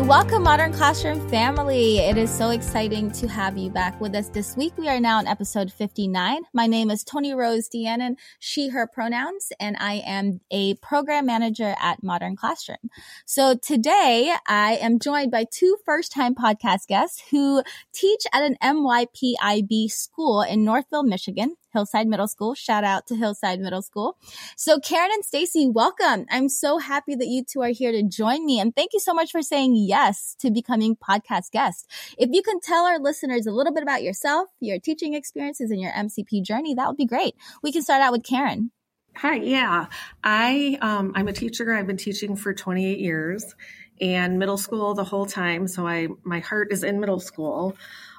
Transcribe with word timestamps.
Welcome, 0.00 0.44
Modern 0.44 0.72
Classroom 0.72 1.28
family. 1.28 1.98
It 1.98 2.16
is 2.16 2.30
so 2.30 2.48
exciting 2.48 3.10
to 3.12 3.28
have 3.28 3.58
you 3.58 3.68
back 3.68 4.00
with 4.00 4.14
us 4.14 4.30
this 4.30 4.56
week. 4.56 4.72
We 4.78 4.88
are 4.88 4.98
now 4.98 5.20
in 5.20 5.26
episode 5.26 5.70
59. 5.70 6.40
My 6.54 6.66
name 6.66 6.90
is 6.90 7.04
Toni 7.04 7.34
Rose 7.34 7.68
Deanon, 7.68 8.16
she, 8.38 8.70
her 8.70 8.86
pronouns, 8.86 9.52
and 9.60 9.76
I 9.78 10.02
am 10.06 10.40
a 10.50 10.74
program 10.76 11.26
manager 11.26 11.76
at 11.78 12.02
Modern 12.02 12.36
Classroom. 12.36 12.90
So 13.26 13.54
today 13.54 14.34
I 14.46 14.78
am 14.80 14.98
joined 14.98 15.30
by 15.30 15.44
two 15.44 15.76
first 15.84 16.10
time 16.10 16.34
podcast 16.34 16.86
guests 16.86 17.22
who 17.30 17.62
teach 17.92 18.22
at 18.32 18.42
an 18.42 18.56
MYPIB 18.62 19.90
school 19.90 20.40
in 20.40 20.64
Northville, 20.64 21.04
Michigan. 21.04 21.56
Hillside 21.72 22.06
Middle 22.06 22.28
School. 22.28 22.54
Shout 22.54 22.84
out 22.84 23.06
to 23.06 23.16
Hillside 23.16 23.60
Middle 23.60 23.82
School. 23.82 24.16
So 24.56 24.78
Karen 24.78 25.10
and 25.12 25.24
Stacy, 25.24 25.68
welcome. 25.68 26.26
I'm 26.30 26.48
so 26.48 26.78
happy 26.78 27.14
that 27.14 27.26
you 27.26 27.44
two 27.44 27.62
are 27.62 27.68
here 27.68 27.92
to 27.92 28.02
join 28.02 28.44
me. 28.44 28.60
And 28.60 28.74
thank 28.74 28.92
you 28.92 29.00
so 29.00 29.14
much 29.14 29.30
for 29.30 29.42
saying 29.42 29.74
yes 29.76 30.36
to 30.40 30.50
becoming 30.50 30.96
podcast 30.96 31.50
guests. 31.50 31.86
If 32.18 32.30
you 32.32 32.42
can 32.42 32.60
tell 32.60 32.84
our 32.84 32.98
listeners 32.98 33.46
a 33.46 33.52
little 33.52 33.72
bit 33.72 33.82
about 33.82 34.02
yourself, 34.02 34.48
your 34.60 34.78
teaching 34.78 35.14
experiences 35.14 35.70
and 35.70 35.80
your 35.80 35.92
MCP 35.92 36.42
journey, 36.44 36.74
that 36.74 36.88
would 36.88 36.96
be 36.96 37.06
great. 37.06 37.34
We 37.62 37.72
can 37.72 37.82
start 37.82 38.02
out 38.02 38.12
with 38.12 38.24
Karen. 38.24 38.70
Hi, 39.16 39.36
yeah. 39.36 39.86
I 40.24 40.78
um, 40.80 41.12
I'm 41.14 41.28
a 41.28 41.32
teacher. 41.32 41.74
I've 41.74 41.86
been 41.86 41.98
teaching 41.98 42.34
for 42.34 42.54
28 42.54 42.98
years 42.98 43.54
and 44.00 44.38
middle 44.38 44.56
school 44.56 44.94
the 44.94 45.04
whole 45.04 45.26
time. 45.26 45.68
So 45.68 45.86
I 45.86 46.08
my 46.24 46.40
heart 46.40 46.72
is 46.72 46.82
in 46.82 46.98
middle 46.98 47.20
school. 47.20 47.76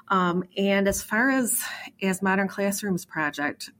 Um, 0.08 0.44
and 0.56 0.86
as 0.86 1.02
far 1.02 1.30
as 1.30 1.62
as 2.02 2.22
Modern 2.22 2.48
Classrooms 2.48 3.04
project, 3.04 3.70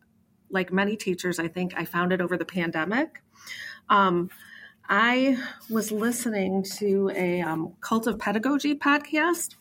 like 0.50 0.72
many 0.72 0.96
teachers, 0.96 1.38
I 1.38 1.48
think 1.48 1.74
I 1.76 1.84
found 1.84 2.12
it 2.12 2.20
over 2.20 2.36
the 2.36 2.44
pandemic. 2.44 3.22
Um, 3.88 4.30
I 4.88 5.38
was 5.70 5.90
listening 5.90 6.62
to 6.78 7.10
a 7.14 7.40
um, 7.40 7.74
Cult 7.80 8.06
of 8.06 8.18
Pedagogy 8.18 8.74
podcast, 8.74 9.56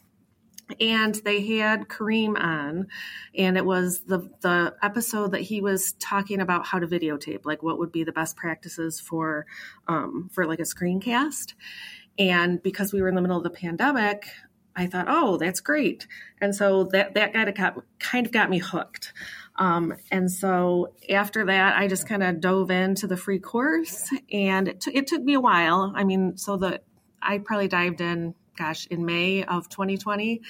and 0.80 1.16
they 1.16 1.46
had 1.58 1.88
Kareem 1.88 2.38
on, 2.42 2.88
and 3.38 3.58
it 3.58 3.66
was 3.66 4.02
the 4.02 4.30
the 4.42 4.76
episode 4.82 5.32
that 5.32 5.42
he 5.42 5.62
was 5.62 5.94
talking 5.94 6.42
about 6.42 6.66
how 6.66 6.80
to 6.80 6.88
videotape, 6.88 7.46
like 7.46 7.64
what 7.64 7.80
would 7.80 7.92
be 7.92 8.04
the 8.04 8.12
best 8.12 8.36
practices 8.36 9.00
for 9.00 9.46
um, 9.88 10.30
for 10.32 10.46
like 10.46 10.60
a 10.60 10.64
screencast. 10.64 11.54
And 12.20 12.62
because 12.62 12.94
we 12.94 13.02
were 13.02 13.10
in 13.10 13.16
the 13.16 13.22
middle 13.22 13.38
of 13.38 13.44
the 13.44 13.50
pandemic, 13.50 14.28
I 14.76 14.88
thought, 14.88 15.06
oh, 15.08 15.38
that's 15.38 15.60
great. 15.60 16.08
And 16.42 16.56
so 16.56 16.86
that, 16.86 17.14
that 17.14 17.34
kind 17.34 17.50
of 17.50 17.56
got, 17.56 17.84
kind 18.00 18.26
of 18.26 18.32
got 18.32 18.50
me 18.50 18.58
hooked. 18.60 19.14
Um, 19.58 19.94
and 20.12 20.32
so 20.32 20.94
after 21.10 21.46
that, 21.46 21.78
I 21.78 21.88
just 21.88 22.08
kind 22.08 22.24
of 22.24 22.40
dove 22.40 22.72
into 22.72 23.06
the 23.06 23.18
free 23.18 23.40
course 23.40 24.10
and 24.32 24.68
it, 24.68 24.82
t- 24.82 24.96
it 24.96 25.08
took 25.08 25.22
me 25.22 25.36
a 25.36 25.40
while. 25.40 25.94
I 25.96 26.04
mean, 26.04 26.38
so 26.38 26.58
the, 26.58 26.82
I 27.22 27.38
probably 27.38 27.68
dived 27.68 28.02
in, 28.02 28.34
gosh, 28.58 28.88
in 28.88 29.06
May 29.06 29.44
of 29.44 29.70
2020. 29.70 30.42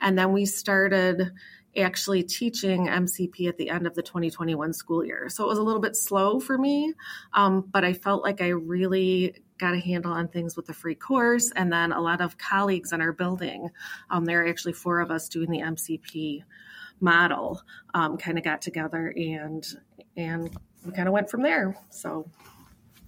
And 0.00 0.18
then 0.18 0.32
we 0.32 0.46
started 0.46 1.32
actually 1.76 2.22
teaching 2.22 2.86
MCP 2.86 3.48
at 3.48 3.56
the 3.56 3.70
end 3.70 3.86
of 3.86 3.94
the 3.94 4.02
2021 4.02 4.72
school 4.72 5.04
year. 5.04 5.28
So 5.28 5.44
it 5.44 5.48
was 5.48 5.58
a 5.58 5.62
little 5.62 5.80
bit 5.80 5.96
slow 5.96 6.40
for 6.40 6.56
me, 6.56 6.94
um, 7.32 7.62
but 7.70 7.84
I 7.84 7.92
felt 7.92 8.22
like 8.22 8.40
I 8.40 8.48
really 8.48 9.42
got 9.58 9.74
a 9.74 9.78
handle 9.78 10.12
on 10.12 10.28
things 10.28 10.56
with 10.56 10.66
the 10.66 10.74
free 10.74 10.94
course. 10.94 11.52
And 11.54 11.72
then 11.72 11.92
a 11.92 12.00
lot 12.00 12.20
of 12.20 12.38
colleagues 12.38 12.92
in 12.92 13.00
our 13.00 13.12
building, 13.12 13.70
um, 14.10 14.24
there 14.24 14.42
are 14.42 14.48
actually 14.48 14.72
four 14.72 15.00
of 15.00 15.10
us 15.10 15.28
doing 15.28 15.50
the 15.50 15.60
MCP 15.60 16.42
model, 17.00 17.60
um, 17.92 18.16
kind 18.16 18.38
of 18.38 18.44
got 18.44 18.62
together 18.62 19.12
and 19.16 19.66
and 20.16 20.56
we 20.84 20.92
kind 20.92 21.08
of 21.08 21.14
went 21.14 21.30
from 21.30 21.42
there. 21.42 21.76
So. 21.90 22.28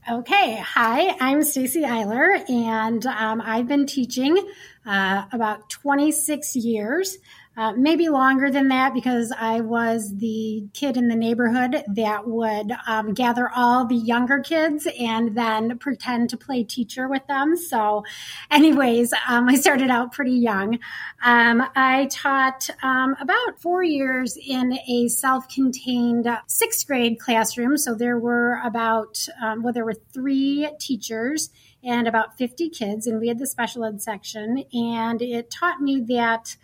Okay, 0.09 0.57
hi, 0.57 1.17
I'm 1.19 1.43
Stacy 1.43 1.83
Eiler, 1.83 2.49
and 2.49 3.05
um, 3.07 3.43
I've 3.45 3.67
been 3.67 3.87
teaching 3.87 4.39
uh, 4.87 5.25
about 5.33 5.69
26 5.69 6.55
years. 6.55 7.19
Uh, 7.59 7.73
maybe 7.73 8.11
longer 8.11 8.51
than 8.51 8.69
that 8.69 8.93
because 8.93 9.33
I 9.39 9.63
was 9.63 10.15
the 10.17 10.69
kid 10.75 10.99
in 10.99 11.09
the 11.09 11.17
neighborhood 11.17 11.83
that 11.95 12.27
would 12.29 12.71
um, 12.87 13.15
gather 13.15 13.49
all 13.49 13.87
the 13.87 13.97
younger 13.97 14.41
kids 14.41 14.87
and 15.01 15.35
then 15.35 15.79
pretend 15.79 16.29
to 16.31 16.37
play 16.37 16.65
teacher 16.65 17.09
with 17.09 17.27
them. 17.29 17.57
So, 17.57 18.05
anyways, 18.51 19.15
um, 19.27 19.49
I 19.49 19.55
started 19.55 19.89
out 19.89 20.13
pretty 20.13 20.33
young. 20.33 20.79
Um, 21.25 21.67
I 21.75 22.09
taught 22.11 22.69
um, 22.83 23.17
about 23.21 23.59
four 23.59 23.83
years 23.83 24.37
in 24.37 24.79
a 24.87 25.09
self 25.09 25.49
contained 25.49 26.29
sixth 26.47 26.87
grade 26.87 27.19
classroom. 27.19 27.79
So, 27.79 27.95
there 27.95 28.19
were 28.19 28.61
about, 28.65 29.27
um, 29.43 29.63
well, 29.63 29.73
there 29.73 29.87
were 29.87 29.97
three 30.13 30.69
teachers 30.79 31.49
and 31.83 32.07
about 32.07 32.37
50 32.37 32.69
kids, 32.69 33.07
and 33.07 33.21
we 33.21 33.29
had 33.29 33.39
the 33.39 33.47
special 33.47 33.85
ed 33.85 34.03
section. 34.03 34.65
And 34.75 35.23
it 35.23 35.51
taught 35.51 35.81
me 35.81 36.03
that 36.09 36.57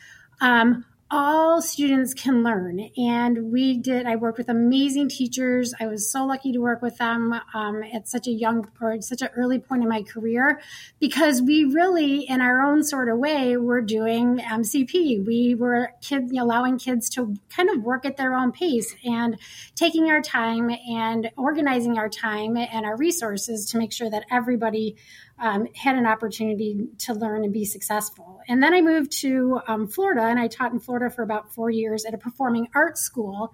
um, 0.42 0.84
all 1.08 1.60
students 1.60 2.14
can 2.14 2.42
learn. 2.42 2.88
And 2.96 3.52
we 3.52 3.76
did, 3.76 4.06
I 4.06 4.16
worked 4.16 4.38
with 4.38 4.48
amazing 4.48 5.10
teachers. 5.10 5.74
I 5.78 5.86
was 5.86 6.10
so 6.10 6.24
lucky 6.24 6.52
to 6.52 6.58
work 6.58 6.80
with 6.80 6.96
them 6.96 7.38
um, 7.52 7.82
at 7.92 8.08
such 8.08 8.26
a 8.26 8.30
young 8.30 8.66
or 8.80 9.00
such 9.02 9.20
an 9.20 9.28
early 9.36 9.58
point 9.58 9.82
in 9.82 9.90
my 9.90 10.02
career 10.02 10.58
because 11.00 11.42
we 11.42 11.64
really, 11.64 12.26
in 12.26 12.40
our 12.40 12.62
own 12.62 12.82
sort 12.82 13.10
of 13.10 13.18
way, 13.18 13.58
were 13.58 13.82
doing 13.82 14.38
MCP. 14.38 15.26
We 15.26 15.54
were 15.54 15.90
kids, 16.00 16.32
allowing 16.32 16.78
kids 16.78 17.10
to 17.10 17.34
kind 17.54 17.68
of 17.68 17.82
work 17.82 18.06
at 18.06 18.16
their 18.16 18.34
own 18.34 18.50
pace 18.50 18.96
and 19.04 19.38
taking 19.74 20.10
our 20.10 20.22
time 20.22 20.70
and 20.70 21.30
organizing 21.36 21.98
our 21.98 22.08
time 22.08 22.56
and 22.56 22.86
our 22.86 22.96
resources 22.96 23.66
to 23.66 23.78
make 23.78 23.92
sure 23.92 24.08
that 24.08 24.24
everybody 24.30 24.96
um, 25.38 25.66
had 25.74 25.96
an 25.96 26.06
opportunity 26.06 26.86
to 26.98 27.14
learn 27.14 27.42
and 27.44 27.52
be 27.52 27.64
successful. 27.64 28.40
And 28.48 28.62
then 28.62 28.74
I 28.74 28.80
moved 28.80 29.12
to 29.22 29.60
um, 29.66 29.88
Florida 29.88 30.22
and 30.22 30.38
I 30.38 30.46
taught 30.46 30.72
in 30.72 30.78
Florida 30.78 31.10
for 31.14 31.22
about 31.22 31.52
four 31.52 31.70
years 31.70 32.04
at 32.04 32.14
a 32.14 32.18
performing 32.18 32.68
arts 32.74 33.00
school. 33.00 33.52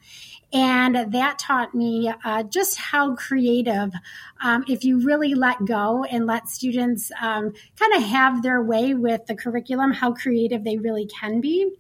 And 0.53 1.13
that 1.13 1.39
taught 1.39 1.75
me 1.75 2.13
uh, 2.25 2.43
just 2.45 2.79
how 2.79 3.15
creative, 3.15 3.93
um, 4.41 4.65
if 4.69 4.85
you 4.85 5.05
really 5.05 5.35
let 5.35 5.65
go 5.65 6.05
and 6.05 6.27
let 6.27 6.49
students 6.49 7.11
um, 7.21 7.53
kind 7.79 7.95
of 7.95 8.03
have 8.03 8.43
their 8.43 8.63
way 8.63 8.95
with 8.95 9.27
the 9.27 9.35
curriculum, 9.35 9.93
how 9.93 10.13
creative 10.13 10.65
they 10.65 10.77
really 10.77 11.07
can 11.07 11.41
be. 11.41 11.71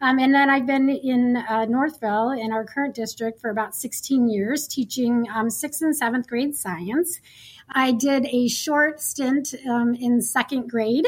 Um, 0.00 0.18
and 0.18 0.34
then 0.34 0.50
I've 0.50 0.66
been 0.66 0.90
in 0.90 1.36
uh, 1.36 1.64
Northville 1.66 2.30
in 2.30 2.52
our 2.52 2.64
current 2.64 2.94
district 2.94 3.40
for 3.40 3.50
about 3.50 3.74
16 3.74 4.28
years, 4.28 4.68
teaching 4.68 5.26
um, 5.34 5.48
sixth 5.48 5.80
and 5.80 5.96
seventh 5.96 6.26
grade 6.26 6.54
science. 6.54 7.20
I 7.68 7.92
did 7.92 8.26
a 8.26 8.48
short 8.48 9.00
stint 9.00 9.54
um, 9.68 9.94
in 9.94 10.20
second 10.20 10.70
grade 10.70 11.06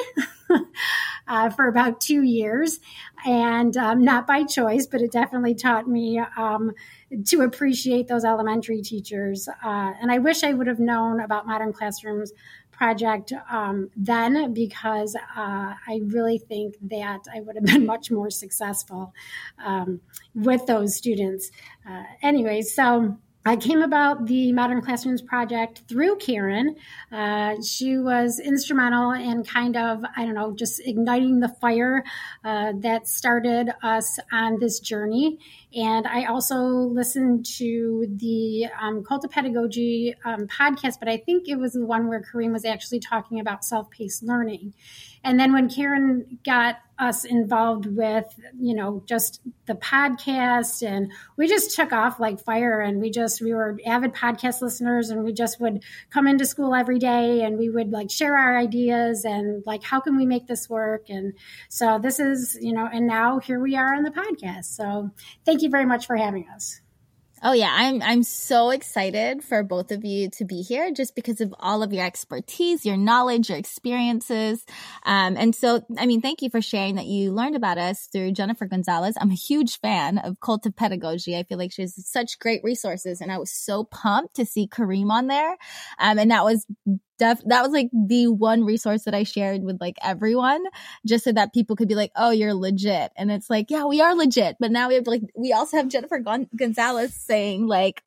uh, 1.29 1.51
for 1.51 1.69
about 1.69 2.01
two 2.01 2.23
years, 2.23 2.81
and 3.25 3.77
um, 3.77 4.03
not 4.03 4.27
by 4.27 4.45
choice, 4.45 4.87
but 4.87 5.01
it 5.01 5.13
definitely 5.13 5.55
taught 5.55 5.89
me 5.89 6.21
um, 6.37 6.73
to 7.27 7.43
appreciate 7.43 8.09
those 8.09 8.25
elementary 8.25 8.83
teachers. 8.83 9.49
Uh, 9.49 9.93
and 10.01 10.11
I 10.11 10.19
wish 10.19 10.43
I 10.43 10.53
would 10.53 10.67
have 10.67 10.81
known 10.81 11.21
about 11.21 11.47
modern 11.47 11.73
classrooms 11.73 12.33
project 12.77 13.33
um, 13.51 13.91
then 13.97 14.53
because 14.53 15.17
uh, 15.17 15.75
I 15.89 16.01
really 16.05 16.39
think 16.39 16.77
that 16.83 17.21
I 17.35 17.41
would 17.41 17.57
have 17.57 17.65
been 17.65 17.87
much 17.95 18.11
more 18.11 18.31
successful 18.31 19.15
um, 19.65 20.01
with 20.35 20.67
those 20.67 20.95
students. 20.95 21.51
Uh, 21.89 22.03
anyway, 22.23 22.63
so 22.63 23.17
I 23.47 23.55
came 23.55 23.81
about 23.81 24.27
the 24.27 24.51
Modern 24.51 24.83
Classrooms 24.83 25.23
project 25.23 25.83
through 25.87 26.17
Karen. 26.17 26.75
Uh, 27.13 27.63
she 27.63 27.97
was 27.97 28.41
instrumental 28.41 29.13
in 29.13 29.45
kind 29.45 29.77
of, 29.77 30.03
I 30.17 30.25
don't 30.25 30.35
know, 30.35 30.53
just 30.53 30.81
igniting 30.85 31.39
the 31.39 31.49
fire 31.49 32.03
uh, 32.45 32.73
that 32.81 33.07
started 33.07 33.71
us 33.85 34.19
on 34.33 34.59
this 34.59 34.81
journey. 34.81 35.39
And 35.77 36.09
I 36.09 36.25
also 36.25 36.57
listened 36.57 37.47
to 37.59 38.09
the 38.17 38.67
um, 38.81 39.05
Cult 39.05 39.25
of 39.25 39.31
Pedagogy 39.31 40.17
um, 40.25 40.49
podcast, 40.49 40.99
but 40.99 41.09
I 41.09 41.19
think 41.19 41.49
it 41.49 41.57
was 41.57 41.75
the 41.75 41.87
one 41.87 42.09
where 42.09 42.25
Kareem 42.25 42.53
was 42.53 42.65
actually 42.65 42.99
talking 42.99 43.39
about 43.39 43.65
self 43.65 43.89
paced 43.91 44.25
learning. 44.25 44.75
And 45.25 45.39
then 45.39 45.53
when 45.53 45.69
Karen 45.69 46.39
got 46.45 46.79
us 46.99 47.25
involved 47.25 47.87
with, 47.87 48.25
you 48.59 48.75
know, 48.75 49.03
just 49.07 49.41
the 49.67 49.75
podcast 49.75 50.87
and 50.87 51.13
we 51.37 51.47
just 51.47 51.77
took 51.77 51.93
off 51.93 52.19
like 52.19 52.41
fire 52.41 52.81
and 52.81 53.01
we 53.01 53.11
just, 53.11 53.43
we 53.43 53.53
were 53.53 53.79
avid 53.85 54.15
podcast 54.15 54.63
listeners 54.63 55.11
and 55.11 55.23
we 55.23 55.33
just 55.33 55.61
would 55.61 55.83
come 56.11 56.27
into 56.27 56.47
school 56.47 56.75
every 56.75 56.99
day 56.99 57.43
and 57.43 57.59
we 57.59 57.69
would 57.69 57.91
like 57.91 58.11
share 58.11 58.37
our 58.37 58.57
ideas 58.57 59.25
and 59.25 59.63
like, 59.67 59.83
how 59.83 60.01
can 60.01 60.17
we 60.17 60.25
make 60.25 60.47
this 60.47 60.71
work? 60.71 61.11
And 61.11 61.35
so 61.69 61.99
this 61.99 62.19
is, 62.19 62.57
you 62.61 62.73
know, 62.73 62.89
and 62.91 63.07
now 63.07 63.39
here 63.41 63.61
we 63.61 63.77
are 63.77 63.95
on 63.95 64.03
the 64.03 64.11
podcast. 64.11 64.67
So 64.67 65.11
thank 65.45 65.63
you 65.63 65.69
very 65.69 65.85
much 65.85 66.07
for 66.07 66.17
having 66.17 66.47
us. 66.55 66.81
Oh 67.49 67.53
yeah, 67.53 67.71
I'm 67.73 68.03
I'm 68.03 68.25
so 68.25 68.71
excited 68.71 69.45
for 69.45 69.63
both 69.63 69.93
of 69.93 70.05
you 70.05 70.31
to 70.31 70.45
be 70.45 70.63
here 70.63 70.91
just 70.91 71.15
because 71.15 71.41
of 71.41 71.55
all 71.61 71.85
of 71.85 71.93
your 71.93 72.05
expertise, 72.05 72.85
your 72.85 72.97
knowledge, 72.97 73.51
your 73.51 73.57
experiences. 73.57 74.65
Um, 75.05 75.37
and 75.37 75.55
so 75.55 75.87
I 75.97 76.07
mean, 76.07 76.21
thank 76.21 76.43
you 76.43 76.51
for 76.51 76.61
sharing 76.61 76.97
that 76.97 77.07
you 77.07 77.31
learned 77.31 77.55
about 77.55 77.79
us 77.79 78.09
through 78.11 78.33
Jennifer 78.33 78.67
Gonzalez. 78.67 79.15
I'm 79.21 79.31
a 79.31 79.37
huge 79.37 79.79
fan 79.79 80.19
of 80.19 80.41
Cult 80.41 80.67
of 80.67 80.75
Pedagogy. 80.75 81.37
I 81.37 81.45
feel 81.45 81.57
like 81.57 81.71
she 81.71 81.83
has 81.83 81.95
such 82.11 82.41
great 82.41 82.65
resources 82.65 83.21
and 83.21 83.31
I 83.31 83.39
was 83.39 83.53
so 83.53 83.85
pumped 83.85 84.35
to 84.35 84.45
see 84.45 84.67
Kareem 84.67 85.13
on 85.13 85.29
there. 85.29 85.57
Um, 86.01 86.19
and 86.19 86.33
that 86.33 86.43
was 86.43 86.67
def- 87.19 87.45
that 87.47 87.63
was 87.63 87.73
like 87.73 87.91
the 87.93 88.29
one 88.29 88.65
resource 88.65 89.05
that 89.05 89.15
I 89.15 89.23
shared 89.23 89.63
with 89.63 89.81
like 89.81 89.97
everyone 90.03 90.65
just 91.07 91.25
so 91.25 91.33
that 91.33 91.53
people 91.53 91.77
could 91.77 91.89
be 91.89 91.95
like, 91.95 92.13
oh, 92.17 92.31
you're 92.31 92.55
legit. 92.55 93.13
And 93.17 93.31
it's 93.31 93.51
like, 93.51 93.71
yeah, 93.71 93.85
we 93.85 94.01
are 94.01 94.15
legit. 94.15 94.57
But 94.61 94.71
now 94.71 94.89
we 94.89 94.95
have 94.95 95.07
like, 95.07 95.23
we 95.35 95.53
also 95.53 95.77
have 95.77 95.89
Jennifer 95.89 96.19
Gon- 96.19 96.49
Gonzalez 96.57 97.15
saying 97.15 97.67
like, 97.67 98.03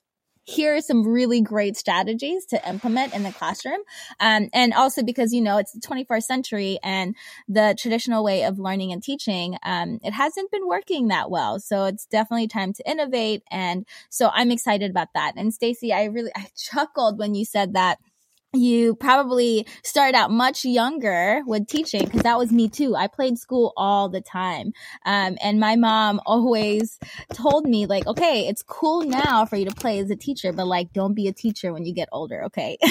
here 0.49 0.75
are 0.75 0.81
some 0.81 1.07
really 1.07 1.41
great 1.41 1.77
strategies 1.77 2.45
to 2.47 2.69
implement 2.69 3.13
in 3.13 3.23
the 3.23 3.31
classroom. 3.31 3.81
Um, 4.19 4.49
and 4.51 4.73
also 4.73 5.03
because, 5.03 5.31
you 5.31 5.41
know, 5.41 5.57
it's 5.57 5.73
the 5.73 5.79
21st 5.79 6.23
century 6.23 6.79
and 6.81 7.15
the 7.47 7.75
traditional 7.79 8.23
way 8.23 8.43
of 8.43 8.57
learning 8.57 8.91
and 8.91 9.03
teaching, 9.03 9.57
um, 9.63 9.99
it 10.03 10.11
hasn't 10.11 10.49
been 10.49 10.67
working 10.67 11.09
that 11.09 11.29
well. 11.29 11.59
So 11.59 11.85
it's 11.85 12.05
definitely 12.07 12.47
time 12.47 12.73
to 12.73 12.89
innovate. 12.89 13.43
And 13.51 13.85
so 14.09 14.31
I'm 14.33 14.49
excited 14.49 14.89
about 14.89 15.09
that. 15.13 15.33
And 15.37 15.53
Stacy, 15.53 15.93
I 15.93 16.05
really, 16.05 16.31
I 16.35 16.47
chuckled 16.57 17.19
when 17.19 17.35
you 17.35 17.45
said 17.45 17.73
that 17.73 17.99
you 18.53 18.95
probably 18.95 19.67
started 19.83 20.17
out 20.17 20.31
much 20.31 20.65
younger 20.65 21.41
with 21.45 21.67
teaching 21.67 22.03
because 22.03 22.23
that 22.23 22.37
was 22.37 22.51
me 22.51 22.67
too. 22.67 22.95
I 22.95 23.07
played 23.07 23.37
school 23.37 23.73
all 23.77 24.09
the 24.09 24.21
time. 24.21 24.73
Um, 25.05 25.37
and 25.41 25.59
my 25.59 25.75
mom 25.75 26.19
always 26.25 26.97
told 27.33 27.67
me 27.67 27.85
like, 27.85 28.07
okay, 28.07 28.47
it's 28.47 28.63
cool 28.63 29.03
now 29.03 29.45
for 29.45 29.55
you 29.55 29.65
to 29.65 29.75
play 29.75 29.99
as 29.99 30.09
a 30.09 30.15
teacher, 30.15 30.51
but 30.51 30.65
like, 30.65 30.93
don't 30.93 31.13
be 31.13 31.27
a 31.27 31.33
teacher 31.33 31.71
when 31.73 31.85
you 31.85 31.93
get 31.93 32.09
older. 32.11 32.43
Okay. 32.45 32.77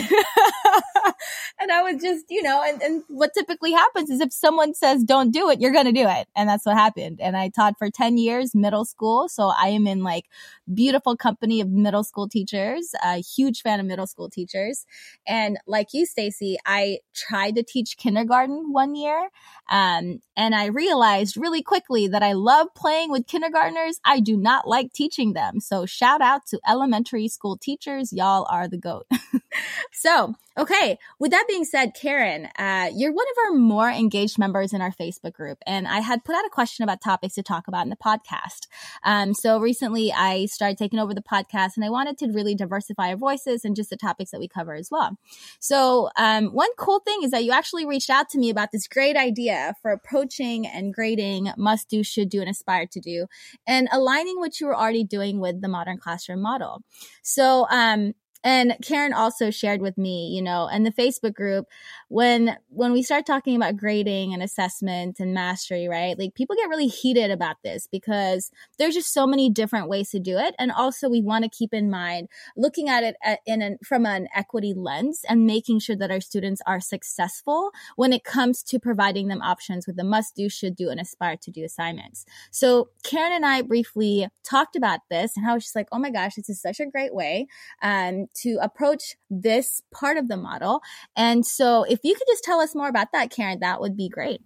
and 1.60 1.72
I 1.72 1.82
was 1.82 2.00
just, 2.00 2.26
you 2.30 2.42
know, 2.42 2.62
and, 2.64 2.80
and 2.82 3.02
what 3.08 3.34
typically 3.34 3.72
happens 3.72 4.10
is 4.10 4.20
if 4.20 4.32
someone 4.32 4.74
says 4.74 5.02
don't 5.02 5.32
do 5.32 5.50
it, 5.50 5.60
you're 5.60 5.72
going 5.72 5.86
to 5.86 5.92
do 5.92 6.06
it. 6.08 6.28
And 6.36 6.48
that's 6.48 6.66
what 6.66 6.76
happened. 6.76 7.20
And 7.20 7.36
I 7.36 7.48
taught 7.48 7.74
for 7.78 7.90
10 7.90 8.18
years 8.18 8.54
middle 8.54 8.84
school. 8.84 9.28
So 9.28 9.52
I 9.58 9.68
am 9.68 9.86
in 9.86 10.02
like 10.02 10.26
beautiful 10.72 11.16
company 11.16 11.60
of 11.60 11.68
middle 11.68 12.04
school 12.04 12.28
teachers, 12.28 12.94
a 13.04 13.16
huge 13.16 13.62
fan 13.62 13.80
of 13.80 13.86
middle 13.86 14.06
school 14.06 14.30
teachers. 14.30 14.86
And 15.26 15.47
like 15.66 15.88
you, 15.92 16.04
Stacy, 16.04 16.58
I 16.66 16.98
tried 17.14 17.54
to 17.56 17.62
teach 17.62 17.96
kindergarten 17.96 18.72
one 18.72 18.94
year. 18.94 19.30
Um, 19.70 20.20
and 20.36 20.54
I 20.54 20.66
realized 20.66 21.36
really 21.36 21.62
quickly 21.62 22.08
that 22.08 22.22
I 22.22 22.32
love 22.32 22.68
playing 22.74 23.10
with 23.10 23.26
kindergartners. 23.26 24.00
I 24.04 24.20
do 24.20 24.36
not 24.36 24.66
like 24.66 24.92
teaching 24.92 25.32
them. 25.32 25.60
So 25.60 25.86
shout 25.86 26.20
out 26.20 26.46
to 26.48 26.60
elementary 26.68 27.28
school 27.28 27.56
teachers. 27.56 28.12
Y'all 28.12 28.46
are 28.50 28.68
the 28.68 28.78
goat. 28.78 29.06
so 29.92 30.34
Okay. 30.58 30.98
With 31.20 31.30
that 31.30 31.44
being 31.46 31.64
said, 31.64 31.92
Karen, 31.94 32.48
uh, 32.58 32.90
you're 32.92 33.12
one 33.12 33.26
of 33.30 33.44
our 33.44 33.56
more 33.56 33.88
engaged 33.88 34.40
members 34.40 34.72
in 34.72 34.80
our 34.80 34.90
Facebook 34.90 35.34
group, 35.34 35.58
and 35.68 35.86
I 35.86 36.00
had 36.00 36.24
put 36.24 36.34
out 36.34 36.44
a 36.44 36.50
question 36.50 36.82
about 36.82 37.00
topics 37.00 37.34
to 37.34 37.44
talk 37.44 37.68
about 37.68 37.84
in 37.84 37.90
the 37.90 37.96
podcast. 37.96 38.66
Um, 39.04 39.34
so 39.34 39.60
recently, 39.60 40.12
I 40.12 40.46
started 40.46 40.76
taking 40.76 40.98
over 40.98 41.14
the 41.14 41.22
podcast, 41.22 41.76
and 41.76 41.84
I 41.84 41.90
wanted 41.90 42.18
to 42.18 42.32
really 42.32 42.56
diversify 42.56 43.10
our 43.10 43.16
voices 43.16 43.64
and 43.64 43.76
just 43.76 43.90
the 43.90 43.96
topics 43.96 44.32
that 44.32 44.40
we 44.40 44.48
cover 44.48 44.74
as 44.74 44.88
well. 44.90 45.16
So 45.60 46.10
um, 46.16 46.46
one 46.46 46.70
cool 46.76 46.98
thing 47.00 47.20
is 47.22 47.30
that 47.30 47.44
you 47.44 47.52
actually 47.52 47.86
reached 47.86 48.10
out 48.10 48.28
to 48.30 48.38
me 48.38 48.50
about 48.50 48.72
this 48.72 48.88
great 48.88 49.16
idea 49.16 49.74
for 49.80 49.92
approaching 49.92 50.66
and 50.66 50.92
grading 50.92 51.52
must 51.56 51.88
do, 51.88 52.02
should 52.02 52.30
do, 52.30 52.40
and 52.40 52.50
aspire 52.50 52.86
to 52.90 52.98
do, 52.98 53.26
and 53.64 53.86
aligning 53.92 54.40
what 54.40 54.58
you 54.58 54.66
were 54.66 54.76
already 54.76 55.04
doing 55.04 55.38
with 55.38 55.60
the 55.60 55.68
modern 55.68 55.98
classroom 55.98 56.42
model. 56.42 56.82
So 57.22 57.68
um, 57.70 58.14
and 58.44 58.76
Karen 58.82 59.12
also 59.12 59.50
shared 59.50 59.80
with 59.80 59.98
me, 59.98 60.28
you 60.34 60.42
know, 60.42 60.68
and 60.70 60.86
the 60.86 60.92
Facebook 60.92 61.34
group 61.34 61.66
when 62.08 62.56
when 62.68 62.92
we 62.92 63.02
start 63.02 63.26
talking 63.26 63.56
about 63.56 63.76
grading 63.76 64.32
and 64.32 64.42
assessment 64.42 65.20
and 65.20 65.34
mastery, 65.34 65.88
right? 65.88 66.18
Like 66.18 66.34
people 66.34 66.56
get 66.56 66.68
really 66.68 66.86
heated 66.86 67.30
about 67.30 67.56
this 67.62 67.88
because 67.90 68.50
there's 68.78 68.94
just 68.94 69.12
so 69.12 69.26
many 69.26 69.50
different 69.50 69.88
ways 69.88 70.10
to 70.10 70.20
do 70.20 70.38
it, 70.38 70.54
and 70.58 70.72
also 70.72 71.08
we 71.08 71.20
want 71.20 71.44
to 71.44 71.50
keep 71.50 71.74
in 71.74 71.90
mind 71.90 72.28
looking 72.56 72.88
at 72.88 73.02
it 73.02 73.16
at, 73.22 73.40
in 73.46 73.60
an, 73.60 73.78
from 73.84 74.06
an 74.06 74.28
equity 74.34 74.72
lens 74.74 75.22
and 75.28 75.46
making 75.46 75.80
sure 75.80 75.96
that 75.96 76.10
our 76.10 76.20
students 76.20 76.62
are 76.66 76.80
successful 76.80 77.70
when 77.96 78.12
it 78.12 78.24
comes 78.24 78.62
to 78.62 78.78
providing 78.78 79.28
them 79.28 79.42
options 79.42 79.86
with 79.86 79.96
the 79.96 80.04
must 80.04 80.34
do, 80.34 80.48
should 80.48 80.76
do, 80.76 80.88
and 80.88 81.00
aspire 81.00 81.36
to 81.36 81.50
do 81.50 81.64
assignments. 81.64 82.24
So 82.50 82.90
Karen 83.02 83.32
and 83.32 83.44
I 83.44 83.62
briefly 83.62 84.28
talked 84.44 84.76
about 84.76 85.00
this, 85.10 85.36
and 85.36 85.44
was 85.52 85.64
just 85.64 85.76
like, 85.76 85.88
oh 85.92 85.98
my 85.98 86.10
gosh, 86.10 86.36
this 86.36 86.48
is 86.48 86.60
such 86.60 86.80
a 86.80 86.86
great 86.86 87.14
way. 87.14 87.46
Um, 87.82 88.27
to 88.42 88.58
approach 88.60 89.16
this 89.30 89.82
part 89.92 90.16
of 90.16 90.28
the 90.28 90.36
model. 90.36 90.80
And 91.16 91.44
so, 91.44 91.84
if 91.84 92.00
you 92.02 92.14
could 92.14 92.26
just 92.28 92.44
tell 92.44 92.60
us 92.60 92.74
more 92.74 92.88
about 92.88 93.12
that, 93.12 93.30
Karen, 93.30 93.60
that 93.60 93.80
would 93.80 93.96
be 93.96 94.08
great. 94.08 94.40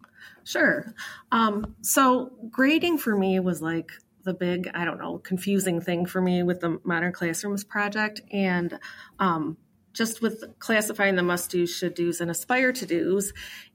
Sure. 0.45 0.95
Um, 1.31 1.77
so, 1.83 2.33
grading 2.51 2.99
for 2.99 3.17
me 3.17 3.41
was 3.41 3.63
like 3.63 3.91
the 4.25 4.35
big, 4.35 4.71
I 4.75 4.85
don't 4.85 4.99
know, 4.99 5.19
confusing 5.19 5.81
thing 5.81 6.07
for 6.07 6.21
me 6.21 6.43
with 6.43 6.61
the 6.61 6.79
Modern 6.85 7.13
Classrooms 7.13 7.65
project. 7.65 8.21
And 8.33 8.79
um, 9.19 9.57
just 9.93 10.23
with 10.23 10.45
classifying 10.59 11.17
the 11.17 11.23
must 11.23 11.51
do's, 11.51 11.75
should 11.75 11.95
do's, 11.95 12.21
and 12.21 12.31
aspire 12.31 12.73
to 12.73 12.87
do's. 12.87 13.33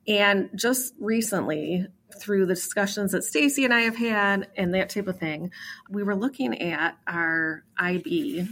And 0.07 0.49
just 0.55 0.93
recently, 0.99 1.87
through 2.19 2.45
the 2.45 2.55
discussions 2.55 3.11
that 3.11 3.23
Stacy 3.23 3.65
and 3.65 3.73
I 3.73 3.81
have 3.81 3.97
had 3.97 4.47
and 4.55 4.73
that 4.73 4.89
type 4.89 5.07
of 5.07 5.19
thing, 5.19 5.51
we 5.89 6.03
were 6.03 6.15
looking 6.15 6.61
at 6.61 6.97
our 7.05 7.63
IB 7.77 8.47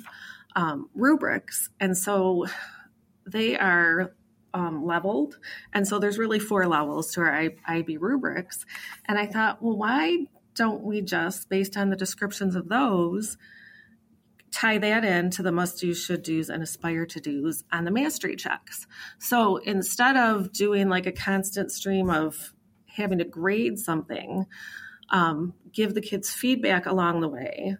um, 0.55 0.89
rubrics. 0.93 1.69
And 1.79 1.97
so 1.97 2.45
they 3.25 3.57
are 3.57 4.13
um, 4.53 4.85
leveled. 4.85 5.37
And 5.73 5.87
so 5.87 5.99
there's 5.99 6.17
really 6.17 6.39
four 6.39 6.65
levels 6.67 7.11
to 7.13 7.21
our 7.21 7.49
IB 7.67 7.97
rubrics. 7.97 8.65
And 9.05 9.19
I 9.19 9.25
thought, 9.25 9.61
well, 9.61 9.77
why 9.77 10.27
don't 10.55 10.83
we 10.83 11.01
just, 11.01 11.49
based 11.49 11.75
on 11.75 11.89
the 11.89 11.97
descriptions 11.97 12.55
of 12.55 12.69
those, 12.69 13.37
tie 14.51 14.77
that 14.77 15.03
in 15.03 15.29
to 15.31 15.43
the 15.43 15.51
must 15.51 15.79
do, 15.81 15.93
should 15.93 16.23
do's, 16.23 16.49
and 16.49 16.63
aspire 16.63 17.05
to 17.05 17.19
do's 17.19 17.65
on 17.73 17.83
the 17.83 17.91
mastery 17.91 18.37
checks? 18.37 18.87
So 19.19 19.57
instead 19.57 20.15
of 20.15 20.53
doing 20.53 20.87
like 20.87 21.05
a 21.05 21.11
constant 21.11 21.71
stream 21.71 22.09
of 22.09 22.53
having 22.85 23.17
to 23.17 23.25
grade 23.25 23.77
something, 23.77 24.45
um, 25.09 25.53
give 25.73 25.93
the 25.93 26.01
kids 26.01 26.31
feedback 26.31 26.85
along 26.85 27.19
the 27.19 27.27
way 27.27 27.75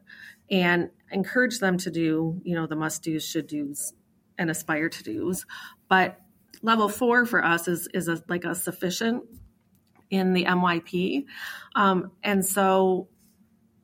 and 0.52 0.90
encourage 1.12 1.60
them 1.60 1.78
to 1.78 1.92
do, 1.92 2.42
you 2.44 2.56
know, 2.56 2.68
the 2.68 2.76
must 2.76 3.04
do's, 3.04 3.26
should 3.26 3.48
do's, 3.48 3.94
and 4.38 4.50
aspire 4.50 4.90
to 4.90 5.04
do's. 5.04 5.46
But 5.88 6.20
level 6.62 6.90
four 6.90 7.26
for 7.26 7.44
us 7.44 7.68
is 7.68 7.88
is 7.94 8.08
a, 8.08 8.22
like 8.28 8.46
a 8.46 8.56
sufficient 8.56 9.24
in 10.10 10.34
the 10.34 10.46
MYP, 10.46 11.26
um, 11.76 12.12
and 12.24 12.46
so 12.46 13.08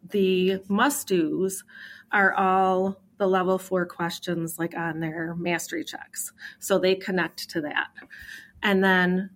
the 0.09 0.61
must 0.67 1.07
do's 1.07 1.63
are 2.11 2.33
all 2.33 3.01
the 3.17 3.27
level 3.27 3.57
four 3.57 3.85
questions 3.85 4.57
like 4.57 4.75
on 4.75 4.99
their 4.99 5.35
mastery 5.35 5.83
checks, 5.83 6.33
so 6.59 6.79
they 6.79 6.95
connect 6.95 7.49
to 7.51 7.61
that, 7.61 7.89
and 8.61 8.83
then 8.83 9.29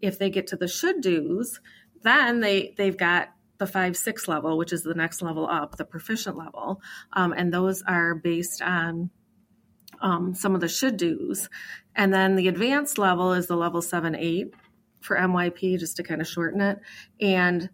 if 0.00 0.18
they 0.18 0.30
get 0.30 0.46
to 0.48 0.56
the 0.56 0.68
should 0.68 1.00
do's, 1.00 1.60
then 2.02 2.40
they 2.40 2.74
they've 2.76 2.96
got 2.96 3.30
the 3.60 3.66
five 3.66 3.96
six 3.96 4.26
level, 4.26 4.58
which 4.58 4.72
is 4.72 4.82
the 4.82 4.94
next 4.94 5.22
level 5.22 5.46
up, 5.48 5.76
the 5.76 5.84
proficient 5.84 6.36
level, 6.36 6.82
um, 7.12 7.32
and 7.32 7.54
those 7.54 7.82
are 7.82 8.16
based 8.16 8.60
on 8.60 9.10
um, 10.00 10.34
some 10.34 10.56
of 10.56 10.60
the 10.60 10.68
should 10.68 10.96
do's, 10.96 11.48
and 11.94 12.12
then 12.12 12.34
the 12.34 12.48
advanced 12.48 12.98
level 12.98 13.32
is 13.32 13.46
the 13.46 13.56
level 13.56 13.82
seven 13.82 14.16
eight 14.16 14.52
for 15.00 15.16
MYP, 15.16 15.78
just 15.78 15.96
to 15.96 16.02
kind 16.02 16.20
of 16.20 16.26
shorten 16.26 16.60
it, 16.60 16.80
and 17.20 17.70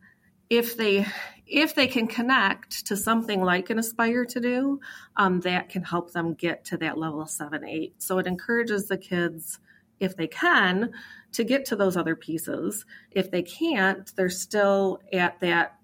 if 0.50 0.76
they 0.76 1.06
if 1.46 1.76
they 1.76 1.86
can 1.86 2.08
connect 2.08 2.86
to 2.86 2.96
something 2.96 3.40
like 3.40 3.70
an 3.70 3.78
aspire 3.78 4.24
to 4.24 4.40
do 4.40 4.80
um, 5.16 5.40
that 5.40 5.68
can 5.68 5.84
help 5.84 6.12
them 6.12 6.34
get 6.34 6.64
to 6.64 6.76
that 6.76 6.98
level 6.98 7.24
seven 7.26 7.64
eight. 7.64 7.94
So 8.02 8.18
it 8.18 8.26
encourages 8.26 8.88
the 8.88 8.98
kids 8.98 9.60
if 10.00 10.16
they 10.16 10.26
can 10.26 10.90
to 11.32 11.44
get 11.44 11.64
to 11.66 11.76
those 11.76 11.96
other 11.96 12.16
pieces. 12.16 12.84
If 13.10 13.30
they 13.30 13.42
can't, 13.42 14.10
they're 14.16 14.28
still 14.28 15.00
at 15.12 15.38
that 15.40 15.75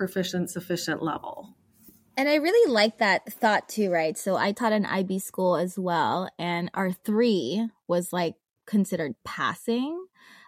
proficient, 0.00 0.48
sufficient 0.48 1.02
level. 1.02 1.54
And 2.16 2.26
I 2.26 2.36
really 2.36 2.72
like 2.72 2.96
that 3.00 3.30
thought 3.30 3.68
too, 3.68 3.90
right? 3.90 4.16
So 4.16 4.34
I 4.34 4.52
taught 4.52 4.72
an 4.72 4.86
IB 4.86 5.18
school 5.18 5.56
as 5.56 5.78
well, 5.78 6.30
and 6.38 6.70
our 6.72 6.90
three 6.90 7.68
was 7.86 8.10
like 8.10 8.36
considered 8.66 9.14
passing. 9.26 10.06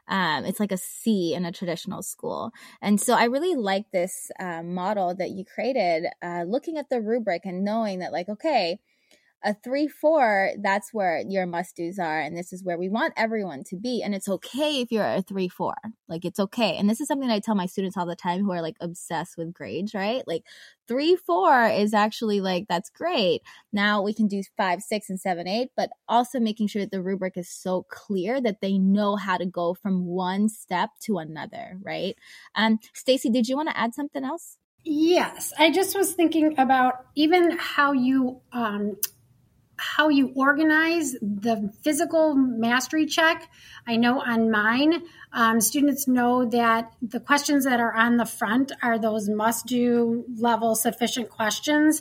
Um, 0.08 0.46
it's 0.46 0.58
like 0.58 0.72
a 0.72 0.78
C 0.78 1.34
in 1.34 1.44
a 1.44 1.52
traditional 1.52 2.02
school. 2.02 2.50
And 2.80 2.98
so 2.98 3.12
I 3.12 3.24
really 3.24 3.54
like 3.54 3.90
this 3.92 4.30
uh, 4.40 4.62
model 4.62 5.14
that 5.16 5.32
you 5.32 5.44
created, 5.44 6.06
uh, 6.22 6.44
looking 6.46 6.78
at 6.78 6.88
the 6.88 7.02
rubric 7.02 7.42
and 7.44 7.62
knowing 7.62 7.98
that, 7.98 8.10
like, 8.10 8.30
okay, 8.30 8.80
a 9.44 9.54
three 9.54 9.88
four 9.88 10.50
that's 10.62 10.92
where 10.92 11.22
your 11.28 11.46
must 11.46 11.76
do's 11.76 11.98
are 11.98 12.20
and 12.20 12.36
this 12.36 12.52
is 12.52 12.64
where 12.64 12.78
we 12.78 12.88
want 12.88 13.12
everyone 13.16 13.64
to 13.64 13.76
be 13.76 14.02
and 14.02 14.14
it's 14.14 14.28
okay 14.28 14.80
if 14.80 14.90
you're 14.90 15.04
a 15.04 15.22
three 15.22 15.48
four. 15.48 15.74
Like 16.08 16.24
it's 16.24 16.40
okay. 16.40 16.76
And 16.76 16.88
this 16.88 17.00
is 17.00 17.08
something 17.08 17.30
i 17.30 17.38
tell 17.38 17.54
my 17.54 17.66
students 17.66 17.96
all 17.96 18.06
the 18.06 18.16
time 18.16 18.44
who 18.44 18.52
are 18.52 18.62
like 18.62 18.76
obsessed 18.80 19.36
with 19.36 19.52
grades 19.52 19.94
right? 19.94 20.22
Like 20.26 20.44
three 20.88 21.16
four 21.16 21.66
is 21.66 21.94
actually 21.94 22.40
like 22.40 22.66
that's 22.68 22.90
great. 22.90 23.42
Now 23.72 24.02
we 24.02 24.14
can 24.14 24.28
do 24.28 24.42
five 24.56 24.82
six 24.82 25.10
and 25.10 25.20
seven 25.20 25.48
eight 25.48 25.70
but 25.76 25.90
also 26.08 26.38
making 26.40 26.68
sure 26.68 26.82
that 26.82 26.90
the 26.90 27.02
rubric 27.02 27.36
is 27.36 27.48
so 27.48 27.84
clear 27.88 28.40
that 28.40 28.60
they 28.60 28.78
know 28.78 29.16
how 29.16 29.36
to 29.36 29.46
go 29.46 29.74
from 29.74 30.06
one 30.06 30.48
step 30.48 30.90
to 31.02 31.18
another 31.18 31.78
right? 31.82 32.16
Um 32.54 32.78
stacy 32.94 33.30
did 33.30 33.48
you 33.48 33.56
want 33.56 33.68
to 33.70 33.78
add 33.78 33.94
something 33.94 34.24
else? 34.24 34.58
Yes, 34.84 35.52
I 35.58 35.70
just 35.70 35.96
was 35.96 36.12
thinking 36.12 36.58
about 36.58 37.06
even 37.14 37.56
how 37.56 37.92
you 37.92 38.40
um, 38.52 38.96
how 39.82 40.08
you 40.08 40.32
organize 40.36 41.12
the 41.20 41.72
physical 41.82 42.34
mastery 42.36 43.04
check. 43.04 43.50
I 43.86 43.96
know 43.96 44.20
on 44.20 44.50
mine, 44.50 45.02
um, 45.32 45.60
students 45.60 46.06
know 46.06 46.44
that 46.44 46.92
the 47.02 47.18
questions 47.18 47.64
that 47.64 47.80
are 47.80 47.92
on 47.92 48.16
the 48.16 48.24
front 48.24 48.70
are 48.80 48.98
those 48.98 49.28
must 49.28 49.66
do 49.66 50.24
level 50.36 50.76
sufficient 50.76 51.30
questions. 51.30 52.00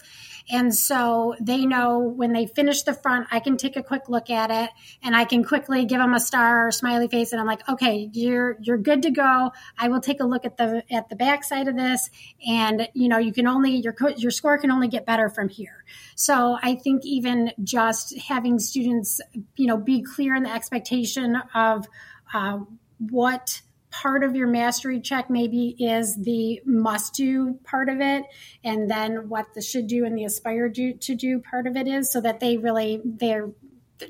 And 0.50 0.74
so 0.74 1.36
they 1.39 1.65
know 1.65 2.00
when 2.00 2.33
they 2.33 2.48
finish 2.48 2.83
the 2.83 2.93
front, 2.93 3.27
I 3.31 3.39
can 3.39 3.57
take 3.57 3.75
a 3.75 3.83
quick 3.83 4.10
look 4.10 4.29
at 4.29 4.51
it 4.51 4.69
and 5.03 5.15
I 5.15 5.25
can 5.25 5.43
quickly 5.43 5.86
give 5.86 6.00
them 6.00 6.13
a 6.13 6.19
star 6.19 6.67
or 6.67 6.71
smiley 6.71 7.07
face. 7.07 7.31
And 7.31 7.39
I'm 7.39 7.48
like, 7.48 7.67
okay, 7.69 8.10
you're, 8.13 8.57
you're 8.62 8.77
good 8.77 9.03
to 9.03 9.12
go. 9.12 9.51
I 9.77 9.88
will 9.89 10.01
take 10.01 10.19
a 10.19 10.25
look 10.25 10.45
at 10.45 10.57
the, 10.57 10.83
at 10.91 11.10
the 11.10 11.15
back 11.15 11.43
side 11.43 11.67
of 11.67 11.75
this. 11.75 12.10
And, 12.48 12.88
you 12.93 13.07
know, 13.07 13.17
you 13.17 13.33
can 13.33 13.48
only, 13.48 13.75
your, 13.75 13.95
your 14.17 14.31
score 14.31 14.57
can 14.57 14.71
only 14.71 14.88
get 14.88 15.05
better 15.05 15.29
from 15.29 15.50
here. 15.50 15.83
So 16.15 16.57
I 16.62 16.75
think 16.75 17.05
even 17.05 17.51
just 17.63 18.17
having 18.17 18.60
students, 18.60 19.21
you 19.55 19.67
know, 19.67 19.77
be 19.77 20.01
clear 20.01 20.36
in 20.36 20.43
the 20.43 20.53
expectation 20.53 21.41
of 21.53 21.88
uh, 22.33 22.60
what, 22.98 23.62
part 23.91 24.24
of 24.24 24.36
your 24.36 24.48
mastery 24.48 25.01
check 25.01 25.29
maybe 25.29 25.75
is 25.77 26.15
the 26.15 26.62
must 26.65 27.13
do 27.13 27.60
part 27.63 27.89
of 27.89 28.00
it 28.00 28.24
and 28.63 28.89
then 28.89 29.29
what 29.29 29.45
the 29.53 29.62
should 29.62 29.88
do 29.88 30.05
and 30.05 30.17
the 30.17 30.24
aspire 30.24 30.69
do, 30.69 30.93
to 30.93 31.13
do 31.13 31.39
part 31.39 31.67
of 31.67 31.75
it 31.75 31.88
is 31.88 32.12
so 32.12 32.21
that 32.21 32.39
they 32.39 32.57
really 32.57 33.01
they're 33.03 33.51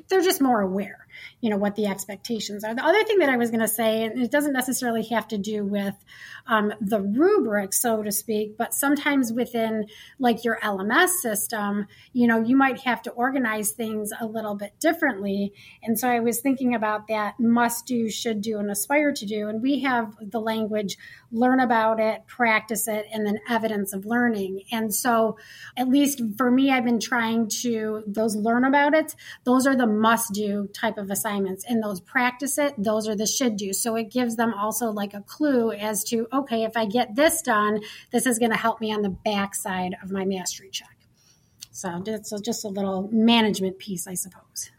they're 0.07 0.21
just 0.21 0.41
more 0.41 0.61
aware 0.61 1.05
you 1.41 1.49
know 1.49 1.57
what 1.57 1.75
the 1.75 1.87
expectations 1.87 2.63
are. 2.63 2.73
The 2.73 2.85
other 2.85 3.03
thing 3.03 3.17
that 3.19 3.29
i 3.29 3.35
was 3.35 3.49
going 3.49 3.61
to 3.61 3.67
say 3.67 4.03
and 4.03 4.21
it 4.21 4.31
doesn't 4.31 4.53
necessarily 4.53 5.03
have 5.05 5.27
to 5.29 5.37
do 5.37 5.65
with 5.65 5.95
um, 6.47 6.73
the 6.79 7.01
rubric 7.01 7.73
so 7.73 8.03
to 8.03 8.11
speak 8.11 8.57
but 8.57 8.73
sometimes 8.73 9.33
within 9.33 9.85
like 10.19 10.43
your 10.43 10.59
lms 10.61 11.09
system 11.21 11.87
you 12.13 12.27
know 12.27 12.41
you 12.41 12.55
might 12.55 12.81
have 12.81 13.01
to 13.01 13.11
organize 13.11 13.71
things 13.71 14.11
a 14.19 14.25
little 14.25 14.55
bit 14.55 14.79
differently. 14.79 15.53
And 15.83 15.99
so 15.99 16.07
i 16.07 16.19
was 16.19 16.39
thinking 16.39 16.75
about 16.75 17.07
that 17.07 17.39
must 17.39 17.85
do 17.85 18.09
should 18.09 18.41
do 18.41 18.59
and 18.59 18.69
aspire 18.69 19.11
to 19.13 19.25
do. 19.25 19.49
And 19.49 19.61
we 19.61 19.79
have 19.79 20.15
the 20.21 20.39
language 20.39 20.97
learn 21.31 21.59
about 21.59 21.99
it 21.99 22.25
practice 22.27 22.87
it 22.87 23.05
and 23.11 23.25
then 23.25 23.39
evidence 23.49 23.93
of 23.93 24.05
learning. 24.05 24.63
And 24.71 24.93
so 24.93 25.37
at 25.75 25.87
least 25.87 26.21
for 26.37 26.51
me 26.51 26.71
i've 26.71 26.85
been 26.85 26.99
trying 26.99 27.47
to 27.47 28.03
those 28.05 28.35
learn 28.35 28.65
about 28.65 28.93
it 28.93 29.15
those 29.43 29.65
are 29.65 29.75
the 29.75 29.87
must 29.87 30.33
do 30.33 30.67
type 30.73 30.97
of 30.97 31.09
assignments 31.09 31.30
and 31.37 31.83
those 31.83 31.99
practice 32.01 32.57
it 32.57 32.73
those 32.77 33.07
are 33.07 33.15
the 33.15 33.25
should 33.25 33.55
do 33.55 33.73
so 33.73 33.95
it 33.95 34.11
gives 34.11 34.35
them 34.35 34.53
also 34.53 34.91
like 34.91 35.13
a 35.13 35.21
clue 35.21 35.71
as 35.71 36.03
to 36.03 36.27
okay 36.33 36.63
if 36.63 36.75
i 36.75 36.85
get 36.85 37.15
this 37.15 37.41
done 37.41 37.79
this 38.11 38.25
is 38.25 38.39
going 38.39 38.51
to 38.51 38.57
help 38.57 38.81
me 38.81 38.93
on 38.93 39.01
the 39.01 39.09
backside 39.09 39.95
of 40.03 40.11
my 40.11 40.25
mastery 40.25 40.69
check 40.71 40.97
so 41.71 42.01
it's 42.05 42.33
just 42.41 42.65
a 42.65 42.69
little 42.69 43.09
management 43.11 43.77
piece 43.79 44.07
i 44.07 44.13
suppose 44.13 44.71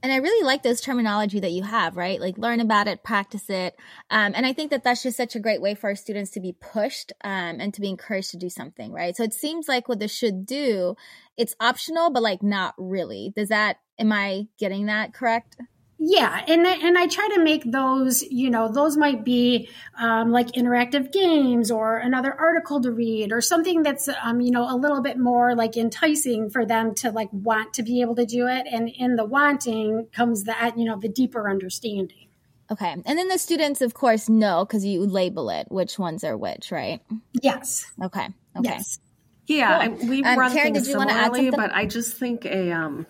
and 0.00 0.12
I 0.12 0.16
really 0.16 0.44
like 0.44 0.62
this 0.62 0.80
terminology 0.80 1.40
that 1.40 1.50
you 1.50 1.64
have, 1.64 1.96
right? 1.96 2.20
Like 2.20 2.38
learn 2.38 2.60
about 2.60 2.86
it, 2.86 3.02
practice 3.02 3.50
it. 3.50 3.74
Um, 4.10 4.32
and 4.36 4.46
I 4.46 4.52
think 4.52 4.70
that 4.70 4.84
that's 4.84 5.02
just 5.02 5.16
such 5.16 5.34
a 5.34 5.40
great 5.40 5.60
way 5.60 5.74
for 5.74 5.88
our 5.90 5.96
students 5.96 6.30
to 6.32 6.40
be 6.40 6.52
pushed 6.52 7.12
um, 7.24 7.60
and 7.60 7.74
to 7.74 7.80
be 7.80 7.88
encouraged 7.88 8.30
to 8.30 8.36
do 8.36 8.48
something, 8.48 8.92
right? 8.92 9.16
So 9.16 9.24
it 9.24 9.34
seems 9.34 9.66
like 9.66 9.88
what 9.88 9.98
this 9.98 10.14
should 10.14 10.46
do, 10.46 10.94
it's 11.36 11.56
optional, 11.58 12.10
but 12.10 12.22
like 12.22 12.44
not 12.44 12.74
really. 12.78 13.32
Does 13.34 13.48
that, 13.48 13.78
am 13.98 14.12
I 14.12 14.46
getting 14.56 14.86
that 14.86 15.14
correct? 15.14 15.56
Yeah, 16.00 16.44
and 16.46 16.64
and 16.64 16.96
I 16.96 17.08
try 17.08 17.28
to 17.34 17.42
make 17.42 17.64
those, 17.64 18.22
you 18.22 18.50
know, 18.50 18.70
those 18.70 18.96
might 18.96 19.24
be 19.24 19.68
um, 19.98 20.30
like 20.30 20.46
interactive 20.52 21.12
games 21.12 21.72
or 21.72 21.96
another 21.96 22.32
article 22.32 22.80
to 22.82 22.92
read 22.92 23.32
or 23.32 23.40
something 23.40 23.82
that's, 23.82 24.08
um, 24.22 24.40
you 24.40 24.52
know, 24.52 24.62
a 24.72 24.76
little 24.76 25.02
bit 25.02 25.18
more 25.18 25.56
like 25.56 25.76
enticing 25.76 26.50
for 26.50 26.64
them 26.64 26.94
to 26.96 27.10
like 27.10 27.28
want 27.32 27.74
to 27.74 27.82
be 27.82 28.00
able 28.00 28.14
to 28.14 28.24
do 28.24 28.46
it. 28.46 28.68
And 28.70 28.88
in 28.88 29.16
the 29.16 29.24
wanting 29.24 30.06
comes 30.12 30.44
that, 30.44 30.78
you 30.78 30.84
know, 30.84 31.00
the 31.00 31.08
deeper 31.08 31.50
understanding. 31.50 32.28
Okay, 32.70 32.92
and 32.92 33.04
then 33.04 33.26
the 33.26 33.38
students, 33.38 33.80
of 33.80 33.94
course, 33.94 34.28
know 34.28 34.64
because 34.64 34.84
you 34.84 35.04
label 35.04 35.50
it 35.50 35.66
which 35.68 35.98
ones 35.98 36.22
are 36.22 36.36
which, 36.36 36.70
right? 36.70 37.00
Yes. 37.42 37.90
Okay. 38.00 38.26
Okay. 38.56 38.62
Yes. 38.62 39.00
Yeah, 39.48 39.88
cool. 39.88 40.06
I, 40.06 40.08
we 40.10 40.22
um, 40.22 40.38
run 40.38 40.52
Karen, 40.52 40.74
things 40.74 40.86
similarly, 40.86 41.50
but 41.50 41.72
I 41.72 41.86
just 41.86 42.18
think 42.18 42.44
a 42.44 42.70
um, 42.70 43.06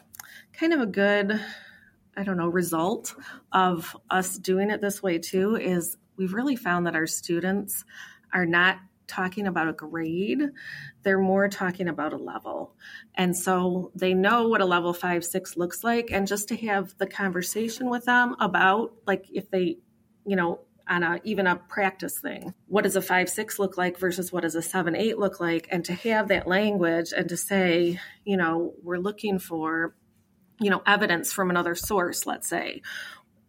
kind 0.54 0.72
of 0.72 0.80
a 0.80 0.86
good 0.86 1.38
I 2.18 2.24
don't 2.24 2.36
know, 2.36 2.48
result 2.48 3.14
of 3.52 3.96
us 4.10 4.36
doing 4.36 4.70
it 4.70 4.80
this 4.80 5.00
way 5.00 5.18
too 5.18 5.54
is 5.54 5.96
we've 6.16 6.34
really 6.34 6.56
found 6.56 6.86
that 6.86 6.96
our 6.96 7.06
students 7.06 7.84
are 8.32 8.44
not 8.44 8.78
talking 9.06 9.46
about 9.46 9.68
a 9.68 9.72
grade, 9.72 10.42
they're 11.04 11.20
more 11.20 11.48
talking 11.48 11.88
about 11.88 12.12
a 12.12 12.16
level. 12.16 12.74
And 13.14 13.36
so 13.36 13.92
they 13.94 14.14
know 14.14 14.48
what 14.48 14.60
a 14.60 14.66
level 14.66 14.92
five, 14.92 15.24
six 15.24 15.56
looks 15.56 15.84
like. 15.84 16.10
And 16.10 16.26
just 16.26 16.48
to 16.48 16.56
have 16.56 16.98
the 16.98 17.06
conversation 17.06 17.88
with 17.88 18.04
them 18.04 18.34
about, 18.40 18.92
like, 19.06 19.26
if 19.32 19.48
they, 19.50 19.78
you 20.26 20.36
know, 20.36 20.60
on 20.88 21.02
a 21.02 21.20
even 21.22 21.46
a 21.46 21.54
practice 21.54 22.18
thing 22.18 22.54
what 22.66 22.82
does 22.82 22.96
a 22.96 23.02
five 23.02 23.28
six 23.28 23.58
look 23.58 23.76
like 23.76 23.98
versus 23.98 24.32
what 24.32 24.40
does 24.40 24.54
a 24.54 24.62
seven 24.62 24.96
eight 24.96 25.18
look 25.18 25.38
like 25.38 25.68
and 25.70 25.84
to 25.84 25.92
have 25.92 26.28
that 26.28 26.48
language 26.48 27.12
and 27.14 27.28
to 27.28 27.36
say 27.36 28.00
you 28.24 28.38
know 28.38 28.72
we're 28.82 28.96
looking 28.96 29.38
for 29.38 29.94
you 30.60 30.70
know, 30.70 30.82
evidence 30.86 31.32
from 31.32 31.50
another 31.50 31.74
source, 31.74 32.26
let's 32.26 32.48
say, 32.48 32.82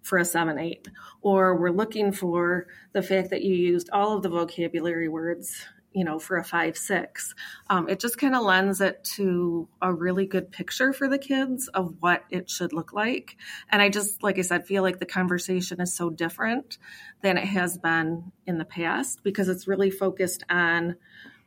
for 0.01 0.17
a 0.17 0.25
7 0.25 0.57
8. 0.57 0.87
Or 1.21 1.55
we're 1.55 1.71
looking 1.71 2.11
for 2.11 2.67
the 2.93 3.01
fact 3.01 3.29
that 3.31 3.43
you 3.43 3.55
used 3.55 3.89
all 3.91 4.15
of 4.15 4.23
the 4.23 4.29
vocabulary 4.29 5.07
words, 5.07 5.65
you 5.91 6.03
know, 6.03 6.19
for 6.19 6.37
a 6.37 6.43
5 6.43 6.77
6. 6.77 7.35
Um, 7.69 7.89
it 7.89 7.99
just 7.99 8.17
kind 8.17 8.35
of 8.35 8.43
lends 8.43 8.81
it 8.81 9.03
to 9.15 9.67
a 9.81 9.93
really 9.93 10.25
good 10.25 10.51
picture 10.51 10.93
for 10.93 11.07
the 11.07 11.17
kids 11.17 11.67
of 11.69 11.95
what 11.99 12.23
it 12.29 12.49
should 12.49 12.73
look 12.73 12.93
like. 12.93 13.37
And 13.69 13.81
I 13.81 13.89
just, 13.89 14.21
like 14.23 14.37
I 14.37 14.43
said, 14.43 14.67
feel 14.67 14.83
like 14.83 14.99
the 14.99 15.05
conversation 15.05 15.81
is 15.81 15.93
so 15.93 16.09
different 16.09 16.77
than 17.21 17.37
it 17.37 17.45
has 17.45 17.77
been 17.77 18.31
in 18.45 18.57
the 18.57 18.65
past 18.65 19.23
because 19.23 19.49
it's 19.49 19.67
really 19.67 19.89
focused 19.89 20.43
on 20.49 20.95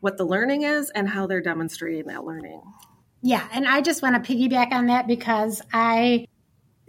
what 0.01 0.17
the 0.19 0.25
learning 0.25 0.63
is 0.63 0.91
and 0.91 1.09
how 1.09 1.29
they're 1.29 1.41
demonstrating 1.41 2.07
that 2.07 2.25
learning. 2.25 2.61
Yeah, 3.23 3.47
and 3.53 3.69
I 3.69 3.81
just 3.81 4.03
want 4.03 4.23
to 4.23 4.33
piggyback 4.33 4.73
on 4.73 4.87
that 4.87 5.07
because 5.07 5.63
I 5.73 6.27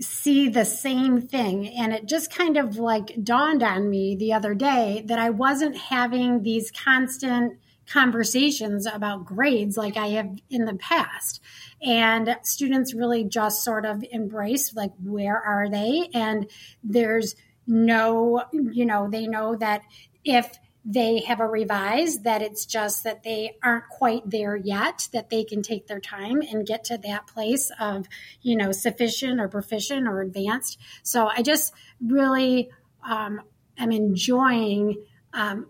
see 0.01 0.49
the 0.49 0.65
same 0.65 1.21
thing. 1.21 1.67
And 1.67 1.93
it 1.93 2.07
just 2.07 2.33
kind 2.33 2.57
of 2.57 2.77
like 2.77 3.23
dawned 3.23 3.61
on 3.61 3.89
me 3.89 4.15
the 4.15 4.33
other 4.33 4.55
day 4.55 5.03
that 5.07 5.19
I 5.19 5.29
wasn't 5.29 5.77
having 5.77 6.41
these 6.41 6.71
constant 6.71 7.59
conversations 7.87 8.87
about 8.87 9.25
grades 9.25 9.77
like 9.77 9.97
I 9.97 10.07
have 10.07 10.39
in 10.49 10.65
the 10.65 10.75
past. 10.75 11.41
And 11.81 12.37
students 12.43 12.93
really 12.93 13.23
just 13.23 13.63
sort 13.63 13.85
of 13.85 14.03
embrace 14.11 14.73
like, 14.73 14.91
where 15.03 15.37
are 15.37 15.69
they? 15.69 16.09
And 16.13 16.49
there's 16.83 17.35
no, 17.67 18.43
you 18.51 18.85
know, 18.85 19.09
they 19.09 19.27
know 19.27 19.55
that 19.57 19.83
if 20.23 20.57
they 20.85 21.21
have 21.21 21.39
a 21.39 21.47
revise 21.47 22.19
that 22.19 22.41
it's 22.41 22.65
just 22.65 23.03
that 23.03 23.23
they 23.23 23.55
aren't 23.63 23.87
quite 23.89 24.29
there 24.29 24.55
yet 24.55 25.07
that 25.13 25.29
they 25.29 25.43
can 25.43 25.61
take 25.61 25.87
their 25.87 26.01
time 26.01 26.41
and 26.41 26.65
get 26.65 26.83
to 26.83 26.97
that 26.97 27.27
place 27.27 27.71
of 27.79 28.07
you 28.41 28.55
know 28.55 28.71
sufficient 28.71 29.39
or 29.39 29.47
proficient 29.47 30.07
or 30.07 30.21
advanced. 30.21 30.77
So 31.03 31.27
i 31.27 31.41
just 31.41 31.73
really 32.05 32.69
um, 33.07 33.41
am 33.77 33.91
enjoying 33.91 35.03
um, 35.33 35.67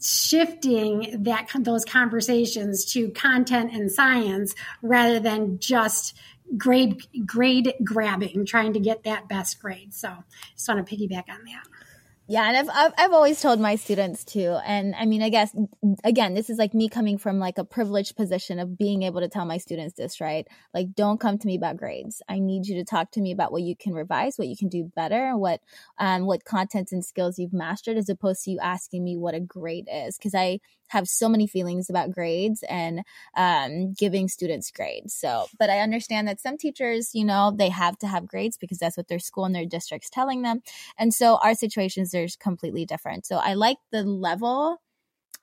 shifting 0.00 1.22
that 1.24 1.48
those 1.60 1.84
conversations 1.84 2.84
to 2.92 3.10
content 3.10 3.72
and 3.72 3.90
science 3.90 4.54
rather 4.82 5.20
than 5.20 5.58
just 5.58 6.14
grade 6.58 7.02
grade 7.24 7.72
grabbing 7.82 8.44
trying 8.44 8.72
to 8.74 8.80
get 8.80 9.04
that 9.04 9.28
best 9.28 9.60
grade. 9.60 9.94
So 9.94 10.10
just 10.54 10.68
want 10.68 10.86
to 10.86 10.96
piggyback 10.96 11.28
on 11.28 11.44
that 11.44 11.64
Yeah, 12.26 12.48
and 12.48 12.56
I've, 12.56 12.70
I've, 12.74 12.92
I've 12.96 13.12
always 13.12 13.42
told 13.42 13.60
my 13.60 13.76
students 13.76 14.24
too, 14.24 14.56
and 14.64 14.94
I 14.94 15.04
mean, 15.04 15.22
I 15.22 15.28
guess 15.28 15.54
again, 16.04 16.32
this 16.32 16.48
is 16.48 16.56
like 16.56 16.72
me 16.72 16.88
coming 16.88 17.18
from 17.18 17.38
like 17.38 17.58
a 17.58 17.64
privileged 17.66 18.16
position 18.16 18.58
of 18.58 18.78
being 18.78 19.02
able 19.02 19.20
to 19.20 19.28
tell 19.28 19.44
my 19.44 19.58
students 19.58 19.94
this, 19.94 20.22
right? 20.22 20.48
Like, 20.72 20.94
don't 20.94 21.20
come 21.20 21.36
to 21.36 21.46
me 21.46 21.54
about 21.54 21.76
grades. 21.76 22.22
I 22.26 22.38
need 22.38 22.66
you 22.66 22.76
to 22.76 22.84
talk 22.84 23.10
to 23.12 23.20
me 23.20 23.30
about 23.30 23.52
what 23.52 23.60
you 23.60 23.76
can 23.76 23.92
revise, 23.92 24.38
what 24.38 24.48
you 24.48 24.56
can 24.56 24.68
do 24.68 24.90
better, 24.96 25.36
what 25.36 25.60
um 25.98 26.24
what 26.24 26.46
contents 26.46 26.92
and 26.92 27.04
skills 27.04 27.38
you've 27.38 27.52
mastered, 27.52 27.98
as 27.98 28.08
opposed 28.08 28.44
to 28.44 28.52
you 28.52 28.58
asking 28.58 29.04
me 29.04 29.18
what 29.18 29.34
a 29.34 29.40
grade 29.40 29.88
is, 29.92 30.16
because 30.16 30.34
I 30.34 30.60
have 30.88 31.08
so 31.08 31.28
many 31.28 31.46
feelings 31.46 31.90
about 31.90 32.10
grades 32.10 32.62
and 32.68 33.02
um, 33.36 33.92
giving 33.92 34.28
students 34.28 34.70
grades. 34.70 35.14
So, 35.14 35.46
but 35.58 35.70
I 35.70 35.80
understand 35.80 36.28
that 36.28 36.40
some 36.40 36.56
teachers, 36.56 37.14
you 37.14 37.24
know, 37.24 37.52
they 37.56 37.68
have 37.68 37.98
to 37.98 38.06
have 38.06 38.26
grades 38.26 38.56
because 38.56 38.78
that's 38.78 38.96
what 38.96 39.08
their 39.08 39.18
school 39.18 39.44
and 39.44 39.54
their 39.54 39.66
district's 39.66 40.10
telling 40.10 40.42
them. 40.42 40.62
And 40.98 41.12
so 41.12 41.36
our 41.42 41.54
situations 41.54 42.14
are 42.14 42.26
completely 42.38 42.84
different. 42.84 43.26
So 43.26 43.36
I 43.36 43.54
like 43.54 43.78
the 43.90 44.02
level 44.02 44.80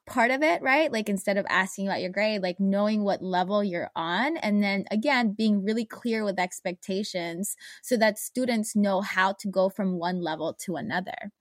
part 0.05 0.31
of 0.31 0.41
it, 0.41 0.61
right? 0.61 0.91
Like 0.91 1.09
instead 1.09 1.37
of 1.37 1.45
asking 1.49 1.87
about 1.87 2.01
your 2.01 2.09
grade, 2.09 2.41
like 2.41 2.59
knowing 2.59 3.03
what 3.03 3.21
level 3.21 3.63
you're 3.63 3.91
on. 3.95 4.37
And 4.37 4.63
then 4.63 4.85
again, 4.91 5.33
being 5.33 5.63
really 5.63 5.85
clear 5.85 6.23
with 6.23 6.39
expectations 6.39 7.55
so 7.81 7.97
that 7.97 8.17
students 8.17 8.75
know 8.75 9.01
how 9.01 9.33
to 9.33 9.47
go 9.47 9.69
from 9.69 9.97
one 9.97 10.21
level 10.21 10.53
to 10.65 10.75
another. 10.75 11.31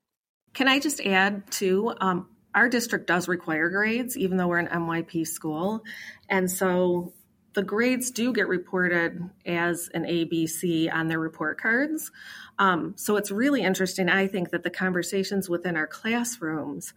Can 0.53 0.69
I 0.69 0.79
just 0.79 1.01
add 1.01 1.51
too? 1.51 1.95
Um, 2.01 2.29
our 2.55 2.69
district 2.69 3.07
does 3.07 3.29
require 3.29 3.69
grades, 3.71 4.17
even 4.17 4.37
though 4.37 4.49
we're 4.49 4.59
an 4.59 4.67
MYP 4.69 5.27
school. 5.27 5.85
And 6.29 6.51
so 6.51 7.13
the 7.53 7.63
grades 7.63 8.11
do 8.11 8.33
get 8.33 8.49
reported 8.49 9.29
as 9.45 9.89
an 9.93 10.05
ABC 10.05 10.93
on 10.93 11.09
their 11.09 11.19
report 11.19 11.61
cards. 11.61 12.11
Um, 12.59 12.95
so 12.97 13.17
it's 13.17 13.31
really 13.31 13.63
interesting, 13.63 14.09
I 14.09 14.27
think, 14.27 14.51
that 14.51 14.63
the 14.63 14.71
conversations 14.71 15.49
within 15.49 15.77
our 15.77 15.87
classrooms 15.87 16.93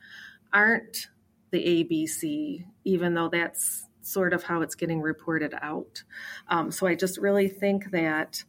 aren't 0.52 1.08
the 1.52 1.64
ABC, 1.84 2.66
even 2.84 3.14
though 3.14 3.30
that's 3.30 3.88
sort 4.02 4.34
of 4.34 4.44
how 4.44 4.62
it's 4.62 4.76
getting 4.76 5.02
reported 5.02 5.56
out. 5.62 6.04
Um, 6.48 6.72
so 6.72 6.88
I 6.88 6.96
just 6.96 7.18
really 7.18 7.48
think 7.48 7.92
that 7.92 8.44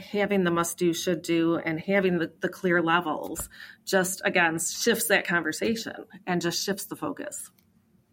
having 0.00 0.44
the 0.44 0.50
must 0.50 0.78
do, 0.78 0.92
should 0.92 1.22
do, 1.22 1.56
and 1.56 1.80
having 1.80 2.18
the, 2.18 2.32
the 2.40 2.48
clear 2.48 2.82
levels 2.82 3.48
just 3.84 4.22
again 4.24 4.58
shifts 4.58 5.06
that 5.06 5.26
conversation 5.26 6.04
and 6.26 6.40
just 6.40 6.64
shifts 6.64 6.86
the 6.86 6.96
focus. 6.96 7.50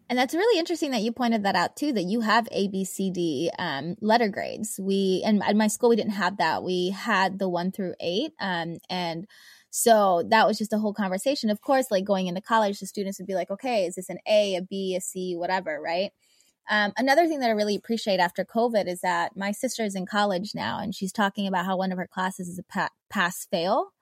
And 0.09 0.17
that's 0.17 0.33
really 0.33 0.57
interesting 0.57 0.91
that 0.91 1.01
you 1.01 1.11
pointed 1.11 1.43
that 1.43 1.55
out 1.55 1.75
too, 1.75 1.91
that 1.91 2.03
you 2.03 2.21
have 2.21 2.47
A, 2.51 2.69
B, 2.69 2.85
C, 2.85 3.11
D 3.11 3.51
um, 3.59 3.95
letter 3.99 4.29
grades. 4.29 4.79
We, 4.81 5.21
and 5.25 5.43
at 5.43 5.55
my 5.55 5.67
school, 5.67 5.89
we 5.89 5.97
didn't 5.97 6.13
have 6.13 6.37
that. 6.37 6.63
We 6.63 6.91
had 6.91 7.39
the 7.39 7.49
one 7.49 7.71
through 7.73 7.95
eight. 7.99 8.31
Um, 8.39 8.77
and 8.89 9.27
so 9.69 10.23
that 10.29 10.47
was 10.47 10.57
just 10.57 10.71
a 10.71 10.77
whole 10.77 10.93
conversation. 10.93 11.49
Of 11.49 11.59
course, 11.59 11.91
like 11.91 12.05
going 12.05 12.27
into 12.27 12.39
college, 12.39 12.79
the 12.79 12.85
students 12.85 13.19
would 13.19 13.27
be 13.27 13.35
like, 13.35 13.51
okay, 13.51 13.85
is 13.85 13.95
this 13.95 14.09
an 14.09 14.19
A, 14.25 14.55
a 14.55 14.61
B, 14.61 14.95
a 14.95 15.01
C, 15.01 15.35
whatever, 15.35 15.77
right? 15.83 16.11
Um, 16.69 16.93
another 16.97 17.27
thing 17.27 17.39
that 17.39 17.49
I 17.49 17.53
really 17.53 17.75
appreciate 17.75 18.19
after 18.19 18.43
COVID 18.45 18.87
is 18.87 19.01
that 19.01 19.35
my 19.35 19.51
sister 19.51 19.83
is 19.83 19.95
in 19.95 20.05
college 20.05 20.51
now, 20.53 20.79
and 20.79 20.93
she's 20.93 21.11
talking 21.11 21.47
about 21.47 21.65
how 21.65 21.77
one 21.77 21.91
of 21.91 21.97
her 21.97 22.07
classes 22.07 22.47
is 22.47 22.59
a 22.59 22.63
pa- 22.63 22.89
pass 23.09 23.47
fail 23.49 23.93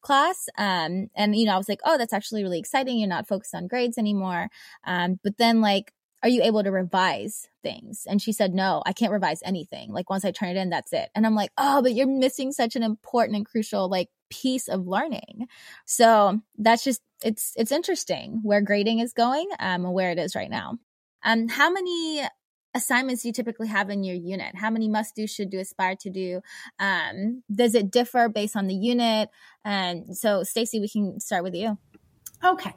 class. 0.00 0.48
Um, 0.56 1.08
and 1.16 1.34
you 1.34 1.46
know, 1.46 1.54
I 1.54 1.58
was 1.58 1.68
like, 1.68 1.80
oh, 1.84 1.98
that's 1.98 2.12
actually 2.12 2.44
really 2.44 2.60
exciting. 2.60 2.98
You're 2.98 3.08
not 3.08 3.26
focused 3.26 3.54
on 3.54 3.66
grades 3.66 3.98
anymore. 3.98 4.48
Um, 4.84 5.18
but 5.24 5.38
then 5.38 5.60
like, 5.60 5.92
are 6.22 6.28
you 6.28 6.42
able 6.42 6.62
to 6.62 6.70
revise 6.70 7.48
things? 7.62 8.06
And 8.08 8.22
she 8.22 8.32
said, 8.32 8.54
no, 8.54 8.82
I 8.86 8.94
can't 8.94 9.12
revise 9.12 9.40
anything. 9.44 9.92
Like 9.92 10.08
once 10.08 10.24
I 10.24 10.30
turn 10.30 10.50
it 10.50 10.56
in, 10.56 10.70
that's 10.70 10.92
it. 10.92 11.10
And 11.14 11.26
I'm 11.26 11.34
like, 11.34 11.50
oh, 11.58 11.82
but 11.82 11.92
you're 11.92 12.06
missing 12.06 12.52
such 12.52 12.76
an 12.76 12.82
important 12.82 13.36
and 13.36 13.44
crucial 13.44 13.90
like 13.90 14.08
piece 14.30 14.68
of 14.68 14.86
learning. 14.86 15.48
So 15.84 16.40
that's 16.56 16.84
just 16.84 17.02
it's 17.22 17.52
it's 17.56 17.72
interesting 17.72 18.40
where 18.42 18.62
grading 18.62 19.00
is 19.00 19.12
going 19.12 19.48
um, 19.58 19.84
and 19.84 19.92
where 19.92 20.12
it 20.12 20.18
is 20.18 20.34
right 20.34 20.50
now. 20.50 20.78
Um, 21.24 21.48
how 21.48 21.70
many 21.70 22.22
assignments 22.74 23.22
do 23.22 23.28
you 23.28 23.32
typically 23.32 23.68
have 23.68 23.88
in 23.90 24.04
your 24.04 24.16
unit? 24.16 24.54
How 24.56 24.70
many 24.70 24.88
must 24.88 25.14
do, 25.14 25.26
should 25.26 25.50
do, 25.50 25.58
aspire 25.58 25.96
to 26.00 26.10
do? 26.10 26.40
Um, 26.78 27.42
does 27.52 27.74
it 27.74 27.90
differ 27.90 28.28
based 28.28 28.56
on 28.56 28.66
the 28.66 28.74
unit? 28.74 29.30
And 29.64 30.16
so, 30.16 30.42
Stacy, 30.42 30.80
we 30.80 30.88
can 30.88 31.20
start 31.20 31.44
with 31.44 31.54
you. 31.54 31.78
Okay. 32.44 32.74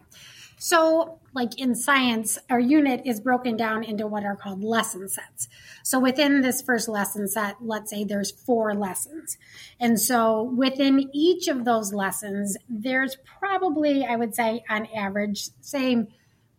So, 0.60 1.20
like 1.36 1.60
in 1.60 1.76
science, 1.76 2.40
our 2.50 2.60
unit 2.60 3.02
is 3.06 3.20
broken 3.20 3.58
down 3.58 3.84
into 3.84 4.08
what 4.08 4.24
are 4.24 4.36
called 4.36 4.64
lesson 4.64 5.08
sets. 5.08 5.48
So, 5.84 6.00
within 6.00 6.42
this 6.42 6.64
first 6.64 6.90
lesson 6.90 7.28
set, 7.28 7.58
let's 7.62 7.92
say 7.92 8.04
there's 8.04 8.32
four 8.32 8.74
lessons. 8.74 9.38
And 9.80 10.00
so, 10.00 10.42
within 10.42 11.12
each 11.14 11.48
of 11.48 11.64
those 11.64 11.94
lessons, 11.94 12.58
there's 12.68 13.18
probably, 13.40 14.04
I 14.04 14.16
would 14.16 14.34
say, 14.34 14.64
on 14.68 14.88
average, 14.96 15.50
say 15.62 16.08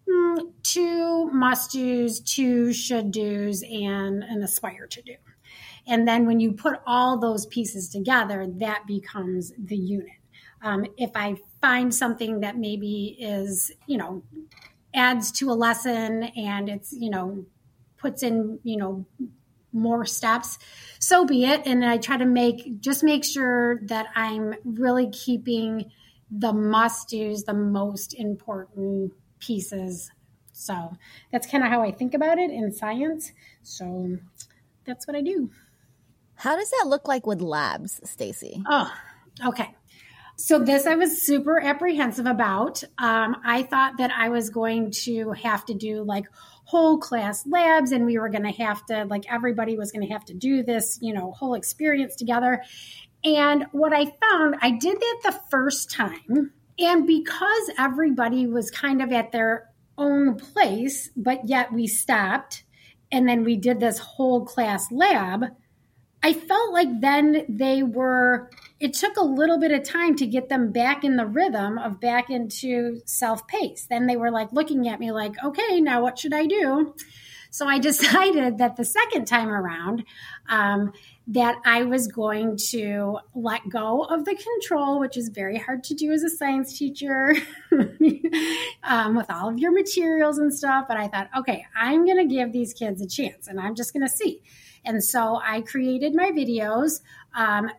Mm, 0.08 0.52
two 0.62 1.30
must 1.30 1.72
do's, 1.72 2.20
two 2.20 2.72
should 2.72 3.10
do's, 3.10 3.62
and 3.62 4.22
an 4.22 4.42
aspire 4.42 4.86
to 4.86 5.02
do. 5.02 5.14
And 5.86 6.06
then 6.06 6.26
when 6.26 6.40
you 6.40 6.52
put 6.52 6.80
all 6.86 7.18
those 7.18 7.46
pieces 7.46 7.88
together, 7.88 8.46
that 8.58 8.86
becomes 8.86 9.52
the 9.58 9.76
unit. 9.76 10.12
Um, 10.62 10.86
if 10.96 11.10
I 11.14 11.36
find 11.60 11.94
something 11.94 12.40
that 12.40 12.58
maybe 12.58 13.16
is, 13.18 13.70
you 13.86 13.96
know, 13.96 14.22
adds 14.94 15.32
to 15.32 15.50
a 15.50 15.54
lesson 15.54 16.24
and 16.24 16.68
it's, 16.68 16.92
you 16.92 17.10
know, 17.10 17.44
puts 17.96 18.22
in, 18.22 18.58
you 18.62 18.76
know, 18.76 19.06
more 19.72 20.04
steps, 20.04 20.58
so 20.98 21.24
be 21.24 21.44
it. 21.44 21.66
And 21.66 21.84
I 21.84 21.98
try 21.98 22.16
to 22.16 22.24
make, 22.24 22.80
just 22.80 23.04
make 23.04 23.24
sure 23.24 23.80
that 23.86 24.06
I'm 24.14 24.54
really 24.64 25.10
keeping 25.10 25.90
the 26.30 26.52
must 26.52 27.08
do's 27.08 27.44
the 27.44 27.54
most 27.54 28.14
important 28.14 29.12
pieces. 29.38 30.10
So 30.52 30.92
that's 31.30 31.46
kind 31.46 31.62
of 31.62 31.70
how 31.70 31.82
I 31.82 31.92
think 31.92 32.14
about 32.14 32.38
it 32.38 32.50
in 32.50 32.72
science. 32.72 33.32
So 33.62 34.18
that's 34.84 35.06
what 35.06 35.16
I 35.16 35.22
do. 35.22 35.50
How 36.34 36.56
does 36.56 36.70
that 36.70 36.86
look 36.86 37.08
like 37.08 37.26
with 37.26 37.40
labs, 37.40 38.00
Stacy? 38.04 38.62
Oh, 38.68 38.92
okay. 39.46 39.74
So 40.36 40.60
this 40.60 40.86
I 40.86 40.94
was 40.94 41.20
super 41.20 41.60
apprehensive 41.60 42.26
about. 42.26 42.84
Um, 42.96 43.36
I 43.44 43.64
thought 43.64 43.98
that 43.98 44.12
I 44.12 44.28
was 44.28 44.50
going 44.50 44.92
to 45.02 45.32
have 45.32 45.64
to 45.66 45.74
do 45.74 46.04
like 46.04 46.26
whole 46.64 46.98
class 46.98 47.44
labs 47.44 47.90
and 47.90 48.06
we 48.06 48.18
were 48.18 48.28
going 48.28 48.44
to 48.44 48.62
have 48.62 48.86
to 48.86 49.04
like 49.06 49.24
everybody 49.28 49.76
was 49.76 49.90
going 49.90 50.06
to 50.06 50.12
have 50.12 50.24
to 50.26 50.34
do 50.34 50.62
this, 50.62 50.98
you 51.02 51.12
know, 51.12 51.32
whole 51.32 51.54
experience 51.54 52.14
together. 52.14 52.62
And 53.24 53.66
what 53.72 53.92
I 53.92 54.04
found, 54.04 54.56
I 54.62 54.70
did 54.70 55.00
that 55.00 55.20
the 55.24 55.40
first 55.50 55.90
time 55.90 56.52
and 56.78 57.06
because 57.06 57.70
everybody 57.78 58.46
was 58.46 58.70
kind 58.70 59.02
of 59.02 59.12
at 59.12 59.32
their 59.32 59.68
own 59.96 60.36
place, 60.36 61.10
but 61.16 61.48
yet 61.48 61.72
we 61.72 61.86
stopped 61.86 62.64
and 63.10 63.28
then 63.28 63.42
we 63.44 63.56
did 63.56 63.80
this 63.80 63.98
whole 63.98 64.44
class 64.44 64.92
lab, 64.92 65.44
I 66.22 66.32
felt 66.32 66.72
like 66.72 67.00
then 67.00 67.44
they 67.48 67.82
were, 67.82 68.50
it 68.80 68.92
took 68.92 69.16
a 69.16 69.24
little 69.24 69.58
bit 69.58 69.70
of 69.70 69.84
time 69.84 70.16
to 70.16 70.26
get 70.26 70.48
them 70.48 70.72
back 70.72 71.04
in 71.04 71.16
the 71.16 71.26
rhythm 71.26 71.78
of 71.78 72.00
back 72.00 72.28
into 72.28 73.00
self 73.06 73.46
pace. 73.46 73.86
Then 73.88 74.06
they 74.06 74.16
were 74.16 74.30
like 74.30 74.52
looking 74.52 74.88
at 74.88 75.00
me 75.00 75.12
like, 75.12 75.32
okay, 75.44 75.80
now 75.80 76.02
what 76.02 76.18
should 76.18 76.34
I 76.34 76.46
do? 76.46 76.94
So 77.50 77.66
I 77.66 77.78
decided 77.78 78.58
that 78.58 78.76
the 78.76 78.84
second 78.84 79.26
time 79.26 79.48
around, 79.48 80.04
um, 80.48 80.92
that 81.30 81.56
I 81.66 81.82
was 81.82 82.06
going 82.08 82.56
to 82.70 83.18
let 83.34 83.68
go 83.68 84.02
of 84.04 84.24
the 84.24 84.34
control, 84.34 84.98
which 84.98 85.18
is 85.18 85.28
very 85.28 85.58
hard 85.58 85.84
to 85.84 85.94
do 85.94 86.10
as 86.10 86.22
a 86.22 86.30
science 86.30 86.78
teacher 86.78 87.34
um, 88.82 89.14
with 89.14 89.30
all 89.30 89.50
of 89.50 89.58
your 89.58 89.70
materials 89.70 90.38
and 90.38 90.52
stuff. 90.52 90.86
But 90.88 90.96
I 90.96 91.06
thought, 91.08 91.28
okay, 91.36 91.66
I'm 91.76 92.06
going 92.06 92.16
to 92.16 92.34
give 92.34 92.52
these 92.52 92.72
kids 92.72 93.02
a 93.02 93.06
chance 93.06 93.46
and 93.46 93.60
I'm 93.60 93.74
just 93.74 93.92
going 93.92 94.06
to 94.06 94.12
see. 94.12 94.40
And 94.86 95.04
so 95.04 95.38
I 95.44 95.60
created 95.60 96.14
my 96.14 96.30
videos 96.30 97.00
um, 97.34 97.70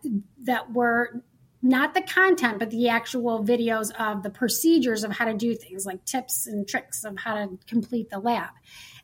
that 0.44 0.72
were 0.72 1.20
not 1.60 1.92
the 1.92 2.02
content, 2.02 2.60
but 2.60 2.70
the 2.70 2.88
actual 2.88 3.44
videos 3.44 3.90
of 3.98 4.22
the 4.22 4.30
procedures 4.30 5.02
of 5.02 5.10
how 5.10 5.24
to 5.24 5.34
do 5.34 5.56
things, 5.56 5.84
like 5.84 6.04
tips 6.04 6.46
and 6.46 6.68
tricks 6.68 7.02
of 7.02 7.18
how 7.18 7.34
to 7.34 7.58
complete 7.66 8.10
the 8.10 8.20
lab. 8.20 8.50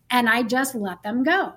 And 0.09 0.29
I 0.29 0.45
just 0.45 0.77
let 0.77 1.03
them 1.03 1.25
go. 1.25 1.55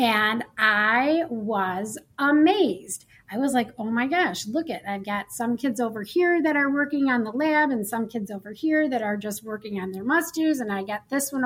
And 0.00 0.44
I 0.56 1.24
was 1.28 1.98
amazed. 2.18 3.04
I 3.30 3.36
was 3.36 3.52
like, 3.52 3.68
oh 3.78 3.84
my 3.84 4.06
gosh, 4.06 4.46
look 4.46 4.70
at 4.70 4.80
I've 4.88 5.04
got 5.04 5.30
some 5.30 5.58
kids 5.58 5.78
over 5.78 6.02
here 6.02 6.42
that 6.42 6.56
are 6.56 6.72
working 6.72 7.10
on 7.10 7.22
the 7.22 7.30
lab 7.30 7.70
and 7.70 7.86
some 7.86 8.08
kids 8.08 8.30
over 8.30 8.52
here 8.52 8.88
that 8.88 9.02
are 9.02 9.18
just 9.18 9.44
working 9.44 9.78
on 9.78 9.92
their 9.92 10.02
must 10.02 10.34
do's. 10.34 10.60
And 10.60 10.72
I 10.72 10.84
got 10.84 11.10
this 11.10 11.30
one. 11.30 11.44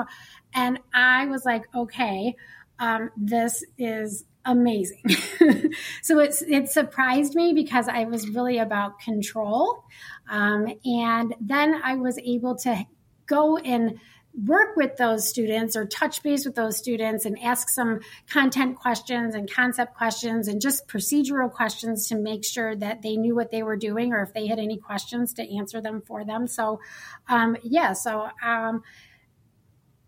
And 0.54 0.78
I 0.94 1.26
was 1.26 1.44
like, 1.44 1.64
okay, 1.74 2.36
um, 2.78 3.10
this 3.16 3.64
is 3.76 4.24
amazing. 4.44 5.02
so 6.02 6.20
it's 6.20 6.40
it 6.42 6.68
surprised 6.68 7.34
me 7.34 7.54
because 7.54 7.88
I 7.88 8.04
was 8.04 8.28
really 8.28 8.58
about 8.58 9.00
control. 9.00 9.82
Um, 10.30 10.68
and 10.84 11.34
then 11.40 11.80
I 11.82 11.96
was 11.96 12.18
able 12.18 12.54
to 12.58 12.86
go 13.26 13.56
and 13.58 13.98
work 14.46 14.76
with 14.76 14.96
those 14.96 15.28
students 15.28 15.76
or 15.76 15.86
touch 15.86 16.22
base 16.22 16.44
with 16.44 16.56
those 16.56 16.76
students 16.76 17.24
and 17.24 17.38
ask 17.40 17.68
some 17.68 18.00
content 18.28 18.76
questions 18.76 19.34
and 19.34 19.50
concept 19.50 19.94
questions 19.94 20.48
and 20.48 20.60
just 20.60 20.88
procedural 20.88 21.50
questions 21.50 22.08
to 22.08 22.16
make 22.16 22.44
sure 22.44 22.74
that 22.74 23.02
they 23.02 23.16
knew 23.16 23.34
what 23.34 23.52
they 23.52 23.62
were 23.62 23.76
doing 23.76 24.12
or 24.12 24.22
if 24.22 24.32
they 24.32 24.46
had 24.46 24.58
any 24.58 24.76
questions 24.76 25.32
to 25.34 25.56
answer 25.56 25.80
them 25.80 26.02
for 26.04 26.24
them. 26.24 26.48
So, 26.48 26.80
um, 27.28 27.56
yeah, 27.62 27.92
so 27.92 28.28
um, 28.42 28.82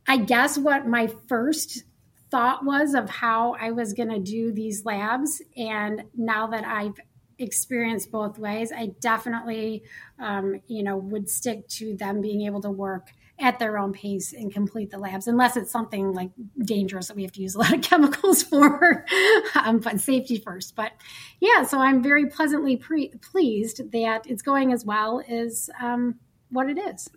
I 0.09 0.17
guess 0.19 0.59
what 0.59 0.87
my 0.87 1.07
first 1.29 1.85
thought 2.31 2.65
was 2.65 2.95
of 2.95 3.09
how 3.09 3.55
I 3.55 3.71
was 3.71 3.93
going 3.93 4.09
to 4.09 4.19
do 4.19 4.53
these 4.53 4.85
labs, 4.85 5.41
and 5.57 6.03
now 6.17 6.49
that 6.49 6.65
I've 6.65 6.99
experienced 7.39 8.11
both 8.11 8.39
ways, 8.39 8.73
I 8.73 8.93
definitely, 9.01 9.85
um, 10.19 10.61
you 10.67 10.83
know, 10.83 10.97
would 10.97 11.29
stick 11.29 11.69
to 11.69 11.97
them 11.97 12.21
being 12.21 12.43
able 12.43 12.63
to 12.63 12.71
work 12.71 13.09
at 13.39 13.59
their 13.59 13.79
own 13.79 13.93
pace 13.93 14.33
and 14.33 14.53
complete 14.53 14.91
the 14.91 14.99
labs, 14.99 15.27
unless 15.27 15.57
it's 15.57 15.71
something 15.71 16.13
like 16.13 16.31
dangerous 16.65 17.09
that 17.09 17.17
we 17.17 17.23
have 17.23 17.33
to 17.33 17.43
use 17.43 17.55
a 17.55 17.59
lot 17.59 17.73
of 17.73 17.81
chemicals 17.83 18.43
for, 18.43 19.05
um, 19.55 19.79
but 19.79 20.01
safety 20.01 20.39
first. 20.39 20.75
But 20.75 20.93
yeah, 21.41 21.63
so 21.65 21.79
I'm 21.79 22.03
very 22.03 22.27
pleasantly 22.27 22.77
pre- 22.77 23.13
pleased 23.21 23.93
that 23.93 24.27
it's 24.27 24.43
going 24.43 24.73
as 24.73 24.85
well 24.85 25.23
as 25.29 25.69
um, 25.81 26.17
what 26.51 26.71
it 26.71 26.79
is 26.79 27.09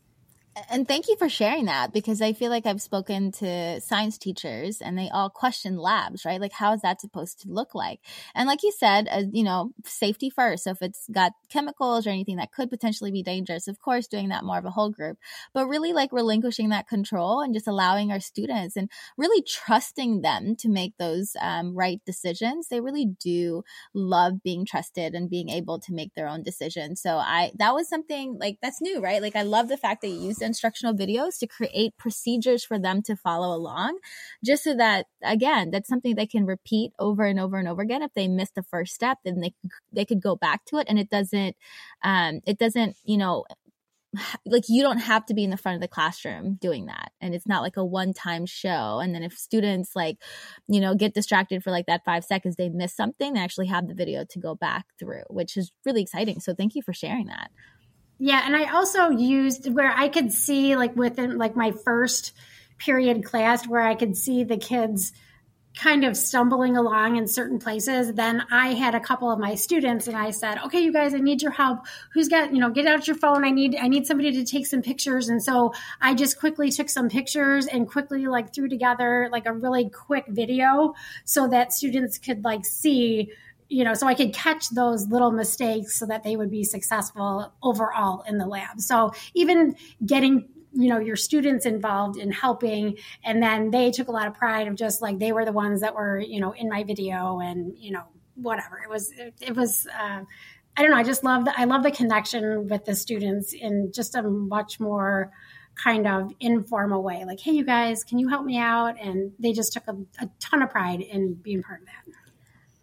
and 0.69 0.87
thank 0.87 1.07
you 1.07 1.15
for 1.17 1.29
sharing 1.29 1.65
that 1.65 1.93
because 1.93 2.21
I 2.21 2.33
feel 2.33 2.49
like 2.49 2.65
I've 2.65 2.81
spoken 2.81 3.31
to 3.33 3.79
science 3.81 4.17
teachers 4.17 4.81
and 4.81 4.97
they 4.97 5.09
all 5.09 5.29
question 5.29 5.77
labs, 5.77 6.25
right? 6.25 6.41
Like, 6.41 6.53
how 6.53 6.73
is 6.73 6.81
that 6.81 7.01
supposed 7.01 7.41
to 7.41 7.49
look 7.49 7.75
like? 7.75 7.99
And 8.35 8.47
like 8.47 8.63
you 8.63 8.71
said, 8.71 9.07
uh, 9.11 9.23
you 9.31 9.43
know, 9.43 9.71
safety 9.85 10.29
first. 10.29 10.63
So 10.63 10.71
if 10.71 10.81
it's 10.81 11.07
got 11.11 11.33
chemicals 11.49 12.05
or 12.05 12.09
anything 12.09 12.37
that 12.37 12.51
could 12.51 12.69
potentially 12.69 13.11
be 13.11 13.23
dangerous, 13.23 13.67
of 13.67 13.79
course, 13.79 14.07
doing 14.07 14.29
that 14.29 14.43
more 14.43 14.57
of 14.57 14.65
a 14.65 14.71
whole 14.71 14.89
group, 14.89 15.17
but 15.53 15.67
really 15.67 15.93
like 15.93 16.11
relinquishing 16.11 16.69
that 16.69 16.87
control 16.87 17.41
and 17.41 17.53
just 17.53 17.67
allowing 17.67 18.11
our 18.11 18.19
students 18.19 18.75
and 18.75 18.89
really 19.17 19.43
trusting 19.43 20.21
them 20.21 20.55
to 20.57 20.69
make 20.69 20.97
those 20.97 21.33
um, 21.41 21.75
right 21.75 22.01
decisions. 22.05 22.67
They 22.67 22.81
really 22.81 23.05
do 23.05 23.63
love 23.93 24.41
being 24.43 24.65
trusted 24.65 25.13
and 25.13 25.29
being 25.29 25.49
able 25.49 25.79
to 25.79 25.93
make 25.93 26.15
their 26.15 26.27
own 26.27 26.43
decisions. 26.43 27.01
So 27.01 27.17
I, 27.17 27.51
that 27.57 27.73
was 27.73 27.87
something 27.87 28.37
like 28.39 28.57
that's 28.61 28.81
new, 28.81 28.99
right? 28.99 29.21
Like, 29.21 29.35
I 29.35 29.43
love 29.43 29.67
the 29.67 29.77
fact 29.77 30.01
that 30.01 30.09
you 30.09 30.33
used 30.39 30.47
instructional 30.47 30.93
videos 30.93 31.39
to 31.39 31.47
create 31.47 31.97
procedures 31.97 32.63
for 32.63 32.79
them 32.79 33.01
to 33.03 33.15
follow 33.15 33.55
along, 33.55 33.99
just 34.43 34.63
so 34.63 34.75
that 34.75 35.05
again, 35.23 35.71
that's 35.71 35.89
something 35.89 36.15
they 36.15 36.27
can 36.27 36.45
repeat 36.45 36.91
over 36.99 37.23
and 37.25 37.39
over 37.39 37.57
and 37.57 37.67
over 37.67 37.81
again. 37.81 38.01
If 38.01 38.13
they 38.13 38.27
miss 38.27 38.51
the 38.51 38.63
first 38.63 38.93
step, 38.93 39.19
then 39.23 39.39
they 39.39 39.53
they 39.91 40.05
could 40.05 40.21
go 40.21 40.35
back 40.35 40.65
to 40.65 40.77
it, 40.77 40.87
and 40.89 40.99
it 40.99 41.09
doesn't 41.09 41.55
um, 42.03 42.41
it 42.45 42.57
doesn't 42.57 42.97
you 43.03 43.17
know 43.17 43.45
like 44.45 44.63
you 44.69 44.81
don't 44.81 44.99
have 44.99 45.25
to 45.27 45.33
be 45.33 45.43
in 45.43 45.49
the 45.51 45.57
front 45.57 45.75
of 45.75 45.81
the 45.81 45.87
classroom 45.87 46.55
doing 46.61 46.87
that. 46.87 47.11
And 47.21 47.35
it's 47.35 47.47
not 47.47 47.61
like 47.61 47.77
a 47.77 47.85
one 47.85 48.13
time 48.13 48.45
show. 48.45 48.99
And 48.99 49.13
then 49.13 49.23
if 49.23 49.33
students 49.37 49.91
like 49.95 50.17
you 50.67 50.81
know 50.81 50.95
get 50.95 51.13
distracted 51.13 51.63
for 51.63 51.71
like 51.71 51.85
that 51.87 52.05
5 52.05 52.23
seconds 52.23 52.55
they 52.55 52.69
miss 52.69 52.95
something 52.95 53.33
they 53.33 53.39
actually 53.41 53.67
have 53.67 53.87
the 53.87 53.93
video 53.93 54.25
to 54.29 54.39
go 54.39 54.55
back 54.55 54.85
through 54.99 55.23
which 55.29 55.57
is 55.57 55.71
really 55.85 56.01
exciting. 56.01 56.39
So 56.39 56.53
thank 56.53 56.75
you 56.75 56.81
for 56.81 56.93
sharing 56.93 57.27
that 57.27 57.51
yeah, 58.19 58.43
and 58.45 58.55
I 58.55 58.73
also 58.73 59.09
used 59.09 59.73
where 59.73 59.91
I 59.91 60.09
could 60.09 60.33
see 60.33 60.75
like 60.75 60.95
within 60.95 61.37
like 61.37 61.55
my 61.55 61.71
first 61.71 62.33
period 62.77 63.23
class 63.23 63.65
where 63.65 63.81
I 63.81 63.95
could 63.95 64.17
see 64.17 64.43
the 64.43 64.57
kids 64.57 65.13
kind 65.77 66.03
of 66.03 66.17
stumbling 66.17 66.75
along 66.75 67.15
in 67.15 67.27
certain 67.27 67.59
places 67.59 68.11
then 68.13 68.43
i 68.51 68.73
had 68.73 68.95
a 68.95 68.99
couple 68.99 69.31
of 69.31 69.39
my 69.39 69.53
students 69.53 70.07
and 70.07 70.17
i 70.17 70.31
said 70.31 70.57
okay 70.65 70.79
you 70.81 70.91
guys 70.91 71.13
i 71.13 71.17
need 71.17 71.41
your 71.41 71.51
help. 71.51 71.85
Who's 72.13 72.27
got 72.27 72.51
you 72.53 72.59
know 72.59 72.71
get 72.71 72.87
out 72.87 73.07
your 73.07 73.15
phone. 73.15 73.45
I 73.45 73.51
need 73.51 73.77
i 73.79 73.87
need 73.87 74.05
somebody 74.05 74.31
to 74.31 74.43
take 74.43 74.65
some 74.65 74.81
pictures. 74.81 75.29
And 75.29 75.41
so 75.41 75.73
i 76.01 76.15
just 76.15 76.39
quickly 76.39 76.71
took 76.71 76.89
some 76.89 77.07
pictures 77.07 77.67
and 77.67 77.87
quickly 77.87 78.25
like 78.25 78.53
threw 78.53 78.67
together 78.67 79.29
like 79.31 79.45
a 79.45 79.53
really 79.53 79.89
quick 79.89 80.25
video 80.27 80.95
so 81.23 81.47
that 81.47 81.71
students 81.71 82.17
could 82.17 82.43
like 82.43 82.65
see 82.65 83.31
you 83.69 83.83
know, 83.83 83.93
so 83.93 84.07
I 84.07 84.15
could 84.15 84.33
catch 84.33 84.69
those 84.69 85.07
little 85.07 85.31
mistakes 85.31 85.95
so 85.95 86.07
that 86.07 86.23
they 86.23 86.35
would 86.35 86.49
be 86.49 86.63
successful 86.63 87.53
overall 87.61 88.23
in 88.27 88.39
the 88.39 88.47
lab. 88.47 88.81
So 88.81 89.11
even 89.35 89.75
getting 90.05 90.49
you 90.71 90.87
know 90.87 90.99
your 90.99 91.15
students 91.15 91.65
involved 91.65 92.17
in 92.19 92.31
helping 92.31 92.95
and 93.23 93.41
then 93.41 93.71
they 93.71 93.89
took 93.89 94.07
a 94.07 94.11
lot 94.11 94.27
of 94.27 94.35
pride 94.35 94.67
of 94.67 94.75
just 94.75 95.01
like 95.01 95.17
they 95.17 95.31
were 95.31 95.43
the 95.43 95.51
ones 95.51 95.81
that 95.81 95.95
were 95.95 96.19
you 96.19 96.39
know 96.39 96.51
in 96.51 96.69
my 96.69 96.83
video 96.83 97.39
and 97.39 97.75
you 97.75 97.91
know 97.91 98.03
whatever. 98.35 98.79
It 98.83 98.87
was 98.89 99.11
it, 99.11 99.33
it 99.41 99.55
was 99.55 99.87
uh, 99.87 100.21
i 100.77 100.81
don't 100.81 100.91
know 100.91 100.97
i 100.97 101.03
just 101.03 101.23
love 101.23 101.45
the, 101.45 101.59
i 101.59 101.63
love 101.63 101.81
the 101.81 101.89
connection 101.89 102.67
with 102.67 102.85
the 102.85 102.95
students 102.95 103.53
in 103.53 103.91
just 103.91 104.13
a 104.13 104.21
much 104.21 104.79
more 104.79 105.31
kind 105.73 106.07
of 106.07 106.31
informal 106.39 107.01
way. 107.01 107.25
Like 107.25 107.39
hey 107.39 107.51
you 107.51 107.65
guys 107.65 108.03
can 108.03 108.19
you 108.19 108.27
help 108.27 108.45
me 108.45 108.59
out? 108.59 109.01
And 109.01 109.31
they 109.39 109.53
just 109.53 109.73
took 109.73 109.87
a, 109.87 109.97
a 110.21 110.29
ton 110.39 110.61
of 110.61 110.69
pride 110.69 111.01
in 111.01 111.33
being 111.33 111.63
part 111.63 111.81
of 111.81 111.87
that 111.87 112.28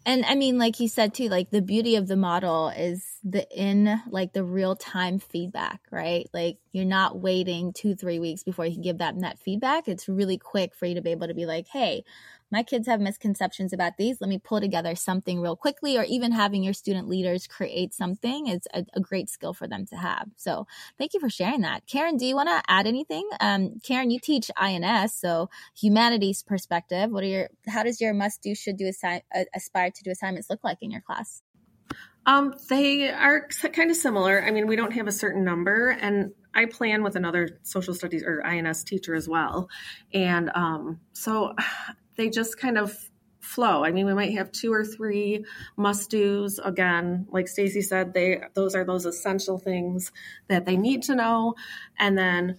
and 0.07 0.25
I 0.25 0.37
mean, 0.37 0.57
like 0.57 0.77
he 0.77 0.89
said 0.89 1.13
too, 1.13 1.29
like 1.29 1.51
the 1.51 1.61
beauty 1.61 1.97
of 1.97 2.07
the 2.07 2.17
model 2.17 2.69
is 2.69 3.16
the 3.29 3.45
in 3.51 4.01
like 4.09 4.33
the 4.33 4.45
real 4.45 4.77
time 4.77 5.19
feedback, 5.19 5.81
right? 5.91 6.29
Like 6.33 6.59
you're 6.71 6.85
not 6.85 7.19
waiting 7.19 7.73
two, 7.73 7.97
three 7.97 8.21
weeks 8.21 8.45
before 8.45 8.67
you 8.67 8.75
can 8.75 8.83
give 8.83 8.99
that 8.99 9.17
net 9.17 9.37
feedback. 9.41 9.89
It's 9.89 10.09
really 10.09 10.39
quick 10.39 10.77
for 10.77 10.87
you 10.87 10.95
to 10.95 11.03
be 11.03 11.11
able 11.11 11.27
to 11.27 11.35
be 11.35 11.45
like, 11.45 11.67
hey, 11.67 12.05
my 12.53 12.63
kids 12.63 12.87
have 12.87 13.01
misconceptions 13.01 13.73
about 13.73 13.97
these. 13.97 14.21
Let 14.21 14.31
me 14.31 14.39
pull 14.39 14.61
together 14.61 14.95
something 14.95 15.41
real 15.41 15.57
quickly, 15.57 15.99
or 15.99 16.05
even 16.05 16.31
having 16.31 16.63
your 16.63 16.73
student 16.73 17.09
leaders 17.09 17.49
create 17.49 17.93
something 17.93 18.47
is 18.47 18.69
a, 18.73 18.85
a 18.95 19.01
great 19.01 19.29
skill 19.29 19.53
for 19.53 19.67
them 19.67 19.87
to 19.87 19.97
have. 19.97 20.29
So 20.37 20.69
thank 20.97 21.13
you 21.13 21.19
for 21.19 21.29
sharing 21.29 21.63
that. 21.63 21.89
Karen, 21.89 22.17
do 22.17 22.27
you 22.27 22.37
want 22.37 22.49
to 22.49 22.63
add 22.69 22.87
anything? 22.87 23.29
Um, 23.41 23.81
Karen, 23.83 24.13
you 24.13 24.21
teach 24.21 24.53
I&S, 24.57 25.17
so 25.17 25.51
humanities 25.77 26.45
perspective. 26.45 27.11
What 27.11 27.25
are 27.25 27.27
your, 27.27 27.49
how 27.67 27.83
does 27.83 28.01
your 28.01 28.15
must 28.15 28.41
do, 28.41 28.55
should 28.55 28.77
do, 28.77 28.85
assi- 28.85 29.23
aspire 29.53 29.91
to 29.91 30.03
do 30.05 30.13
assignments 30.13 30.49
look 30.49 30.63
like 30.63 30.79
in 30.81 30.93
your 30.93 31.01
class? 31.01 31.43
Um, 32.27 32.55
they 32.69 33.09
are 33.09 33.49
kind 33.73 33.91
of 33.91 33.97
similar. 33.97 34.43
I 34.43 34.51
mean, 34.51 34.67
we 34.67 34.77
don't 34.77 34.93
have 34.93 35.07
a 35.07 35.13
certain 35.13 35.45
number, 35.45 35.91
and 35.91 36.33
I 36.55 36.67
plan 36.67 37.03
with 37.03 37.17
another 37.17 37.61
social 37.63 37.95
studies 37.95 38.25
or 38.25 38.45
I&S 38.45 38.83
teacher 38.83 39.15
as 39.15 39.29
well. 39.29 39.69
And 40.13 40.51
um, 40.55 41.01
so 41.13 41.55
they 42.17 42.29
just 42.29 42.59
kind 42.59 42.79
of 42.79 42.97
flow. 43.41 43.85
I 43.85 43.93
mean, 43.93 44.07
we 44.07 44.15
might 44.15 44.33
have 44.33 44.51
two 44.51 44.73
or 44.73 44.85
three 44.85 45.45
must 45.77 46.11
dos. 46.11 46.59
Again, 46.59 47.27
like 47.31 47.47
Stacy 47.47 47.81
said, 47.81 48.13
they 48.13 48.41
those 48.55 48.75
are 48.75 48.85
those 48.85 49.07
essential 49.07 49.59
things 49.59 50.11
that 50.49 50.67
they 50.67 50.77
need 50.77 51.03
to 51.05 51.15
know. 51.15 51.55
And 51.99 52.19
then 52.19 52.57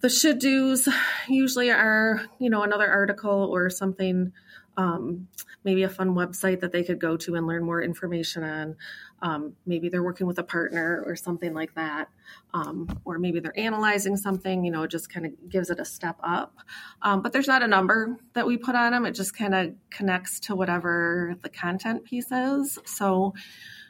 the 0.00 0.08
should 0.08 0.38
dos 0.38 0.88
usually 1.28 1.70
are, 1.70 2.22
you 2.38 2.50
know, 2.50 2.62
another 2.62 2.88
article 2.88 3.48
or 3.52 3.70
something 3.70 4.32
um, 4.76 5.28
maybe 5.64 5.82
a 5.82 5.88
fun 5.88 6.14
website 6.14 6.60
that 6.60 6.72
they 6.72 6.82
could 6.82 6.98
go 7.00 7.16
to 7.16 7.34
and 7.34 7.46
learn 7.46 7.64
more 7.64 7.82
information 7.82 8.44
on. 8.44 8.76
Um, 9.22 9.54
maybe 9.64 9.88
they're 9.88 10.02
working 10.02 10.26
with 10.26 10.38
a 10.38 10.42
partner 10.42 11.02
or 11.06 11.16
something 11.16 11.54
like 11.54 11.74
that. 11.74 12.08
Um, 12.52 13.00
or 13.04 13.18
maybe 13.18 13.40
they're 13.40 13.58
analyzing 13.58 14.16
something, 14.16 14.64
you 14.64 14.70
know, 14.70 14.82
it 14.82 14.90
just 14.90 15.12
kind 15.12 15.26
of 15.26 15.32
gives 15.48 15.70
it 15.70 15.80
a 15.80 15.84
step 15.84 16.16
up. 16.22 16.58
Um, 17.02 17.22
but 17.22 17.32
there's 17.32 17.48
not 17.48 17.62
a 17.62 17.68
number 17.68 18.18
that 18.34 18.46
we 18.46 18.56
put 18.56 18.74
on 18.74 18.92
them, 18.92 19.06
it 19.06 19.12
just 19.12 19.36
kind 19.36 19.54
of 19.54 19.74
connects 19.90 20.40
to 20.40 20.54
whatever 20.54 21.36
the 21.42 21.48
content 21.48 22.04
piece 22.04 22.30
is. 22.30 22.78
So, 22.84 23.34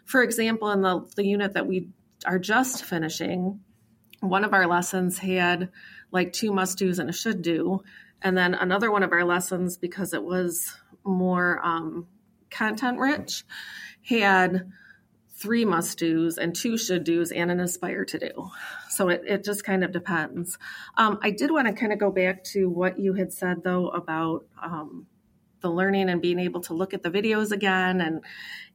for 0.05 0.23
example, 0.23 0.70
in 0.70 0.83
the, 0.83 1.09
the 1.16 1.27
unit 1.27 1.55
that 1.55 1.66
we 1.66 1.88
are 2.27 2.38
just 2.38 2.85
finishing, 2.85 3.61
one 4.20 4.44
of 4.44 4.55
our 4.55 4.66
lessons 4.66 5.18
had 5.18 5.70
like 6.11 6.33
two 6.33 6.53
must 6.53 6.79
do's 6.79 6.99
and 6.99 7.11
a 7.11 7.12
should 7.12 7.42
do 7.42 7.83
and 8.25 8.37
then 8.37 8.55
another 8.55 8.91
one 8.91 9.03
of 9.03 9.13
our 9.13 9.25
lessons, 9.25 9.77
because 9.77 10.15
it 10.15 10.25
was 10.25 10.75
more 11.05 11.61
um, 11.63 12.09
content 12.51 12.99
rich, 12.99 13.45
had 14.03 14.73
three 15.37 15.65
must 15.65 15.99
do's 15.99 16.39
and 16.39 16.55
two 16.55 16.79
should 16.79 17.05
do's 17.05 17.31
and 17.31 17.51
an 17.51 17.61
aspire 17.61 18.05
to 18.07 18.19
do. 18.19 18.51
So 18.89 19.11
it, 19.11 19.23
it 19.27 19.45
just 19.45 19.63
kind 19.65 19.85
of 19.85 19.93
depends. 19.93 20.59
Um, 20.97 21.19
I 21.23 21.31
did 21.31 21.51
want 21.51 21.67
to 21.67 21.75
kind 21.75 21.93
of 21.93 21.99
go 21.99 22.11
back 22.11 22.45
to 22.45 22.69
what 22.69 22.99
you 22.99 23.13
had 23.13 23.33
said 23.33 23.63
though 23.63 23.89
about 23.89 24.47
um, 24.63 25.07
the 25.61 25.71
learning 25.71 26.09
and 26.09 26.23
being 26.23 26.39
able 26.39 26.61
to 26.63 26.75
look 26.75 26.95
at 26.95 27.03
the 27.03 27.11
videos 27.11 27.51
again 27.51 28.01
and 28.01 28.23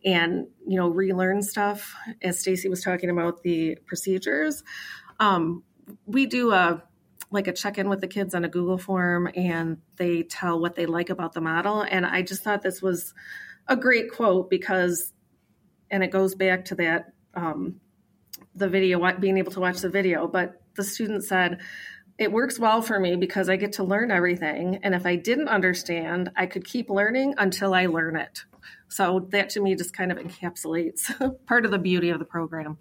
and 0.06 0.48
you 0.68 0.78
know 0.78 0.90
relearn 0.90 1.42
stuff 1.42 1.96
as 2.22 2.40
Stacy 2.40 2.70
was 2.70 2.84
talking 2.84 3.10
about 3.10 3.42
the 3.42 3.78
procedures. 3.86 4.64
Um, 5.20 5.64
we 6.06 6.28
do 6.28 6.52
a 6.52 6.84
like 7.32 7.48
a 7.48 7.54
check 7.54 7.78
in 7.78 7.89
with 7.89 8.02
the 8.02 8.08
kids 8.08 8.34
on 8.34 8.44
a 8.44 8.50
Google 8.50 8.78
form 8.78 9.30
and 9.36 9.78
they 9.98 10.24
tell 10.24 10.60
what 10.60 10.76
they 10.76 10.86
like 10.86 11.10
about 11.10 11.34
the 11.34 11.42
model. 11.42 11.82
And 11.82 12.06
I 12.06 12.22
just 12.22 12.44
thought 12.44 12.62
this 12.62 12.82
was 12.82 13.13
a 13.68 13.76
great 13.76 14.12
quote 14.12 14.50
because, 14.50 15.13
and 15.92 16.04
it 16.04 16.12
goes 16.12 16.36
back 16.36 16.65
to 16.65 16.76
that 16.76 17.13
um, 17.36 17.80
the 18.56 18.68
video, 18.68 19.12
being 19.20 19.38
able 19.38 19.52
to 19.52 19.60
watch 19.60 19.80
the 19.80 19.89
video. 19.89 20.28
But 20.28 20.62
the 20.76 20.84
student 20.84 21.24
said, 21.24 21.60
it 22.18 22.32
works 22.32 22.60
well 22.60 22.82
for 22.82 23.00
me 23.00 23.15
because 23.15 23.48
I 23.48 23.56
get 23.56 23.74
to 23.74 23.84
learn 23.84 24.12
everything. 24.12 24.80
And 24.84 24.94
if 24.94 25.06
I 25.06 25.15
didn't 25.15 25.48
understand, 25.48 26.32
I 26.36 26.48
could 26.48 26.65
keep 26.65 26.89
learning 26.89 27.36
until 27.38 27.74
I 27.74 27.86
learn 27.86 28.18
it. 28.18 28.44
So 28.89 29.28
that 29.30 29.50
to 29.52 29.62
me 29.62 29.76
just 29.76 29.96
kind 29.96 30.12
of 30.12 30.18
encapsulates 30.18 31.46
part 31.46 31.63
of 31.63 31.72
the 31.72 31.78
beauty 31.78 32.10
of 32.10 32.20
the 32.20 32.26
program. 32.26 32.78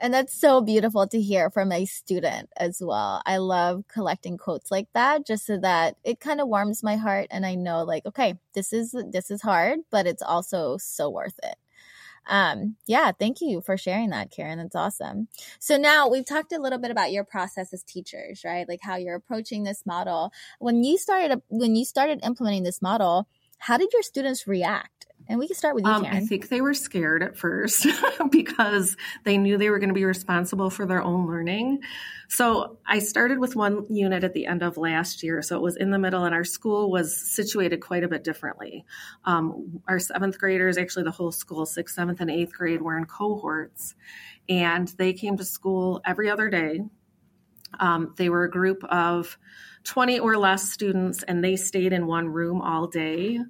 And 0.00 0.14
that's 0.14 0.32
so 0.32 0.60
beautiful 0.60 1.06
to 1.08 1.20
hear 1.20 1.50
from 1.50 1.72
a 1.72 1.84
student 1.84 2.50
as 2.56 2.80
well. 2.80 3.22
I 3.26 3.38
love 3.38 3.84
collecting 3.88 4.38
quotes 4.38 4.70
like 4.70 4.88
that 4.94 5.26
just 5.26 5.46
so 5.46 5.58
that 5.58 5.96
it 6.04 6.20
kind 6.20 6.40
of 6.40 6.48
warms 6.48 6.82
my 6.82 6.96
heart 6.96 7.26
and 7.30 7.44
I 7.44 7.54
know 7.54 7.84
like 7.84 8.06
okay, 8.06 8.34
this 8.54 8.72
is 8.72 8.94
this 9.10 9.30
is 9.30 9.42
hard, 9.42 9.80
but 9.90 10.06
it's 10.06 10.22
also 10.22 10.76
so 10.78 11.10
worth 11.10 11.38
it. 11.42 11.56
Um, 12.28 12.76
yeah, 12.86 13.10
thank 13.18 13.40
you 13.40 13.60
for 13.62 13.76
sharing 13.76 14.10
that, 14.10 14.30
Karen. 14.30 14.58
That's 14.58 14.76
awesome. 14.76 15.28
So 15.58 15.76
now 15.78 16.08
we've 16.08 16.26
talked 16.26 16.52
a 16.52 16.60
little 16.60 16.78
bit 16.78 16.90
about 16.90 17.10
your 17.10 17.24
process 17.24 17.72
as 17.72 17.82
teachers, 17.82 18.42
right? 18.44 18.68
Like 18.68 18.80
how 18.82 18.96
you're 18.96 19.16
approaching 19.16 19.64
this 19.64 19.86
model. 19.86 20.32
When 20.58 20.84
you 20.84 20.98
started 20.98 21.42
when 21.48 21.74
you 21.74 21.84
started 21.84 22.20
implementing 22.22 22.64
this 22.64 22.82
model, 22.82 23.28
how 23.58 23.78
did 23.78 23.92
your 23.92 24.02
students 24.02 24.46
react? 24.46 25.07
And 25.28 25.38
we 25.38 25.46
can 25.46 25.56
start 25.56 25.74
with 25.74 25.84
you, 25.84 25.90
um, 25.90 26.06
I 26.06 26.20
think 26.20 26.48
they 26.48 26.62
were 26.62 26.72
scared 26.72 27.22
at 27.22 27.36
first 27.36 27.86
because 28.30 28.96
they 29.24 29.36
knew 29.36 29.58
they 29.58 29.68
were 29.68 29.78
going 29.78 29.90
to 29.90 29.94
be 29.94 30.06
responsible 30.06 30.70
for 30.70 30.86
their 30.86 31.02
own 31.02 31.26
learning. 31.26 31.80
So 32.28 32.78
I 32.86 33.00
started 33.00 33.38
with 33.38 33.54
one 33.54 33.84
unit 33.90 34.24
at 34.24 34.32
the 34.32 34.46
end 34.46 34.62
of 34.62 34.78
last 34.78 35.22
year. 35.22 35.42
So 35.42 35.54
it 35.56 35.62
was 35.62 35.76
in 35.76 35.90
the 35.90 35.98
middle, 35.98 36.24
and 36.24 36.34
our 36.34 36.44
school 36.44 36.90
was 36.90 37.14
situated 37.14 37.80
quite 37.80 38.04
a 38.04 38.08
bit 38.08 38.24
differently. 38.24 38.86
Um, 39.26 39.82
our 39.86 39.98
seventh 39.98 40.38
graders, 40.38 40.78
actually 40.78 41.04
the 41.04 41.10
whole 41.10 41.32
school, 41.32 41.66
sixth, 41.66 41.94
seventh, 41.94 42.22
and 42.22 42.30
eighth 42.30 42.54
grade, 42.54 42.80
were 42.80 42.96
in 42.96 43.04
cohorts, 43.04 43.94
and 44.48 44.88
they 44.96 45.12
came 45.12 45.36
to 45.36 45.44
school 45.44 46.00
every 46.06 46.30
other 46.30 46.48
day. 46.48 46.80
Um, 47.78 48.14
they 48.16 48.30
were 48.30 48.44
a 48.44 48.50
group 48.50 48.82
of 48.84 49.36
20 49.84 50.20
or 50.20 50.38
less 50.38 50.70
students, 50.70 51.22
and 51.22 51.44
they 51.44 51.56
stayed 51.56 51.92
in 51.92 52.06
one 52.06 52.28
room 52.28 52.62
all 52.62 52.86
day 52.86 53.40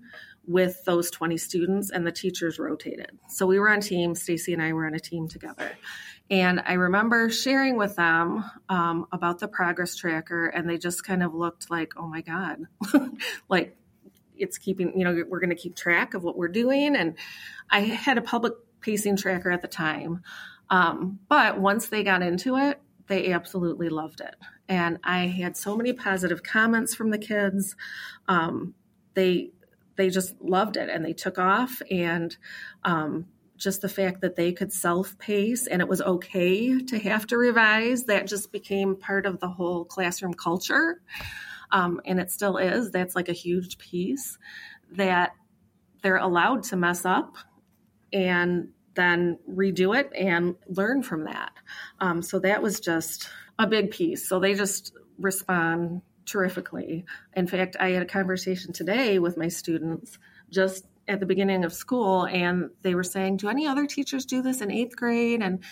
with 0.49 0.83
those 0.85 1.11
20 1.11 1.37
students 1.37 1.91
and 1.91 2.07
the 2.07 2.11
teachers 2.11 2.59
rotated. 2.59 3.11
So 3.29 3.47
we 3.47 3.59
were 3.59 3.69
on 3.69 3.81
team, 3.81 4.15
Stacy 4.15 4.55
and 4.55 4.63
I 4.63 4.73
were 4.73 4.87
on 4.87 4.95
a 4.95 4.99
team 4.99 5.29
together. 5.29 5.71
And 6.31 6.63
I 6.65 6.75
remember 6.75 7.29
sharing 7.29 7.77
with 7.77 7.97
them 7.97 8.45
um, 8.69 9.07
about 9.13 9.39
the 9.39 9.49
progress 9.49 9.95
tracker, 9.95 10.47
and 10.47 10.69
they 10.69 10.79
just 10.79 11.05
kind 11.05 11.23
of 11.23 11.35
looked 11.35 11.71
like, 11.71 11.93
oh 11.97 12.07
my 12.07 12.23
God, 12.23 12.67
like 13.49 13.77
it's 14.37 14.57
keeping, 14.57 14.99
you 14.99 15.05
know, 15.05 15.23
we're 15.29 15.41
going 15.41 15.51
to 15.51 15.57
keep 15.57 15.77
track 15.77 16.15
of 16.15 16.25
what 16.25 16.37
we're 16.37 16.49
doing. 16.49 16.97
And 16.97 17.17
I 17.71 17.81
had 17.81 18.19
a 18.19 18.23
public 18.23 18.55
pacing 18.81 19.17
tracker 19.17 19.51
at 19.51 19.63
the 19.63 19.69
time. 19.69 20.23
Um, 20.71 21.19
but 21.29 21.59
once 21.59 21.89
they 21.89 22.05
got 22.05 22.23
into 22.23 22.57
it, 22.57 22.81
they 23.07 23.33
absolutely 23.33 23.89
loved 23.89 24.21
it. 24.21 24.37
And 24.69 24.99
I 25.03 25.27
had 25.27 25.57
so 25.57 25.77
many 25.77 25.93
positive 25.93 26.43
comments 26.43 26.95
from 26.95 27.11
the 27.11 27.19
kids. 27.19 27.75
Um, 28.29 28.75
they 29.15 29.51
they 29.99 30.09
just 30.09 30.41
loved 30.41 30.79
it 30.79 30.89
and 30.89 31.05
they 31.05 31.13
took 31.13 31.39
off. 31.39 31.83
And 31.91 32.35
um, 32.85 33.27
just 33.59 33.83
the 33.83 33.89
fact 33.89 34.23
that 34.23 34.37
they 34.37 34.53
could 34.53 34.73
self 34.73 35.19
pace 35.19 35.67
and 35.67 35.83
it 35.83 35.89
was 35.89 36.01
okay 36.01 36.81
to 36.81 36.99
have 37.01 37.27
to 37.27 37.37
revise 37.37 38.05
that 38.05 38.27
just 38.27 38.51
became 38.53 38.97
part 38.97 39.27
of 39.27 39.41
the 39.41 39.49
whole 39.49 39.85
classroom 39.85 40.33
culture. 40.33 41.03
Um, 41.71 42.01
and 42.07 42.19
it 42.19 42.31
still 42.31 42.57
is. 42.57 42.91
That's 42.91 43.15
like 43.15 43.29
a 43.29 43.35
huge 43.35 43.77
piece 43.77 44.39
that 44.93 45.33
they're 46.03 46.17
allowed 46.17 46.63
to 46.63 46.77
mess 46.77 47.05
up 47.05 47.37
and 48.13 48.69
then 48.95 49.39
redo 49.51 49.99
it 49.99 50.11
and 50.17 50.55
learn 50.69 51.03
from 51.03 51.25
that. 51.25 51.53
Um, 52.01 52.23
so 52.23 52.39
that 52.39 52.63
was 52.63 52.81
just 52.81 53.29
a 53.59 53.67
big 53.67 53.91
piece. 53.91 54.29
So 54.29 54.39
they 54.39 54.55
just 54.55 54.93
respond 55.19 56.03
terrifically. 56.29 57.05
In 57.35 57.47
fact, 57.47 57.77
I 57.81 57.91
had 57.91 58.03
a 58.03 58.07
conversation 58.07 58.73
today 58.73 59.19
with 59.19 59.37
my 59.37 59.49
students 59.49 60.19
just 60.51 60.87
at 61.09 61.21
the 61.21 61.27
beginning 61.27 61.65
of 61.65 61.73
school, 61.73 62.27
and 62.27 62.71
they 62.83 62.95
were 62.95 63.03
saying, 63.03 63.39
Do 63.39 63.49
any 63.49 63.67
other 63.67 63.87
teachers 63.87 64.27
do 64.27 64.43
this 64.43 64.61
in 64.61 64.71
eighth 64.71 64.97
grade? 64.97 65.43
And 65.43 65.65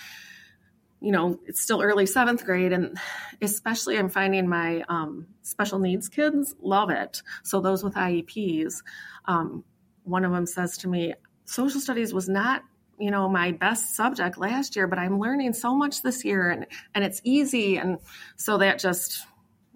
you 1.00 1.12
know, 1.12 1.38
it's 1.44 1.60
still 1.60 1.82
early 1.82 2.06
seventh 2.06 2.44
grade, 2.44 2.72
and 2.72 2.98
especially 3.42 3.98
I'm 3.98 4.08
finding 4.08 4.48
my 4.48 4.82
um, 4.88 5.26
special 5.42 5.78
needs 5.78 6.08
kids 6.08 6.54
love 6.60 6.90
it. 6.90 7.22
So, 7.42 7.60
those 7.60 7.84
with 7.84 7.94
IEPs, 7.94 8.82
um, 9.26 9.62
one 10.04 10.24
of 10.24 10.32
them 10.32 10.46
says 10.46 10.78
to 10.78 10.88
me, 10.88 11.14
Social 11.44 11.80
studies 11.80 12.12
was 12.12 12.28
not 12.28 12.62
you 12.98 13.10
know 13.10 13.28
my 13.28 13.52
best 13.52 13.94
subject 13.94 14.38
last 14.38 14.74
year 14.74 14.86
but 14.86 14.98
i'm 14.98 15.18
learning 15.20 15.52
so 15.52 15.74
much 15.74 16.02
this 16.02 16.24
year 16.24 16.50
and 16.50 16.66
and 16.94 17.04
it's 17.04 17.20
easy 17.24 17.76
and 17.76 17.98
so 18.36 18.56
that 18.58 18.78
just 18.78 19.26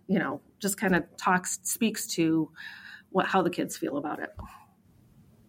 you 0.06 0.18
know 0.18 0.40
just 0.60 0.78
kind 0.78 0.94
of 0.94 1.04
talks 1.16 1.58
speaks 1.62 2.06
to 2.06 2.50
what 3.10 3.26
how 3.26 3.42
the 3.42 3.50
kids 3.50 3.76
feel 3.76 3.96
about 3.96 4.20
it. 4.20 4.30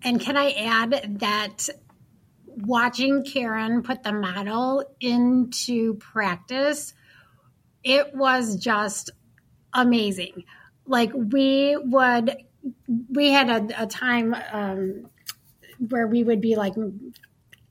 And 0.03 0.19
can 0.19 0.35
I 0.35 0.51
add 0.51 1.19
that 1.19 1.69
watching 2.47 3.23
Karen 3.23 3.83
put 3.83 4.03
the 4.03 4.11
model 4.11 4.83
into 4.99 5.95
practice, 5.95 6.93
it 7.83 8.15
was 8.15 8.57
just 8.57 9.11
amazing. 9.73 10.43
Like 10.85 11.11
we 11.13 11.77
would, 11.77 12.35
we 13.09 13.29
had 13.29 13.49
a, 13.49 13.83
a 13.83 13.87
time 13.87 14.35
um, 14.51 15.09
where 15.89 16.07
we 16.07 16.23
would 16.23 16.41
be 16.41 16.55
like 16.55 16.73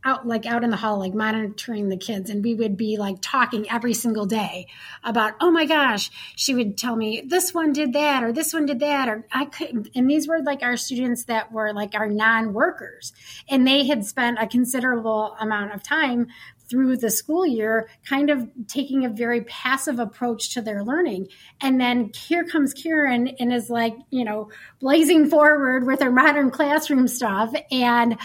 out 0.04 0.26
like 0.26 0.46
out 0.46 0.64
in 0.64 0.70
the 0.70 0.76
hall 0.76 0.98
like 0.98 1.14
monitoring 1.14 1.88
the 1.88 1.96
kids 1.96 2.30
and 2.30 2.42
we 2.42 2.54
would 2.54 2.76
be 2.76 2.96
like 2.96 3.16
talking 3.20 3.70
every 3.70 3.94
single 3.94 4.26
day 4.26 4.66
about 5.04 5.34
oh 5.40 5.50
my 5.50 5.66
gosh 5.66 6.10
she 6.36 6.54
would 6.54 6.76
tell 6.76 6.96
me 6.96 7.22
this 7.26 7.52
one 7.52 7.72
did 7.72 7.92
that 7.92 8.22
or 8.22 8.32
this 8.32 8.52
one 8.52 8.66
did 8.66 8.80
that 8.80 9.08
or 9.08 9.26
i 9.32 9.44
could 9.44 9.90
and 9.94 10.10
these 10.10 10.26
were 10.26 10.40
like 10.42 10.62
our 10.62 10.76
students 10.76 11.24
that 11.24 11.52
were 11.52 11.72
like 11.72 11.94
our 11.94 12.08
non-workers 12.08 13.12
and 13.48 13.66
they 13.66 13.86
had 13.86 14.04
spent 14.04 14.38
a 14.40 14.46
considerable 14.46 15.36
amount 15.40 15.72
of 15.74 15.82
time 15.82 16.26
through 16.70 16.96
the 16.96 17.10
school 17.10 17.44
year, 17.44 17.90
kind 18.08 18.30
of 18.30 18.48
taking 18.68 19.04
a 19.04 19.08
very 19.08 19.42
passive 19.42 19.98
approach 19.98 20.54
to 20.54 20.62
their 20.62 20.84
learning. 20.84 21.26
And 21.60 21.80
then 21.80 22.12
here 22.14 22.44
comes 22.44 22.72
Karen 22.72 23.26
and 23.40 23.52
is 23.52 23.68
like, 23.68 23.96
you 24.10 24.24
know, 24.24 24.50
blazing 24.78 25.28
forward 25.28 25.84
with 25.84 26.00
her 26.00 26.12
modern 26.12 26.50
classroom 26.50 27.08
stuff. 27.08 27.52
And 27.72 28.16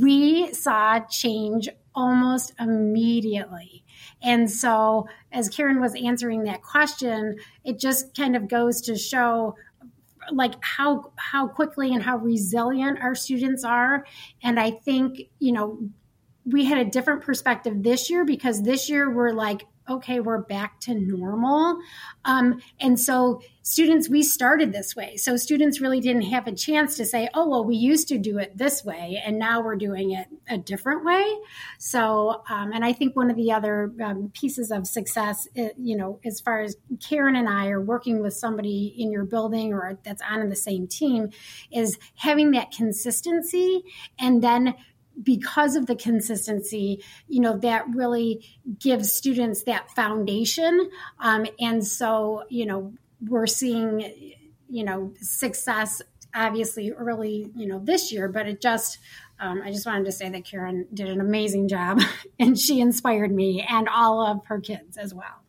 we 0.00 0.52
saw 0.52 1.00
change 1.00 1.68
almost 1.94 2.52
immediately. 2.58 3.84
And 4.22 4.50
so, 4.50 5.08
as 5.30 5.48
Karen 5.48 5.80
was 5.80 5.94
answering 5.94 6.44
that 6.44 6.62
question, 6.62 7.36
it 7.64 7.78
just 7.78 8.16
kind 8.16 8.36
of 8.36 8.48
goes 8.48 8.80
to 8.82 8.96
show 8.96 9.56
like 10.30 10.54
how 10.62 11.12
how 11.16 11.48
quickly 11.48 11.92
and 11.92 12.02
how 12.02 12.16
resilient 12.16 12.96
our 13.02 13.12
students 13.12 13.64
are 13.64 14.06
and 14.40 14.60
i 14.60 14.70
think 14.70 15.22
you 15.40 15.50
know 15.50 15.78
we 16.44 16.64
had 16.64 16.78
a 16.78 16.84
different 16.84 17.22
perspective 17.22 17.82
this 17.82 18.08
year 18.08 18.24
because 18.24 18.62
this 18.62 18.88
year 18.88 19.10
we're 19.10 19.32
like 19.32 19.64
okay, 19.88 20.20
we're 20.20 20.42
back 20.42 20.80
to 20.80 20.94
normal. 20.94 21.78
Um, 22.24 22.60
and 22.80 22.98
so, 22.98 23.40
students, 23.62 24.08
we 24.08 24.22
started 24.22 24.72
this 24.72 24.96
way. 24.96 25.16
So, 25.16 25.36
students 25.36 25.80
really 25.80 26.00
didn't 26.00 26.22
have 26.22 26.46
a 26.46 26.52
chance 26.52 26.96
to 26.96 27.04
say, 27.04 27.28
oh, 27.34 27.48
well, 27.48 27.64
we 27.64 27.76
used 27.76 28.08
to 28.08 28.18
do 28.18 28.38
it 28.38 28.56
this 28.56 28.84
way, 28.84 29.22
and 29.24 29.38
now 29.38 29.62
we're 29.62 29.76
doing 29.76 30.12
it 30.12 30.28
a 30.48 30.58
different 30.58 31.04
way. 31.04 31.24
So, 31.78 32.42
um, 32.48 32.72
and 32.72 32.84
I 32.84 32.92
think 32.92 33.16
one 33.16 33.30
of 33.30 33.36
the 33.36 33.52
other 33.52 33.92
um, 34.02 34.30
pieces 34.34 34.70
of 34.70 34.86
success, 34.86 35.48
uh, 35.58 35.68
you 35.78 35.96
know, 35.96 36.20
as 36.24 36.40
far 36.40 36.60
as 36.60 36.76
Karen 37.00 37.36
and 37.36 37.48
I 37.48 37.68
are 37.68 37.80
working 37.80 38.22
with 38.22 38.34
somebody 38.34 38.94
in 38.96 39.10
your 39.10 39.24
building 39.24 39.72
or 39.72 39.98
that's 40.04 40.22
on 40.22 40.48
the 40.48 40.56
same 40.56 40.86
team, 40.86 41.30
is 41.70 41.98
having 42.16 42.50
that 42.52 42.70
consistency 42.70 43.82
and 44.18 44.42
then 44.42 44.74
because 45.22 45.76
of 45.76 45.86
the 45.86 45.96
consistency, 45.96 47.02
you 47.28 47.40
know, 47.40 47.56
that 47.58 47.84
really 47.94 48.46
gives 48.78 49.12
students 49.12 49.64
that 49.64 49.90
foundation. 49.90 50.90
Um, 51.18 51.46
and 51.60 51.86
so, 51.86 52.44
you 52.48 52.66
know, 52.66 52.92
we're 53.20 53.46
seeing, 53.46 54.34
you 54.68 54.84
know, 54.84 55.12
success 55.20 56.02
obviously 56.34 56.92
early, 56.92 57.50
you 57.54 57.66
know, 57.66 57.78
this 57.78 58.12
year, 58.12 58.28
but 58.28 58.48
it 58.48 58.60
just, 58.60 58.98
um, 59.38 59.60
I 59.62 59.70
just 59.70 59.86
wanted 59.86 60.06
to 60.06 60.12
say 60.12 60.28
that 60.30 60.44
Karen 60.44 60.86
did 60.92 61.08
an 61.08 61.20
amazing 61.20 61.68
job 61.68 62.00
and 62.38 62.58
she 62.58 62.80
inspired 62.80 63.32
me 63.32 63.66
and 63.68 63.88
all 63.88 64.24
of 64.24 64.46
her 64.46 64.60
kids 64.60 64.96
as 64.96 65.12
well. 65.12 65.42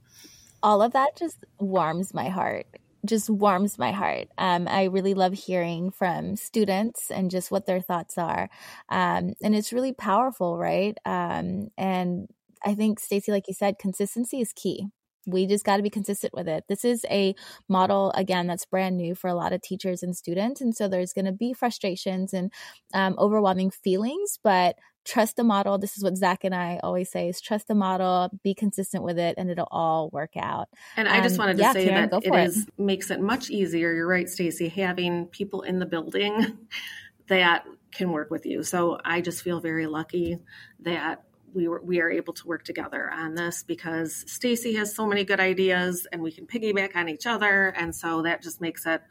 All 0.62 0.82
of 0.82 0.94
that 0.94 1.16
just 1.16 1.44
warms 1.60 2.14
my 2.14 2.30
heart 2.30 2.68
just 3.06 3.30
warms 3.30 3.78
my 3.78 3.92
heart. 3.92 4.30
Um, 4.38 4.68
I 4.68 4.86
really 4.86 5.14
love 5.14 5.34
hearing 5.34 5.92
from 5.92 6.36
students 6.36 7.12
and 7.12 7.30
just 7.30 7.52
what 7.52 7.66
their 7.66 7.82
thoughts 7.82 8.18
are. 8.18 8.50
Um, 8.90 9.34
and 9.44 9.56
it's 9.56 9.74
really 9.74 9.94
powerful, 9.94 10.58
right? 10.58 10.98
Um, 11.06 11.68
and 11.78 12.28
I 12.66 12.76
think, 12.76 13.00
Stacy, 13.00 13.32
like 13.32 13.48
you 13.48 13.54
said, 13.54 13.78
consistency 13.78 14.40
is 14.40 14.54
key. 14.54 14.88
We 15.26 15.48
just 15.48 15.66
got 15.66 15.78
to 15.78 15.84
be 15.84 15.90
consistent 15.90 16.34
with 16.34 16.48
it. 16.50 16.66
This 16.68 16.84
is 16.84 17.06
a 17.10 17.34
model, 17.70 18.12
again, 18.16 18.48
that's 18.48 18.66
brand 18.66 18.98
new 18.98 19.16
for 19.16 19.30
a 19.30 19.36
lot 19.36 19.54
of 19.54 19.62
teachers 19.62 20.04
and 20.04 20.16
students. 20.16 20.60
And 20.60 20.76
so 20.76 20.88
there's 20.88 21.14
going 21.14 21.26
to 21.26 21.32
be 21.32 21.54
frustrations 21.54 22.34
and 22.34 22.52
um, 22.94 23.16
overwhelming 23.18 23.72
feelings, 23.72 24.38
but 24.44 24.78
trust 25.06 25.36
the 25.36 25.44
model. 25.44 25.78
This 25.78 25.98
is 25.98 26.04
what 26.04 26.18
Zach 26.18 26.44
and 26.44 26.56
I 26.56 26.80
always 26.84 27.10
say 27.12 27.30
is 27.30 27.42
trust 27.42 27.68
the 27.68 27.76
model, 27.76 28.30
be 28.44 28.54
consistent 28.54 29.04
with 29.04 29.20
it, 29.20 29.36
and 29.38 29.50
it'll 29.50 29.68
all 29.72 30.10
work 30.10 30.32
out. 30.38 30.70
And 30.96 31.08
I 31.08 31.22
just 31.22 31.36
um, 31.36 31.46
wanted 31.46 31.58
to 31.58 31.64
yeah, 31.64 31.74
say 31.74 31.86
Karen, 31.86 32.10
that 32.10 32.24
it, 32.24 32.34
it 32.34 32.48
is 32.48 32.68
makes 32.78 33.12
it 33.12 33.20
much 33.20 33.50
easier. 33.50 33.94
You're 33.94 34.08
right, 34.08 34.30
Stacy, 34.30 34.70
having 34.70 35.28
people 35.28 35.62
in 35.62 35.80
the 35.80 35.86
building 35.86 36.58
that 37.28 37.66
can 37.92 38.12
work 38.12 38.32
with 38.32 38.46
you. 38.46 38.64
So 38.64 39.00
I 39.04 39.22
just 39.22 39.44
feel 39.44 39.60
very 39.60 39.88
lucky 39.88 40.40
that 40.82 41.24
we 41.54 41.68
were 41.68 41.82
we 41.82 42.02
are 42.02 42.10
able 42.10 42.34
to 42.34 42.48
work 42.48 42.64
together 42.64 43.10
on 43.12 43.36
this 43.36 43.64
because 43.64 44.24
Stacy 44.28 44.74
has 44.76 44.96
so 44.96 45.06
many 45.06 45.24
good 45.24 45.40
ideas 45.40 46.08
and 46.12 46.22
we 46.22 46.32
can 46.32 46.48
piggyback 46.48 46.96
on 46.96 47.10
each 47.10 47.28
other 47.28 47.70
and 47.78 47.96
so 47.96 48.24
that 48.24 48.42
just 48.42 48.60
makes 48.60 48.86
it 48.86 49.02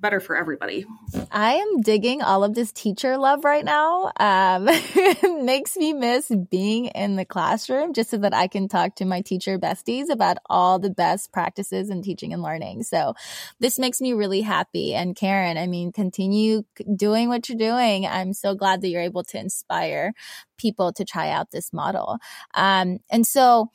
better 0.00 0.20
for 0.20 0.36
everybody. 0.36 0.86
I 1.30 1.54
am 1.54 1.80
digging 1.82 2.22
all 2.22 2.42
of 2.42 2.54
this 2.54 2.72
teacher 2.72 3.18
love 3.18 3.44
right 3.44 3.64
now. 3.64 4.12
Um, 4.18 4.66
it 4.68 5.44
makes 5.44 5.76
me 5.76 5.92
miss 5.92 6.30
being 6.50 6.86
in 6.86 7.16
the 7.16 7.24
classroom 7.24 7.92
just 7.92 8.10
so 8.10 8.18
that 8.18 8.34
I 8.34 8.46
can 8.46 8.68
talk 8.68 8.96
to 8.96 9.04
my 9.04 9.20
teacher 9.20 9.58
besties 9.58 10.10
about 10.10 10.38
all 10.48 10.78
the 10.78 10.90
best 10.90 11.32
practices 11.32 11.90
in 11.90 12.02
teaching 12.02 12.32
and 12.32 12.42
learning. 12.42 12.82
So 12.84 13.14
this 13.58 13.78
makes 13.78 14.00
me 14.00 14.12
really 14.12 14.40
happy. 14.40 14.94
And 14.94 15.14
Karen, 15.14 15.58
I 15.58 15.66
mean, 15.66 15.92
continue 15.92 16.64
doing 16.96 17.28
what 17.28 17.48
you're 17.48 17.58
doing. 17.58 18.06
I'm 18.06 18.32
so 18.32 18.54
glad 18.54 18.80
that 18.80 18.88
you're 18.88 19.02
able 19.02 19.24
to 19.24 19.38
inspire 19.38 20.14
people 20.56 20.92
to 20.94 21.04
try 21.04 21.30
out 21.30 21.50
this 21.50 21.72
model. 21.72 22.18
Um, 22.54 22.98
and 23.10 23.26
so, 23.26 23.70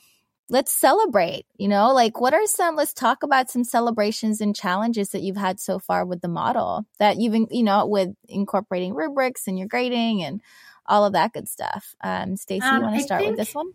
let's 0.49 0.71
celebrate, 0.71 1.45
you 1.57 1.67
know, 1.67 1.93
like 1.93 2.19
what 2.21 2.33
are 2.33 2.45
some, 2.45 2.75
let's 2.75 2.93
talk 2.93 3.23
about 3.23 3.49
some 3.49 3.63
celebrations 3.63 4.41
and 4.41 4.55
challenges 4.55 5.09
that 5.09 5.21
you've 5.21 5.37
had 5.37 5.59
so 5.59 5.79
far 5.79 6.05
with 6.05 6.21
the 6.21 6.27
model 6.27 6.85
that 6.99 7.17
you've, 7.17 7.47
you 7.49 7.63
know, 7.63 7.85
with 7.87 8.09
incorporating 8.27 8.93
rubrics 8.93 9.47
and 9.47 9.57
your 9.57 9.67
grading 9.67 10.23
and 10.23 10.41
all 10.85 11.05
of 11.05 11.13
that 11.13 11.33
good 11.33 11.47
stuff. 11.47 11.95
Um, 12.03 12.35
Stacy, 12.35 12.65
um, 12.65 12.75
you 12.75 12.81
want 12.83 12.95
to 12.97 13.03
start 13.03 13.25
with 13.25 13.37
this 13.37 13.55
one? 13.55 13.71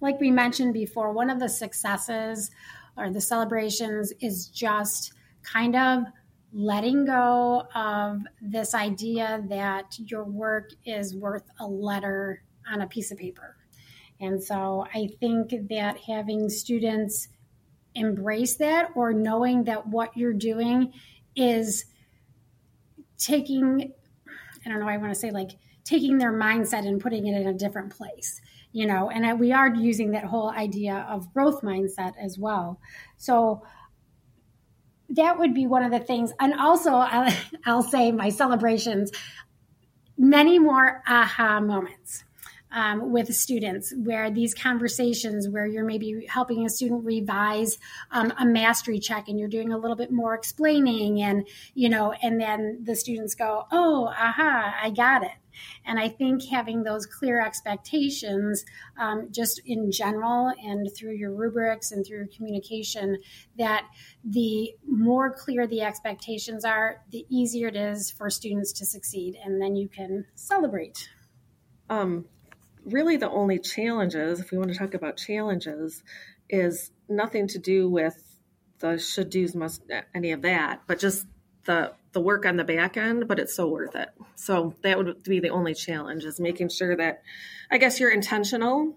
Like 0.00 0.20
we 0.20 0.30
mentioned 0.30 0.74
before, 0.74 1.12
one 1.12 1.30
of 1.30 1.38
the 1.38 1.48
successes 1.48 2.50
or 2.96 3.10
the 3.10 3.20
celebrations 3.20 4.12
is 4.20 4.48
just 4.48 5.12
kind 5.42 5.76
of 5.76 6.04
letting 6.52 7.04
go 7.04 7.62
of 7.74 8.22
this 8.40 8.74
idea 8.74 9.44
that 9.48 9.96
your 9.98 10.24
work 10.24 10.70
is 10.84 11.14
worth 11.14 11.44
a 11.60 11.66
letter 11.66 12.42
on 12.70 12.80
a 12.80 12.86
piece 12.86 13.12
of 13.12 13.18
paper 13.18 13.57
and 14.20 14.42
so 14.42 14.84
I 14.92 15.10
think 15.20 15.50
that 15.68 15.98
having 16.06 16.48
students 16.48 17.28
embrace 17.94 18.56
that 18.56 18.90
or 18.94 19.12
knowing 19.12 19.64
that 19.64 19.86
what 19.86 20.16
you're 20.16 20.32
doing 20.32 20.92
is 21.36 21.84
taking, 23.16 23.92
I 24.64 24.68
don't 24.68 24.80
know, 24.80 24.88
I 24.88 24.96
want 24.96 25.12
to 25.12 25.18
say 25.18 25.30
like 25.30 25.50
taking 25.84 26.18
their 26.18 26.32
mindset 26.32 26.86
and 26.86 27.00
putting 27.00 27.26
it 27.26 27.40
in 27.40 27.46
a 27.46 27.54
different 27.54 27.96
place, 27.96 28.40
you 28.72 28.86
know, 28.86 29.08
and 29.10 29.38
we 29.38 29.52
are 29.52 29.72
using 29.72 30.10
that 30.12 30.24
whole 30.24 30.50
idea 30.50 31.06
of 31.08 31.32
growth 31.32 31.62
mindset 31.62 32.12
as 32.20 32.38
well. 32.38 32.80
So 33.16 33.62
that 35.10 35.38
would 35.38 35.54
be 35.54 35.66
one 35.66 35.84
of 35.84 35.92
the 35.92 36.00
things. 36.00 36.32
And 36.40 36.54
also, 36.54 36.90
I'll, 36.92 37.32
I'll 37.64 37.82
say 37.82 38.10
my 38.10 38.30
celebrations, 38.30 39.12
many 40.16 40.58
more 40.58 41.02
aha 41.06 41.60
moments 41.60 42.24
um, 42.72 43.12
with 43.12 43.34
students 43.34 43.92
where 43.96 44.30
these 44.30 44.54
conversations 44.54 45.48
where 45.48 45.66
you're 45.66 45.84
maybe 45.84 46.26
helping 46.28 46.64
a 46.64 46.68
student 46.68 47.04
revise 47.04 47.78
um, 48.10 48.32
a 48.38 48.46
mastery 48.46 48.98
check 48.98 49.28
and 49.28 49.38
you're 49.38 49.48
doing 49.48 49.72
a 49.72 49.78
little 49.78 49.96
bit 49.96 50.10
more 50.10 50.34
explaining 50.34 51.20
and 51.22 51.46
you 51.74 51.88
know 51.88 52.12
and 52.22 52.40
then 52.40 52.80
the 52.84 52.94
students 52.94 53.34
go 53.34 53.66
oh 53.72 54.06
aha 54.08 54.74
i 54.82 54.90
got 54.90 55.22
it 55.22 55.32
and 55.84 55.98
I 55.98 56.08
think 56.08 56.44
having 56.44 56.82
those 56.82 57.06
clear 57.06 57.40
expectations, 57.40 58.64
um, 58.98 59.28
just 59.30 59.60
in 59.64 59.90
general 59.90 60.52
and 60.62 60.88
through 60.94 61.14
your 61.14 61.32
rubrics 61.32 61.92
and 61.92 62.06
through 62.06 62.18
your 62.18 62.26
communication, 62.28 63.18
that 63.56 63.86
the 64.24 64.74
more 64.86 65.32
clear 65.32 65.66
the 65.66 65.82
expectations 65.82 66.64
are, 66.64 67.02
the 67.10 67.26
easier 67.28 67.68
it 67.68 67.76
is 67.76 68.10
for 68.10 68.30
students 68.30 68.72
to 68.74 68.86
succeed. 68.86 69.36
And 69.42 69.60
then 69.60 69.76
you 69.76 69.88
can 69.88 70.26
celebrate. 70.34 71.08
Um, 71.90 72.26
really 72.92 73.16
the 73.16 73.30
only 73.30 73.58
challenges, 73.58 74.40
if 74.40 74.50
we 74.50 74.58
want 74.58 74.72
to 74.72 74.78
talk 74.78 74.94
about 74.94 75.16
challenges, 75.16 76.02
is 76.48 76.90
nothing 77.08 77.46
to 77.48 77.58
do 77.58 77.88
with 77.88 78.22
the 78.80 78.98
should 78.98 79.30
do's 79.30 79.54
must 79.54 79.82
any 80.14 80.32
of 80.32 80.42
that, 80.42 80.82
but 80.86 80.98
just 80.98 81.26
the 81.64 81.92
the 82.12 82.20
work 82.20 82.46
on 82.46 82.56
the 82.56 82.64
back 82.64 82.96
end, 82.96 83.28
but 83.28 83.38
it's 83.38 83.54
so 83.54 83.68
worth 83.68 83.94
it. 83.94 84.08
So 84.34 84.74
that 84.82 84.96
would 84.96 85.22
be 85.24 85.40
the 85.40 85.50
only 85.50 85.74
challenge 85.74 86.24
is 86.24 86.40
making 86.40 86.70
sure 86.70 86.96
that 86.96 87.22
I 87.70 87.78
guess 87.78 88.00
you're 88.00 88.10
intentional, 88.10 88.96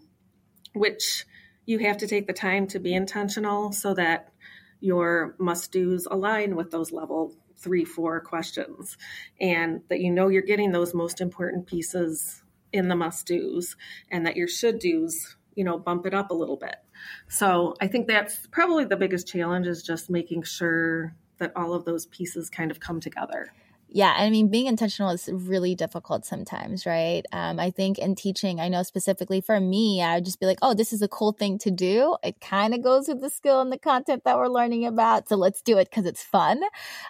which 0.73 1.25
you 1.65 1.79
have 1.79 1.97
to 1.97 2.07
take 2.07 2.27
the 2.27 2.33
time 2.33 2.67
to 2.67 2.79
be 2.79 2.93
intentional 2.93 3.73
so 3.73 3.93
that 3.95 4.31
your 4.79 5.35
must 5.37 5.71
do's 5.71 6.07
align 6.09 6.55
with 6.55 6.71
those 6.71 6.91
level 6.91 7.35
three, 7.57 7.85
four 7.85 8.19
questions 8.21 8.97
and 9.39 9.81
that 9.89 9.99
you 9.99 10.11
know 10.11 10.29
you're 10.29 10.41
getting 10.41 10.71
those 10.71 10.93
most 10.93 11.21
important 11.21 11.67
pieces 11.67 12.40
in 12.73 12.87
the 12.87 12.95
must 12.95 13.25
do's 13.25 13.75
and 14.09 14.25
that 14.25 14.35
your 14.35 14.47
should 14.47 14.79
do's 14.79 15.35
you 15.55 15.63
know 15.63 15.77
bump 15.77 16.05
it 16.05 16.13
up 16.13 16.31
a 16.31 16.35
little 16.35 16.57
bit. 16.57 16.77
So 17.27 17.75
i 17.81 17.87
think 17.87 18.07
that's 18.07 18.47
probably 18.47 18.85
the 18.85 18.97
biggest 18.97 19.27
challenge 19.27 19.67
is 19.67 19.83
just 19.83 20.09
making 20.09 20.43
sure 20.43 21.15
that 21.37 21.51
all 21.55 21.73
of 21.73 21.85
those 21.85 22.05
pieces 22.07 22.49
kind 22.49 22.69
of 22.69 22.79
come 22.79 22.99
together 22.99 23.51
yeah, 23.93 24.13
I 24.15 24.29
mean, 24.29 24.47
being 24.47 24.67
intentional 24.67 25.09
is 25.09 25.29
really 25.31 25.75
difficult 25.75 26.25
sometimes, 26.25 26.85
right? 26.85 27.23
Um, 27.33 27.59
I 27.59 27.71
think 27.71 27.99
in 27.99 28.15
teaching, 28.15 28.61
I 28.61 28.69
know 28.69 28.83
specifically 28.83 29.41
for 29.41 29.59
me, 29.59 30.01
I 30.01 30.15
would 30.15 30.25
just 30.25 30.39
be 30.39 30.45
like, 30.45 30.59
oh, 30.61 30.73
this 30.73 30.93
is 30.93 31.01
a 31.01 31.09
cool 31.09 31.33
thing 31.33 31.57
to 31.59 31.71
do. 31.71 32.15
It 32.23 32.39
kind 32.39 32.73
of 32.73 32.81
goes 32.81 33.09
with 33.09 33.19
the 33.19 33.29
skill 33.29 33.59
and 33.59 33.69
the 33.69 33.77
content 33.77 34.23
that 34.23 34.37
we're 34.37 34.47
learning 34.47 34.85
about. 34.85 35.27
So 35.27 35.35
let's 35.35 35.61
do 35.61 35.77
it 35.77 35.89
because 35.89 36.05
it's 36.05 36.23
fun. 36.23 36.61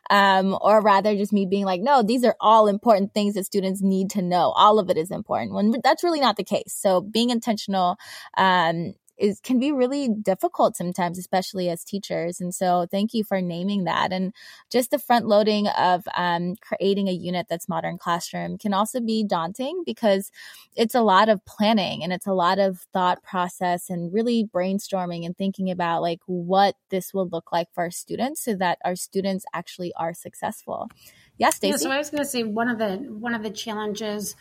Um, 0.09 0.57
or 0.59 0.81
rather, 0.81 1.15
just 1.15 1.31
me 1.31 1.45
being 1.45 1.65
like, 1.65 1.81
no, 1.81 2.01
these 2.01 2.23
are 2.23 2.35
all 2.39 2.67
important 2.67 3.13
things 3.13 3.35
that 3.35 3.45
students 3.45 3.83
need 3.83 4.09
to 4.11 4.23
know. 4.23 4.49
All 4.55 4.79
of 4.79 4.89
it 4.89 4.97
is 4.97 5.11
important 5.11 5.53
when 5.53 5.75
that's 5.83 6.03
really 6.03 6.19
not 6.19 6.35
the 6.35 6.43
case. 6.43 6.73
So 6.75 6.99
being 6.99 7.29
intentional, 7.29 7.97
um, 8.37 8.95
is 9.21 9.39
can 9.39 9.59
be 9.59 9.71
really 9.71 10.09
difficult 10.09 10.75
sometimes, 10.75 11.19
especially 11.19 11.69
as 11.69 11.83
teachers. 11.83 12.41
And 12.41 12.53
so 12.53 12.87
thank 12.89 13.13
you 13.13 13.23
for 13.23 13.39
naming 13.39 13.83
that. 13.83 14.11
And 14.11 14.33
just 14.69 14.91
the 14.91 14.99
front 14.99 15.27
loading 15.27 15.67
of 15.67 16.03
um, 16.15 16.55
creating 16.61 17.07
a 17.07 17.13
unit 17.13 17.45
that's 17.49 17.69
modern 17.69 17.97
classroom 17.97 18.57
can 18.57 18.73
also 18.73 18.99
be 18.99 19.23
daunting 19.23 19.83
because 19.85 20.31
it's 20.75 20.95
a 20.95 21.01
lot 21.01 21.29
of 21.29 21.45
planning 21.45 22.03
and 22.03 22.11
it's 22.11 22.27
a 22.27 22.33
lot 22.33 22.57
of 22.57 22.79
thought 22.91 23.23
process 23.23 23.89
and 23.89 24.11
really 24.11 24.43
brainstorming 24.43 25.25
and 25.25 25.37
thinking 25.37 25.69
about 25.69 26.01
like 26.01 26.21
what 26.25 26.75
this 26.89 27.13
will 27.13 27.27
look 27.27 27.51
like 27.51 27.67
for 27.73 27.83
our 27.83 27.91
students 27.91 28.43
so 28.43 28.55
that 28.55 28.79
our 28.83 28.95
students 28.95 29.45
actually 29.53 29.93
are 29.95 30.13
successful. 30.13 30.89
Yes, 31.37 31.57
Stacey. 31.57 31.71
Yeah, 31.71 31.77
so 31.77 31.91
I 31.91 31.97
was 31.97 32.09
going 32.09 32.23
to 32.23 32.29
say 32.29 32.43
one 32.43 32.69
of 32.69 32.79
the 32.79 32.97
one 32.97 33.35
of 33.35 33.43
the 33.43 33.51
challenges 33.51 34.35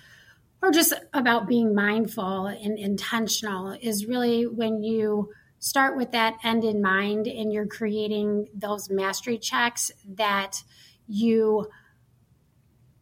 or 0.63 0.71
just 0.71 0.93
about 1.13 1.49
being 1.49 1.75
mindful 1.75 2.47
and 2.47 2.79
intentional 2.79 3.77
is 3.81 4.07
really 4.07 4.47
when 4.47 4.83
you 4.83 5.31
start 5.59 5.97
with 5.97 6.13
that 6.13 6.37
end 6.43 6.65
in 6.65 6.81
mind 6.83 7.27
and 7.27 7.53
you're 7.53 7.67
creating 7.67 8.49
those 8.55 8.91
mastery 8.91 9.39
checks 9.39 9.91
that 10.17 10.63
you 11.07 11.67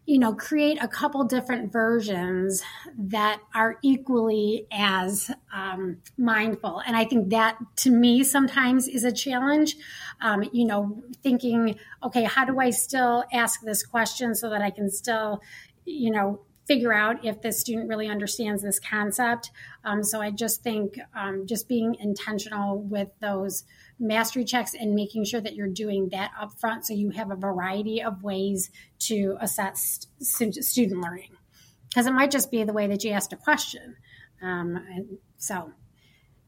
you 0.06 0.18
know 0.18 0.32
create 0.34 0.82
a 0.82 0.88
couple 0.88 1.22
different 1.24 1.70
versions 1.70 2.62
that 2.96 3.40
are 3.54 3.76
equally 3.82 4.66
as 4.72 5.30
um, 5.52 5.98
mindful. 6.16 6.80
And 6.84 6.96
i 6.96 7.04
think 7.04 7.28
that 7.30 7.58
to 7.76 7.90
me 7.90 8.24
sometimes 8.24 8.88
is 8.88 9.04
a 9.04 9.12
challenge. 9.12 9.76
Um, 10.20 10.48
you 10.52 10.64
know 10.64 11.02
thinking 11.22 11.78
okay 12.02 12.24
how 12.24 12.44
do 12.44 12.58
i 12.58 12.70
still 12.70 13.24
ask 13.32 13.60
this 13.60 13.84
question 13.84 14.34
so 14.34 14.50
that 14.50 14.62
i 14.62 14.70
can 14.70 14.90
still 14.90 15.40
you 15.84 16.10
know 16.10 16.40
figure 16.68 16.92
out 16.92 17.24
if 17.24 17.40
the 17.40 17.50
student 17.50 17.88
really 17.88 18.06
understands 18.06 18.62
this 18.62 18.78
concept. 18.78 19.50
Um, 19.84 20.04
so 20.04 20.20
I 20.20 20.30
just 20.30 20.62
think 20.62 20.98
um, 21.16 21.46
just 21.46 21.66
being 21.66 21.96
intentional 21.98 22.80
with 22.80 23.08
those 23.20 23.64
mastery 23.98 24.44
checks 24.44 24.74
and 24.74 24.94
making 24.94 25.24
sure 25.24 25.40
that 25.40 25.56
you're 25.56 25.66
doing 25.66 26.10
that 26.10 26.30
up 26.40 26.52
front 26.60 26.86
so 26.86 26.94
you 26.94 27.10
have 27.10 27.30
a 27.30 27.36
variety 27.36 28.00
of 28.02 28.22
ways 28.22 28.70
to 29.00 29.36
assess 29.40 30.06
st- 30.20 30.54
student 30.54 31.00
learning. 31.00 31.32
Because 31.88 32.06
it 32.06 32.12
might 32.12 32.30
just 32.30 32.50
be 32.50 32.62
the 32.62 32.72
way 32.72 32.86
that 32.86 33.02
you 33.02 33.10
asked 33.10 33.32
a 33.32 33.36
question. 33.36 33.96
Um, 34.42 35.18
so 35.38 35.72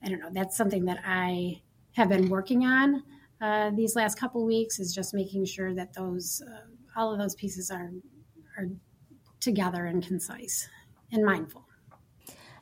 I 0.04 0.08
don't 0.08 0.20
know, 0.20 0.30
that's 0.32 0.56
something 0.56 0.84
that 0.84 0.98
I 1.04 1.62
have 1.94 2.10
been 2.10 2.28
working 2.28 2.64
on 2.64 3.02
uh, 3.40 3.70
these 3.70 3.96
last 3.96 4.18
couple 4.18 4.44
weeks 4.44 4.78
is 4.78 4.94
just 4.94 5.14
making 5.14 5.46
sure 5.46 5.74
that 5.74 5.94
those 5.94 6.42
uh, 6.46 6.66
all 6.94 7.12
of 7.12 7.18
those 7.18 7.34
pieces 7.34 7.70
are 7.70 7.90
are 8.58 8.68
together 9.40 9.86
and 9.86 10.06
concise 10.06 10.68
and 11.12 11.24
mindful. 11.24 11.64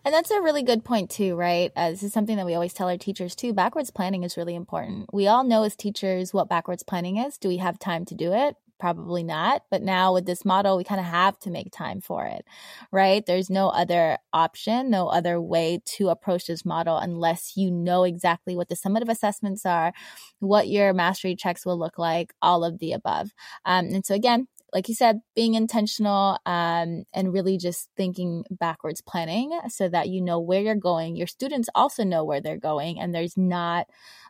And 0.04 0.14
that's 0.14 0.30
a 0.30 0.40
really 0.40 0.62
good 0.62 0.84
point 0.84 1.10
too, 1.10 1.34
right? 1.34 1.70
Uh, 1.76 1.90
this 1.90 2.02
is 2.02 2.12
something 2.12 2.36
that 2.36 2.46
we 2.46 2.54
always 2.54 2.72
tell 2.72 2.88
our 2.88 2.96
teachers 2.96 3.34
too. 3.34 3.52
Backwards 3.52 3.90
planning 3.90 4.22
is 4.22 4.36
really 4.36 4.54
important. 4.54 5.12
We 5.12 5.26
all 5.26 5.44
know 5.44 5.64
as 5.64 5.76
teachers 5.76 6.32
what 6.32 6.48
backwards 6.48 6.82
planning 6.82 7.18
is. 7.18 7.36
Do 7.36 7.48
we 7.48 7.58
have 7.58 7.78
time 7.78 8.04
to 8.06 8.14
do 8.14 8.32
it? 8.32 8.56
Probably 8.78 9.24
not. 9.24 9.64
But 9.72 9.82
now 9.82 10.14
with 10.14 10.24
this 10.24 10.44
model, 10.44 10.76
we 10.76 10.84
kind 10.84 11.00
of 11.00 11.06
have 11.06 11.38
to 11.40 11.50
make 11.50 11.72
time 11.72 12.00
for 12.00 12.24
it, 12.24 12.44
right? 12.92 13.26
There's 13.26 13.50
no 13.50 13.68
other 13.70 14.18
option, 14.32 14.88
no 14.88 15.08
other 15.08 15.40
way 15.40 15.82
to 15.96 16.10
approach 16.10 16.46
this 16.46 16.64
model 16.64 16.96
unless 16.96 17.56
you 17.56 17.70
know 17.72 18.04
exactly 18.04 18.54
what 18.54 18.68
the 18.68 18.76
summative 18.76 19.10
assessments 19.10 19.66
are, 19.66 19.92
what 20.38 20.68
your 20.68 20.94
mastery 20.94 21.34
checks 21.34 21.66
will 21.66 21.78
look 21.78 21.98
like, 21.98 22.32
all 22.40 22.64
of 22.64 22.78
the 22.78 22.92
above. 22.92 23.30
Um, 23.64 23.86
and 23.86 24.06
so 24.06 24.14
again, 24.14 24.46
like 24.72 24.88
you 24.88 24.94
said, 24.94 25.20
being 25.34 25.54
intentional 25.54 26.38
um, 26.44 27.04
and 27.14 27.32
really 27.32 27.56
just 27.56 27.88
thinking 27.96 28.44
backwards 28.50 29.00
planning 29.00 29.58
so 29.68 29.88
that 29.88 30.08
you 30.08 30.20
know 30.20 30.40
where 30.40 30.60
you're 30.60 30.74
going. 30.74 31.16
Your 31.16 31.26
students 31.26 31.68
also 31.74 32.04
know 32.04 32.24
where 32.24 32.40
they're 32.40 32.58
going, 32.58 33.00
and 33.00 33.14
there's 33.14 33.36
not 33.36 33.86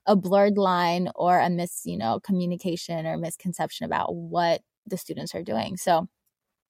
a 0.06 0.14
blurred 0.16 0.56
line 0.56 1.10
or 1.14 1.38
a 1.38 1.50
mis, 1.50 1.82
you 1.84 1.96
know, 1.96 2.20
communication 2.20 3.06
or 3.06 3.16
misconception 3.16 3.84
about 3.84 4.14
what 4.14 4.62
the 4.86 4.96
students 4.96 5.34
are 5.34 5.42
doing. 5.42 5.76
So 5.76 6.08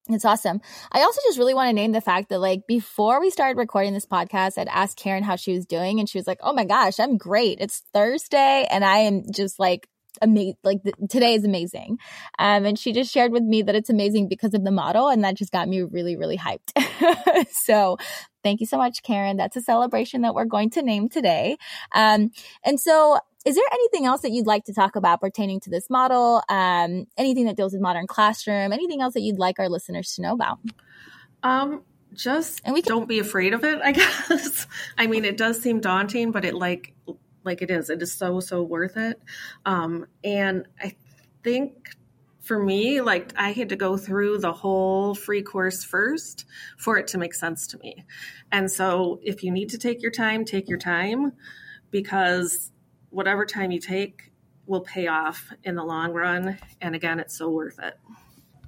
it's 0.09 0.25
awesome. 0.25 0.61
I 0.91 1.01
also 1.01 1.21
just 1.27 1.39
really 1.39 1.53
want 1.55 1.69
to 1.69 1.75
name 1.75 1.93
the 1.93 2.01
fact 2.01 2.31
that, 2.31 2.39
like, 2.39 2.67
before 2.67 3.21
we 3.21 3.29
started 3.29 3.59
recording 3.59 3.93
this 3.93 4.07
podcast, 4.07 4.57
I'd 4.57 4.69
asked 4.69 4.97
Karen 4.97 5.23
how 5.23 5.37
she 5.37 5.53
was 5.53 5.67
doing, 5.67 6.01
and 6.01 6.09
she 6.09 6.17
was 6.19 6.27
like, 6.27 6.39
Oh 6.43 6.55
my 6.55 6.65
gosh, 6.65 6.99
I'm 6.99 7.19
great. 7.19 7.59
It's 7.61 7.83
Thursday, 7.93 8.67
and 8.71 8.85
I 8.85 8.99
am 8.99 9.25
just 9.31 9.59
like 9.59 9.87
amazing. 10.23 10.57
Like, 10.63 10.81
today 11.09 11.35
is 11.35 11.45
amazing. 11.45 11.99
Um, 12.39 12.65
and 12.65 12.79
she 12.79 12.93
just 12.93 13.13
shared 13.13 13.33
with 13.33 13.43
me 13.43 13.63
that 13.63 13.75
it's 13.75 13.91
amazing 13.91 14.29
because 14.29 14.55
of 14.55 14.65
the 14.65 14.71
model, 14.71 15.09
and 15.09 15.25
that 15.25 15.35
just 15.35 15.53
got 15.53 15.69
me 15.69 15.83
really, 15.83 16.17
really 16.17 16.39
hyped. 16.39 16.73
so, 17.51 17.97
thank 18.43 18.61
you 18.61 18.67
so 18.67 18.77
much, 18.77 19.03
Karen. 19.03 19.37
That's 19.37 19.57
a 19.57 19.61
celebration 19.61 20.23
that 20.23 20.35
we're 20.35 20.45
going 20.45 20.71
to 20.71 20.83
name 20.83 21.09
today. 21.09 21.57
Um, 21.95 22.31
and 22.65 22.79
so, 22.79 23.19
is 23.45 23.55
there 23.55 23.65
anything 23.73 24.05
else 24.05 24.23
that 24.23 24.31
you'd 24.31 24.47
like 24.47 24.65
to 24.65 24.75
talk 24.75 24.97
about 24.97 25.21
pertaining 25.21 25.61
to 25.61 25.71
this 25.71 25.89
model? 25.89 26.43
Um, 26.49 27.07
anything 27.17 27.47
that 27.47 27.57
deals 27.57 27.73
with 27.73 27.81
modern 27.81 28.07
classroom? 28.07 28.73
Anything 28.73 29.01
else 29.01 29.15
that 29.15 29.23
you'd 29.23 29.39
like 29.39 29.59
our 29.59 29.69
listeners 29.69 30.15
to 30.15 30.23
know 30.23 30.35
about? 30.35 30.59
Um, 31.43 31.83
just 32.13 32.61
and 32.65 32.75
we 32.75 32.83
can- 32.83 32.91
don't 32.91 33.09
be 33.09 33.19
afraid 33.19 33.55
of 33.55 33.65
it. 33.65 33.81
I 33.83 33.93
guess. 34.29 34.67
I 34.97 35.07
mean, 35.07 35.25
it 35.25 35.37
does 35.37 35.61
seem 35.61 35.81
daunting, 35.81 36.33
but 36.33 36.45
it 36.45 36.55
like 36.55 36.95
like 37.49 37.63
it 37.63 37.71
is. 37.71 37.91
It 37.91 38.03
is 38.03 38.13
so 38.13 38.41
so 38.41 38.63
worth 38.63 38.97
it. 38.97 39.21
Um, 39.65 40.07
and 40.23 40.67
I 40.81 40.95
think 41.43 41.91
for 42.41 42.63
me, 42.63 43.01
like 43.01 43.33
I 43.37 43.53
had 43.53 43.69
to 43.71 43.77
go 43.77 43.97
through 43.97 44.39
the 44.39 44.53
whole 44.53 45.15
free 45.15 45.43
course 45.43 45.85
first 45.85 46.47
for 46.79 46.97
it 46.97 47.07
to 47.09 47.19
make 47.19 47.35
sense 47.35 47.67
to 47.69 47.79
me. 47.79 48.05
And 48.53 48.71
so, 48.71 49.21
if 49.23 49.43
you 49.43 49.51
need 49.51 49.71
to 49.71 49.79
take 49.79 50.01
your 50.01 50.11
time, 50.11 50.45
take 50.45 50.69
your 50.69 50.79
time 50.79 51.33
because 51.91 52.73
whatever 53.11 53.45
time 53.45 53.71
you 53.71 53.81
take 53.81 54.33
will 54.67 54.81
pay 54.81 55.07
off 55.07 55.53
in 55.65 55.75
the 55.75 55.85
long 55.85 56.13
run. 56.13 56.59
And 56.81 56.95
again, 56.95 57.19
it's 57.19 57.37
so 57.37 57.51
worth 57.51 57.79
it. 57.83 57.99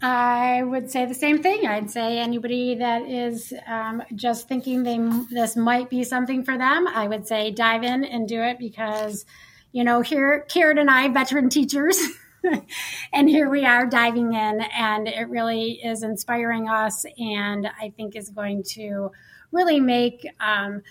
I 0.02 0.62
would 0.62 0.90
say 0.90 1.04
the 1.04 1.14
same 1.14 1.42
thing. 1.42 1.66
I'd 1.66 1.90
say 1.90 2.18
anybody 2.18 2.74
that 2.76 3.02
is 3.02 3.52
um, 3.66 4.02
just 4.14 4.48
thinking 4.48 4.82
they 4.82 4.98
this 5.30 5.56
might 5.56 5.90
be 5.90 6.04
something 6.04 6.42
for 6.42 6.56
them, 6.56 6.86
I 6.88 7.06
would 7.06 7.26
say 7.26 7.50
dive 7.50 7.82
in 7.82 8.04
and 8.04 8.26
do 8.26 8.40
it 8.40 8.58
because, 8.58 9.26
you 9.72 9.84
know, 9.84 10.00
here 10.00 10.46
Karen 10.48 10.78
and 10.78 10.90
I, 10.90 11.08
veteran 11.08 11.50
teachers, 11.50 12.00
and 13.12 13.28
here 13.28 13.50
we 13.50 13.66
are 13.66 13.86
diving 13.86 14.32
in, 14.32 14.62
and 14.74 15.06
it 15.06 15.28
really 15.28 15.72
is 15.84 16.02
inspiring 16.02 16.68
us, 16.68 17.04
and 17.18 17.66
I 17.66 17.92
think 17.94 18.16
is 18.16 18.30
going 18.30 18.62
to 18.70 19.10
really 19.52 19.80
make 19.80 20.26
um, 20.40 20.82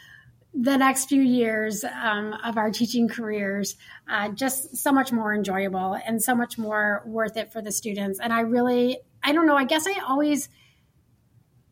the 0.53 0.77
next 0.77 1.05
few 1.05 1.21
years 1.21 1.83
um, 1.83 2.33
of 2.43 2.57
our 2.57 2.71
teaching 2.71 3.07
careers 3.07 3.75
uh, 4.09 4.29
just 4.29 4.75
so 4.75 4.91
much 4.91 5.11
more 5.11 5.33
enjoyable 5.33 5.95
and 6.05 6.21
so 6.21 6.33
much 6.33 6.57
more 6.57 7.03
worth 7.05 7.37
it 7.37 7.51
for 7.51 7.61
the 7.61 7.71
students. 7.71 8.19
And 8.19 8.33
I 8.33 8.41
really, 8.41 8.99
I 9.23 9.31
don't 9.31 9.45
know, 9.45 9.55
I 9.55 9.65
guess 9.65 9.85
I 9.87 10.01
always, 10.07 10.49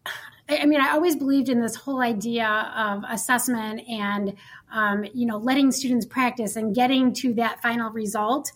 I 0.49 0.65
mean, 0.65 0.79
I 0.79 0.91
always 0.91 1.15
believed 1.15 1.49
in 1.49 1.59
this 1.59 1.75
whole 1.75 2.01
idea 2.01 2.47
of 2.47 3.03
assessment 3.09 3.81
and, 3.89 4.35
um, 4.71 5.05
you 5.13 5.25
know, 5.25 5.37
letting 5.37 5.71
students 5.71 6.05
practice 6.05 6.55
and 6.55 6.75
getting 6.75 7.13
to 7.13 7.33
that 7.33 7.61
final 7.61 7.89
result 7.91 8.51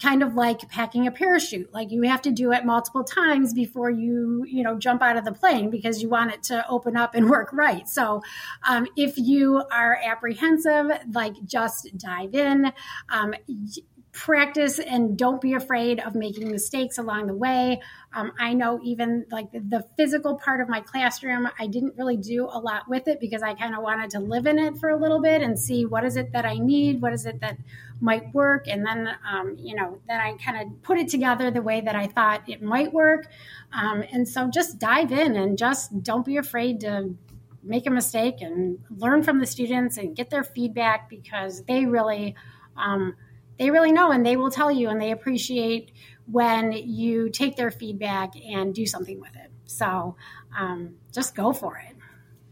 kind 0.00 0.22
of 0.22 0.34
like 0.34 0.68
packing 0.68 1.06
a 1.06 1.10
parachute. 1.10 1.72
Like 1.72 1.90
you 1.90 2.02
have 2.02 2.22
to 2.22 2.30
do 2.30 2.52
it 2.52 2.64
multiple 2.64 3.04
times 3.04 3.52
before 3.52 3.90
you 3.90 4.44
you 4.46 4.62
know 4.62 4.78
jump 4.78 5.02
out 5.02 5.16
of 5.16 5.24
the 5.24 5.32
plane 5.32 5.70
because 5.70 6.02
you 6.02 6.08
want 6.08 6.32
it 6.32 6.42
to 6.44 6.68
open 6.68 6.96
up 6.96 7.14
and 7.14 7.28
work 7.30 7.52
right. 7.52 7.88
So 7.88 8.22
um, 8.66 8.86
if 8.96 9.18
you 9.18 9.62
are 9.70 9.98
apprehensive 10.04 10.86
like 11.12 11.34
just 11.44 11.96
dive 11.96 12.34
in. 12.34 12.72
Um, 13.08 13.34
practice 14.14 14.78
and 14.78 15.18
don't 15.18 15.40
be 15.40 15.54
afraid 15.54 15.98
of 15.98 16.14
making 16.14 16.50
mistakes 16.50 16.98
along 16.98 17.26
the 17.26 17.34
way. 17.34 17.82
Um, 18.12 18.32
I 18.38 18.54
know 18.54 18.78
even 18.84 19.26
like 19.30 19.50
the 19.50 19.84
physical 19.96 20.36
part 20.36 20.60
of 20.60 20.68
my 20.68 20.80
classroom, 20.80 21.48
I 21.58 21.66
didn't 21.66 21.94
really 21.98 22.16
do 22.16 22.44
a 22.44 22.58
lot 22.58 22.88
with 22.88 23.08
it 23.08 23.18
because 23.18 23.42
I 23.42 23.54
kind 23.54 23.74
of 23.74 23.82
wanted 23.82 24.10
to 24.10 24.20
live 24.20 24.46
in 24.46 24.58
it 24.58 24.78
for 24.78 24.88
a 24.88 24.96
little 24.96 25.20
bit 25.20 25.42
and 25.42 25.58
see 25.58 25.84
what 25.84 26.04
is 26.04 26.16
it 26.16 26.32
that 26.32 26.46
I 26.46 26.58
need, 26.58 27.02
what 27.02 27.12
is 27.12 27.26
it 27.26 27.40
that 27.40 27.58
might 28.04 28.34
work, 28.34 28.68
and 28.68 28.84
then 28.86 29.08
um, 29.28 29.56
you 29.58 29.74
know 29.74 29.98
then 30.06 30.20
I 30.20 30.34
kind 30.36 30.60
of 30.60 30.82
put 30.82 30.98
it 30.98 31.08
together 31.08 31.50
the 31.50 31.62
way 31.62 31.80
that 31.80 31.96
I 31.96 32.06
thought 32.06 32.42
it 32.46 32.62
might 32.62 32.92
work. 32.92 33.26
Um, 33.72 34.04
and 34.12 34.28
so 34.28 34.48
just 34.48 34.78
dive 34.78 35.10
in 35.10 35.36
and 35.36 35.56
just 35.56 36.02
don't 36.02 36.24
be 36.24 36.36
afraid 36.36 36.80
to 36.80 37.14
make 37.62 37.86
a 37.86 37.90
mistake 37.90 38.42
and 38.42 38.78
learn 38.90 39.22
from 39.22 39.40
the 39.40 39.46
students 39.46 39.96
and 39.96 40.14
get 40.14 40.28
their 40.28 40.44
feedback 40.44 41.08
because 41.08 41.64
they 41.64 41.86
really 41.86 42.34
um, 42.76 43.16
they 43.58 43.70
really 43.70 43.92
know 43.92 44.10
and 44.10 44.24
they 44.24 44.36
will 44.36 44.50
tell 44.50 44.70
you 44.70 44.90
and 44.90 45.00
they 45.00 45.10
appreciate 45.10 45.90
when 46.26 46.72
you 46.72 47.30
take 47.30 47.56
their 47.56 47.70
feedback 47.70 48.34
and 48.36 48.74
do 48.74 48.84
something 48.84 49.18
with 49.18 49.34
it. 49.34 49.50
So 49.64 50.16
um, 50.58 50.96
just 51.12 51.34
go 51.34 51.52
for 51.52 51.78
it. 51.78 51.93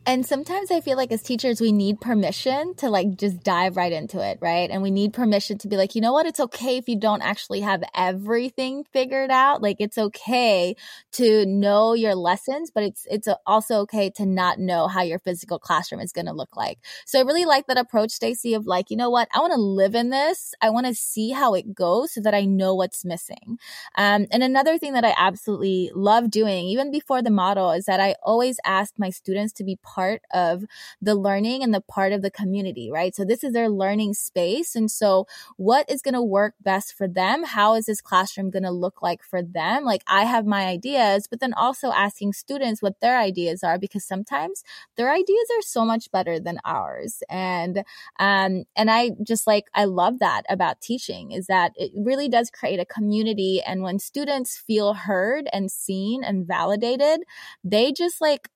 And 0.05 0.27
sometimes 0.27 0.73
I 0.73 0.81
feel 0.81 0.97
like 0.97 1.13
as 1.13 1.23
teachers, 1.23 1.61
we 1.61 1.71
need 1.71 2.01
permission 2.01 2.75
to 2.77 2.91
like 2.91 3.17
just 3.17 3.45
dive 3.45 3.77
right 3.77 3.93
into 3.93 4.21
it, 4.21 4.39
right? 4.41 4.69
And 4.69 4.83
we 4.83 4.91
need 4.91 5.13
permission 5.13 5.59
to 5.59 5.69
be 5.69 5.77
like, 5.77 5.95
you 5.95 6.01
know 6.01 6.13
what? 6.13 6.27
It's 6.27 6.41
okay 6.41 6.77
if 6.77 6.89
you 6.89 6.99
don't 6.99 7.23
actually 7.23 7.61
have 7.61 7.85
everything 7.95 8.83
figured 8.93 9.31
out. 9.31 9.63
Like 9.63 9.77
it's 9.79 9.99
okay 9.99 10.75
to 11.13 11.47
know 11.47 11.95
your 11.95 12.17
lessons, 12.17 12.73
but 12.75 12.83
it's 12.83 13.07
it's 13.09 13.29
also 13.47 13.77
okay 13.83 14.11
to 14.17 14.27
not 14.27 14.59
know 14.59 14.89
how 14.89 15.03
your 15.03 15.21
physical 15.21 15.61
classroom 15.61 16.01
is 16.01 16.11
going 16.11 16.27
to 16.27 16.33
look 16.33 16.57
like. 16.57 16.79
So 17.07 17.21
I 17.21 17.23
really 17.23 17.45
like 17.45 17.69
that 17.69 17.79
approach, 17.79 18.11
Stacy, 18.11 18.55
of 18.55 18.67
like, 18.67 18.91
you 18.91 18.97
know 18.97 19.11
what? 19.11 19.29
I 19.33 19.39
want 19.39 19.53
to 19.53 19.61
live 19.61 19.95
in 19.95 20.11
this. 20.11 20.53
I 20.61 20.71
want 20.71 20.87
to 20.87 20.95
see 20.97 21.31
how 21.31 21.55
it 21.55 21.77
goes 21.77 22.15
so 22.15 22.21
that 22.23 22.35
I 22.35 22.45
know 22.45 22.75
what's 22.75 23.05
missing. 23.05 23.59
Um, 23.95 24.27
and 24.33 24.43
another 24.43 24.79
thing 24.79 24.95
that 24.95 25.05
I 25.05 25.15
absolutely 25.17 25.93
love 25.95 26.29
doing, 26.29 26.67
even 26.67 26.91
before 26.91 27.23
the 27.23 27.31
model, 27.31 27.71
is 27.71 27.85
that 27.85 28.01
I 28.01 28.17
always 28.25 28.59
ask 28.67 28.95
my 28.99 29.11
students 29.11 29.53
to 29.55 29.65
be 29.65 29.79
part 29.95 30.23
of 30.33 30.65
the 31.01 31.15
learning 31.15 31.63
and 31.63 31.75
the 31.75 31.81
part 31.81 32.13
of 32.13 32.23
the 32.23 32.31
community, 32.31 32.91
right? 32.91 33.15
So 33.15 33.25
this 33.25 33.45
is 33.45 33.53
their 33.53 33.69
learning 33.69 34.15
space. 34.15 34.75
And 34.75 34.91
so 34.91 35.27
what 35.57 35.89
is 35.91 36.03
going 36.03 36.15
to 36.15 36.23
work 36.23 36.55
best 36.63 36.95
for 36.95 37.07
them? 37.09 37.45
How 37.45 37.75
is 37.75 37.87
this 37.87 38.01
classroom 38.01 38.51
going 38.51 38.63
to 38.63 38.71
look 38.71 39.03
like 39.03 39.23
for 39.23 39.43
them? 39.43 39.85
Like 39.85 40.03
I 40.07 40.25
have 40.25 40.47
my 40.47 40.67
ideas, 40.67 41.27
but 41.29 41.41
then 41.41 41.55
also 41.55 41.93
asking 41.93 42.33
students 42.33 42.83
what 42.83 43.01
their 43.01 43.19
ideas 43.19 43.63
are 43.63 43.79
because 43.79 44.05
sometimes 44.05 44.63
their 44.97 45.13
ideas 45.13 45.49
are 45.57 45.63
so 45.63 45.85
much 45.85 46.11
better 46.11 46.41
than 46.41 46.59
ours. 46.65 47.23
And, 47.29 47.85
um, 48.19 48.65
and 48.77 48.91
I 48.91 49.11
just 49.23 49.47
like, 49.47 49.65
I 49.75 49.85
love 49.85 50.19
that 50.21 50.43
about 50.49 50.81
teaching 50.81 51.33
is 51.33 51.47
that 51.47 51.73
it 51.77 51.93
really 51.95 52.29
does 52.29 52.51
create 52.51 52.81
a 52.81 52.87
community. 52.87 53.61
And 53.65 53.83
when 53.83 53.99
students 53.99 54.57
feel 54.57 54.95
heard 54.95 55.49
and 55.53 55.71
seen 55.71 56.25
and 56.25 56.47
validated, 56.47 57.21
they 57.65 57.93
just 57.93 58.21
like 58.21 58.49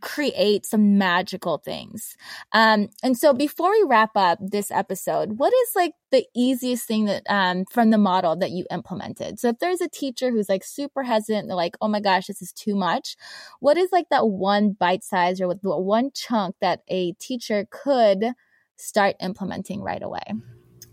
create 0.00 0.66
some 0.66 0.98
magical 0.98 1.58
things. 1.58 2.16
Um, 2.52 2.88
and 3.02 3.16
so 3.16 3.32
before 3.32 3.70
we 3.70 3.84
wrap 3.86 4.10
up 4.16 4.38
this 4.40 4.70
episode, 4.70 5.38
what 5.38 5.52
is 5.52 5.70
like 5.74 5.94
the 6.10 6.24
easiest 6.34 6.86
thing 6.86 7.06
that 7.06 7.22
um, 7.28 7.64
from 7.70 7.90
the 7.90 7.98
model 7.98 8.36
that 8.36 8.50
you 8.50 8.66
implemented? 8.70 9.40
So 9.40 9.48
if 9.48 9.58
there's 9.58 9.80
a 9.80 9.88
teacher 9.88 10.30
who's 10.30 10.48
like 10.48 10.64
super 10.64 11.02
hesitant, 11.02 11.48
they're 11.48 11.56
like, 11.56 11.76
oh 11.80 11.88
my 11.88 12.00
gosh, 12.00 12.26
this 12.26 12.42
is 12.42 12.52
too 12.52 12.74
much. 12.74 13.16
What 13.60 13.78
is 13.78 13.90
like 13.92 14.08
that 14.10 14.28
one 14.28 14.72
bite 14.72 15.04
size 15.04 15.40
or 15.40 15.48
one 15.62 16.10
chunk 16.14 16.56
that 16.60 16.82
a 16.88 17.12
teacher 17.12 17.66
could 17.70 18.32
start 18.76 19.16
implementing 19.20 19.80
right 19.80 20.02
away? 20.02 20.22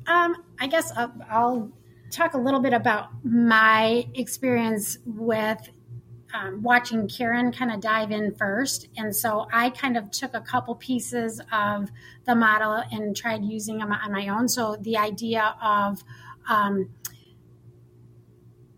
Um, 0.08 0.36
I 0.60 0.68
guess 0.68 0.92
I'll, 0.96 1.14
I'll 1.30 1.72
talk 2.12 2.34
a 2.34 2.38
little 2.38 2.60
bit 2.60 2.74
about 2.74 3.10
my 3.24 4.08
experience 4.16 4.98
with 5.06 5.70
um, 6.34 6.62
watching 6.62 7.08
Karen 7.08 7.52
kind 7.52 7.72
of 7.72 7.80
dive 7.80 8.12
in 8.12 8.34
first. 8.36 8.88
And 8.98 9.16
so 9.16 9.48
I 9.52 9.70
kind 9.72 9.98
of 9.98 10.12
took 10.12 10.34
a 10.34 10.42
couple 10.42 10.76
pieces 10.76 11.42
of 11.52 11.90
the 12.26 12.36
model 12.36 12.84
and 12.92 13.16
tried 13.16 13.44
using 13.44 13.80
them 13.80 13.92
on 13.92 14.12
my 14.12 14.28
own. 14.28 14.48
So 14.48 14.76
the 14.80 14.98
idea 14.98 15.56
of 15.62 16.04
um, 16.48 16.90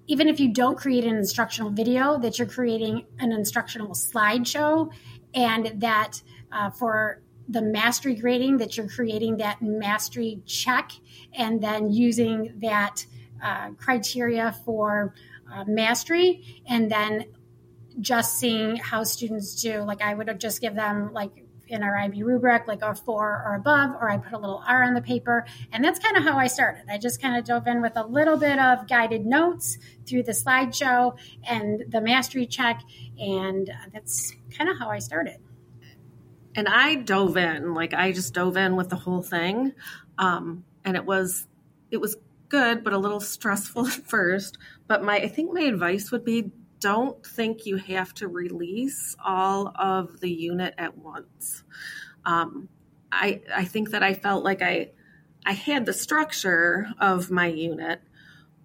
even 0.07 0.27
if 0.27 0.39
you 0.39 0.53
don't 0.53 0.77
create 0.77 1.05
an 1.05 1.15
instructional 1.15 1.71
video, 1.71 2.17
that 2.19 2.37
you're 2.37 2.47
creating 2.47 3.05
an 3.19 3.31
instructional 3.31 3.91
slideshow, 3.91 4.91
and 5.33 5.79
that 5.79 6.21
uh, 6.51 6.69
for 6.69 7.21
the 7.47 7.61
mastery 7.61 8.15
grading, 8.15 8.57
that 8.57 8.75
you're 8.75 8.89
creating 8.89 9.37
that 9.37 9.61
mastery 9.61 10.41
check, 10.45 10.91
and 11.33 11.61
then 11.61 11.91
using 11.91 12.53
that 12.61 13.05
uh, 13.41 13.69
criteria 13.71 14.51
for 14.65 15.13
uh, 15.51 15.63
mastery, 15.65 16.61
and 16.65 16.91
then 16.91 17.25
just 17.99 18.37
seeing 18.37 18.75
how 18.77 19.03
students 19.03 19.61
do. 19.61 19.81
Like 19.81 20.01
I 20.01 20.13
would 20.13 20.39
just 20.39 20.61
give 20.61 20.75
them 20.75 21.13
like 21.13 21.45
in 21.71 21.83
our 21.83 21.97
IB 21.97 22.23
rubric, 22.23 22.67
like 22.67 22.81
a 22.81 22.93
four 22.93 23.43
or 23.45 23.55
above, 23.55 23.91
or 23.91 24.09
I 24.09 24.17
put 24.17 24.33
a 24.33 24.37
little 24.37 24.61
R 24.67 24.83
on 24.83 24.93
the 24.93 25.01
paper. 25.01 25.45
And 25.71 25.83
that's 25.83 25.99
kind 25.99 26.17
of 26.17 26.23
how 26.23 26.37
I 26.37 26.47
started. 26.47 26.83
I 26.89 26.97
just 26.97 27.21
kind 27.21 27.37
of 27.37 27.45
dove 27.45 27.65
in 27.65 27.81
with 27.81 27.93
a 27.95 28.05
little 28.05 28.37
bit 28.37 28.59
of 28.59 28.87
guided 28.87 29.25
notes 29.25 29.77
through 30.05 30.23
the 30.23 30.33
slideshow 30.33 31.17
and 31.43 31.85
the 31.87 32.01
mastery 32.01 32.45
check. 32.45 32.81
And 33.17 33.71
that's 33.93 34.33
kind 34.55 34.69
of 34.69 34.77
how 34.77 34.89
I 34.89 34.99
started. 34.99 35.37
And 36.53 36.67
I 36.67 36.95
dove 36.95 37.37
in, 37.37 37.73
like 37.73 37.93
I 37.93 38.11
just 38.11 38.33
dove 38.33 38.57
in 38.57 38.75
with 38.75 38.89
the 38.89 38.97
whole 38.97 39.23
thing. 39.23 39.71
Um, 40.17 40.65
and 40.83 40.97
it 40.97 41.05
was, 41.05 41.47
it 41.89 42.01
was 42.01 42.17
good, 42.49 42.83
but 42.83 42.91
a 42.91 42.97
little 42.97 43.21
stressful 43.21 43.87
at 43.87 44.07
first. 44.07 44.57
But 44.87 45.03
my, 45.03 45.15
I 45.15 45.29
think 45.29 45.53
my 45.53 45.61
advice 45.61 46.11
would 46.11 46.25
be 46.25 46.51
don't 46.82 47.25
think 47.25 47.65
you 47.65 47.77
have 47.77 48.13
to 48.15 48.27
release 48.27 49.15
all 49.23 49.71
of 49.75 50.19
the 50.19 50.29
unit 50.29 50.73
at 50.77 50.97
once. 50.97 51.63
Um, 52.25 52.67
I 53.11 53.41
I 53.55 53.65
think 53.65 53.91
that 53.91 54.03
I 54.03 54.13
felt 54.13 54.43
like 54.43 54.61
I 54.61 54.91
I 55.45 55.53
had 55.53 55.86
the 55.86 55.93
structure 55.93 56.88
of 56.99 57.32
my 57.32 57.47
unit, 57.47 58.01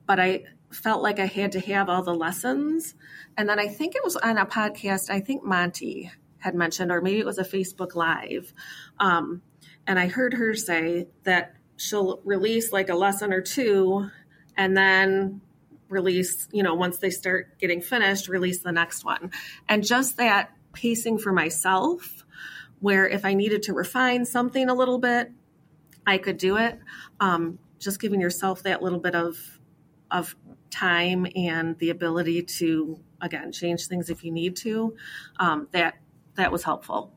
but 0.07 0.19
I 0.19 0.45
felt 0.73 1.03
like 1.03 1.21
I 1.21 1.27
had 1.27 1.53
to 1.53 1.61
have 1.61 1.89
all 1.89 2.03
the 2.03 2.15
lessons. 2.15 2.95
And 3.37 3.49
then 3.49 3.59
I 3.59 3.69
think 3.69 3.95
it 3.95 4.05
was 4.05 4.17
on 4.17 4.37
a 4.39 4.47
podcast. 4.47 5.11
I 5.11 5.21
think 5.21 5.45
Monty 5.45 6.11
had 6.39 6.55
mentioned, 6.55 6.91
or 6.91 7.01
maybe 7.01 7.19
it 7.19 7.27
was 7.27 7.39
a 7.39 7.45
Facebook 7.45 7.95
Live, 7.95 8.53
um, 8.99 9.43
and 9.87 9.99
I 9.99 10.09
heard 10.09 10.35
her 10.35 10.55
say 10.55 11.09
that 11.25 11.55
she'll 11.77 12.21
release 12.25 12.73
like 12.73 12.89
a 12.89 12.95
lesson 12.95 13.33
or 13.33 13.43
two, 13.43 14.09
and 14.57 14.77
then 14.77 15.43
release, 15.89 16.49
you 16.53 16.63
know, 16.63 16.75
once 16.75 16.99
they 16.99 17.11
start 17.11 17.59
getting 17.59 17.81
finished, 17.81 18.29
release 18.29 18.61
the 18.61 18.73
next 18.73 19.05
one. 19.05 19.31
And 19.69 19.85
just 19.85 20.17
that 20.17 20.53
pacing 20.73 21.19
for 21.19 21.33
myself, 21.33 22.25
where 22.81 23.09
if 23.09 23.25
I 23.25 23.35
needed 23.35 23.65
to 23.65 23.73
refine 23.73 24.25
something 24.25 24.69
a 24.69 24.75
little 24.75 24.99
bit, 24.99 25.31
I 26.07 26.19
could 26.19 26.39
do 26.39 26.57
it. 26.57 26.79
Um, 27.21 27.59
just 27.79 28.01
giving 28.01 28.21
yourself 28.21 28.63
that 28.63 28.83
little 28.83 29.01
bit 29.01 29.15
of 29.15 29.39
of 30.11 30.37
time 30.71 31.27
and 31.35 31.77
the 31.79 31.91
ability 31.91 32.43
to 32.43 33.01
again 33.21 33.51
change 33.51 33.87
things 33.87 34.11
if 34.11 34.25
you 34.25 34.31
need 34.31 34.57
to. 34.57 34.97
Um, 35.39 35.69
that 35.73 35.95
that 36.35 36.53
was 36.53 36.63
helpful. 36.63 37.16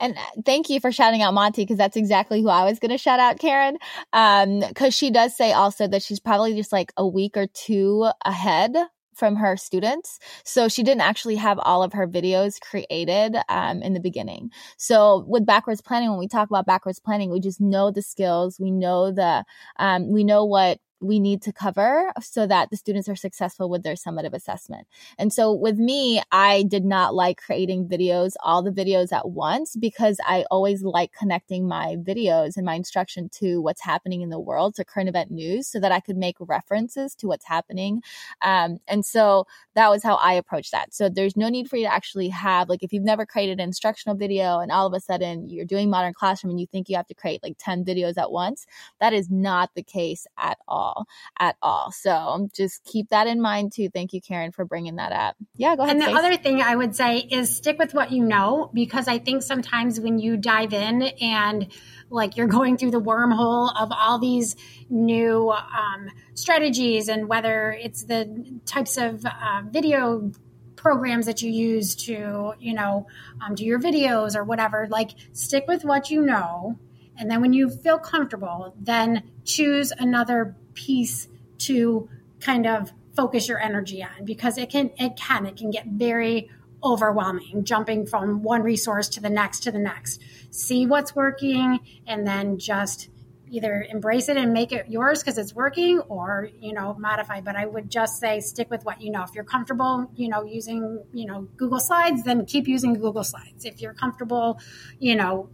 And 0.00 0.16
thank 0.44 0.70
you 0.70 0.80
for 0.80 0.92
shouting 0.92 1.22
out 1.22 1.34
Monty 1.34 1.62
because 1.62 1.78
that's 1.78 1.96
exactly 1.96 2.42
who 2.42 2.48
I 2.48 2.64
was 2.64 2.78
going 2.78 2.90
to 2.90 2.98
shout 2.98 3.20
out, 3.20 3.38
Karen. 3.38 3.78
Um, 4.12 4.60
because 4.60 4.94
she 4.94 5.10
does 5.10 5.36
say 5.36 5.52
also 5.52 5.88
that 5.88 6.02
she's 6.02 6.20
probably 6.20 6.54
just 6.54 6.72
like 6.72 6.92
a 6.96 7.06
week 7.06 7.36
or 7.36 7.46
two 7.46 8.10
ahead 8.24 8.76
from 9.18 9.36
her 9.36 9.56
students. 9.56 10.20
So 10.44 10.68
she 10.68 10.84
didn't 10.84 11.00
actually 11.00 11.34
have 11.36 11.58
all 11.58 11.82
of 11.82 11.92
her 11.92 12.06
videos 12.06 12.60
created 12.60 13.36
um, 13.48 13.82
in 13.82 13.92
the 13.92 14.00
beginning. 14.00 14.50
So 14.76 15.24
with 15.26 15.44
backwards 15.44 15.80
planning, 15.80 16.10
when 16.10 16.20
we 16.20 16.28
talk 16.28 16.48
about 16.48 16.66
backwards 16.66 17.00
planning, 17.00 17.30
we 17.30 17.40
just 17.40 17.60
know 17.60 17.90
the 17.90 18.00
skills, 18.02 18.60
we 18.60 18.70
know 18.70 19.10
the, 19.10 19.44
um, 19.78 20.12
we 20.12 20.22
know 20.22 20.44
what 20.44 20.78
we 21.00 21.20
need 21.20 21.42
to 21.42 21.52
cover 21.52 22.12
so 22.20 22.46
that 22.46 22.70
the 22.70 22.76
students 22.76 23.08
are 23.08 23.16
successful 23.16 23.68
with 23.68 23.82
their 23.82 23.94
summative 23.94 24.34
assessment. 24.34 24.86
And 25.18 25.32
so 25.32 25.52
with 25.52 25.76
me, 25.76 26.22
I 26.32 26.64
did 26.64 26.84
not 26.84 27.14
like 27.14 27.38
creating 27.38 27.88
videos, 27.88 28.32
all 28.42 28.62
the 28.62 28.70
videos 28.70 29.12
at 29.12 29.30
once, 29.30 29.76
because 29.76 30.18
I 30.26 30.44
always 30.50 30.82
like 30.82 31.12
connecting 31.12 31.68
my 31.68 31.96
videos 31.96 32.56
and 32.56 32.66
my 32.66 32.74
instruction 32.74 33.28
to 33.34 33.60
what's 33.60 33.82
happening 33.82 34.22
in 34.22 34.30
the 34.30 34.40
world, 34.40 34.74
to 34.76 34.84
current 34.84 35.08
event 35.08 35.30
news, 35.30 35.68
so 35.68 35.78
that 35.80 35.92
I 35.92 36.00
could 36.00 36.16
make 36.16 36.36
references 36.40 37.14
to 37.16 37.28
what's 37.28 37.46
happening. 37.46 38.02
Um, 38.42 38.78
and 38.88 39.04
so 39.04 39.46
that 39.74 39.90
was 39.90 40.02
how 40.02 40.16
I 40.16 40.34
approached 40.34 40.72
that. 40.72 40.94
So 40.94 41.08
there's 41.08 41.36
no 41.36 41.48
need 41.48 41.68
for 41.68 41.76
you 41.76 41.84
to 41.84 41.94
actually 41.94 42.28
have, 42.30 42.68
like, 42.68 42.82
if 42.82 42.92
you've 42.92 43.04
never 43.04 43.24
created 43.24 43.60
an 43.60 43.68
instructional 43.68 44.16
video 44.16 44.58
and 44.58 44.72
all 44.72 44.86
of 44.86 44.94
a 44.94 45.00
sudden 45.00 45.48
you're 45.48 45.64
doing 45.64 45.90
modern 45.90 46.14
classroom 46.14 46.50
and 46.50 46.60
you 46.60 46.66
think 46.66 46.88
you 46.88 46.96
have 46.96 47.06
to 47.06 47.14
create 47.14 47.42
like 47.42 47.56
10 47.58 47.84
videos 47.84 48.18
at 48.18 48.32
once, 48.32 48.66
that 49.00 49.12
is 49.12 49.30
not 49.30 49.70
the 49.74 49.82
case 49.82 50.26
at 50.36 50.58
all 50.66 50.87
all 50.88 51.06
at 51.38 51.56
all. 51.62 51.92
So 51.92 52.48
just 52.54 52.84
keep 52.84 53.10
that 53.10 53.26
in 53.26 53.40
mind 53.40 53.72
too. 53.72 53.88
Thank 53.90 54.12
you, 54.12 54.20
Karen, 54.20 54.52
for 54.52 54.64
bringing 54.64 54.96
that 54.96 55.12
up. 55.12 55.36
Yeah, 55.56 55.76
go 55.76 55.82
ahead. 55.82 55.96
And 55.96 56.02
the 56.02 56.10
other 56.10 56.36
thing 56.36 56.62
I 56.62 56.76
would 56.76 56.94
say 56.94 57.18
is 57.18 57.56
stick 57.56 57.78
with 57.78 57.94
what 57.94 58.12
you 58.12 58.24
know, 58.24 58.70
because 58.72 59.08
I 59.08 59.18
think 59.18 59.42
sometimes 59.42 60.00
when 60.00 60.18
you 60.18 60.36
dive 60.36 60.72
in 60.72 61.02
and 61.20 61.68
like 62.10 62.36
you're 62.36 62.46
going 62.46 62.76
through 62.76 62.92
the 62.92 63.00
wormhole 63.00 63.70
of 63.76 63.90
all 63.92 64.18
these 64.18 64.56
new 64.88 65.50
um, 65.50 66.08
strategies 66.34 67.08
and 67.08 67.28
whether 67.28 67.72
it's 67.72 68.04
the 68.04 68.60
types 68.64 68.96
of 68.96 69.24
uh, 69.24 69.62
video 69.68 70.32
programs 70.76 71.26
that 71.26 71.42
you 71.42 71.50
use 71.50 71.96
to 71.96 72.54
you 72.60 72.72
know 72.72 73.06
um, 73.44 73.54
do 73.54 73.64
your 73.64 73.80
videos 73.80 74.36
or 74.36 74.44
whatever 74.44 74.86
like 74.88 75.10
stick 75.32 75.64
with 75.66 75.84
what 75.84 76.08
you 76.08 76.22
know 76.22 76.78
and 77.18 77.30
then 77.30 77.40
when 77.40 77.52
you 77.52 77.68
feel 77.68 77.98
comfortable 77.98 78.74
then 78.78 79.22
choose 79.44 79.92
another 79.98 80.56
piece 80.74 81.28
to 81.58 82.08
kind 82.40 82.66
of 82.66 82.92
focus 83.16 83.48
your 83.48 83.58
energy 83.58 84.02
on 84.02 84.24
because 84.24 84.58
it 84.58 84.70
can 84.70 84.90
it 84.96 85.16
can 85.16 85.44
it 85.44 85.56
can 85.56 85.70
get 85.70 85.84
very 85.86 86.48
overwhelming 86.84 87.64
jumping 87.64 88.06
from 88.06 88.42
one 88.42 88.62
resource 88.62 89.08
to 89.08 89.20
the 89.20 89.28
next 89.28 89.64
to 89.64 89.72
the 89.72 89.78
next. 89.78 90.22
See 90.50 90.86
what's 90.86 91.16
working 91.16 91.80
and 92.06 92.24
then 92.26 92.58
just 92.58 93.08
either 93.50 93.84
embrace 93.90 94.28
it 94.28 94.36
and 94.36 94.52
make 94.52 94.72
it 94.72 94.88
yours 94.88 95.20
because 95.20 95.38
it's 95.38 95.54
working 95.54 95.98
or 96.08 96.48
you 96.60 96.72
know 96.72 96.94
modify. 96.98 97.40
But 97.40 97.56
i 97.56 97.66
would 97.66 97.90
just 97.90 98.20
say 98.20 98.38
stick 98.40 98.70
with 98.70 98.84
what 98.84 99.00
you 99.00 99.10
know. 99.10 99.24
If 99.24 99.34
you're 99.34 99.42
comfortable 99.42 100.10
you 100.14 100.28
know 100.28 100.44
using 100.44 101.02
you 101.12 101.26
know 101.26 101.48
google 101.56 101.80
slides 101.80 102.22
then 102.22 102.46
keep 102.46 102.68
using 102.68 102.94
google 102.94 103.24
slides. 103.24 103.64
If 103.64 103.80
you're 103.80 103.94
comfortable 103.94 104.60
you 105.00 105.16
know 105.16 105.48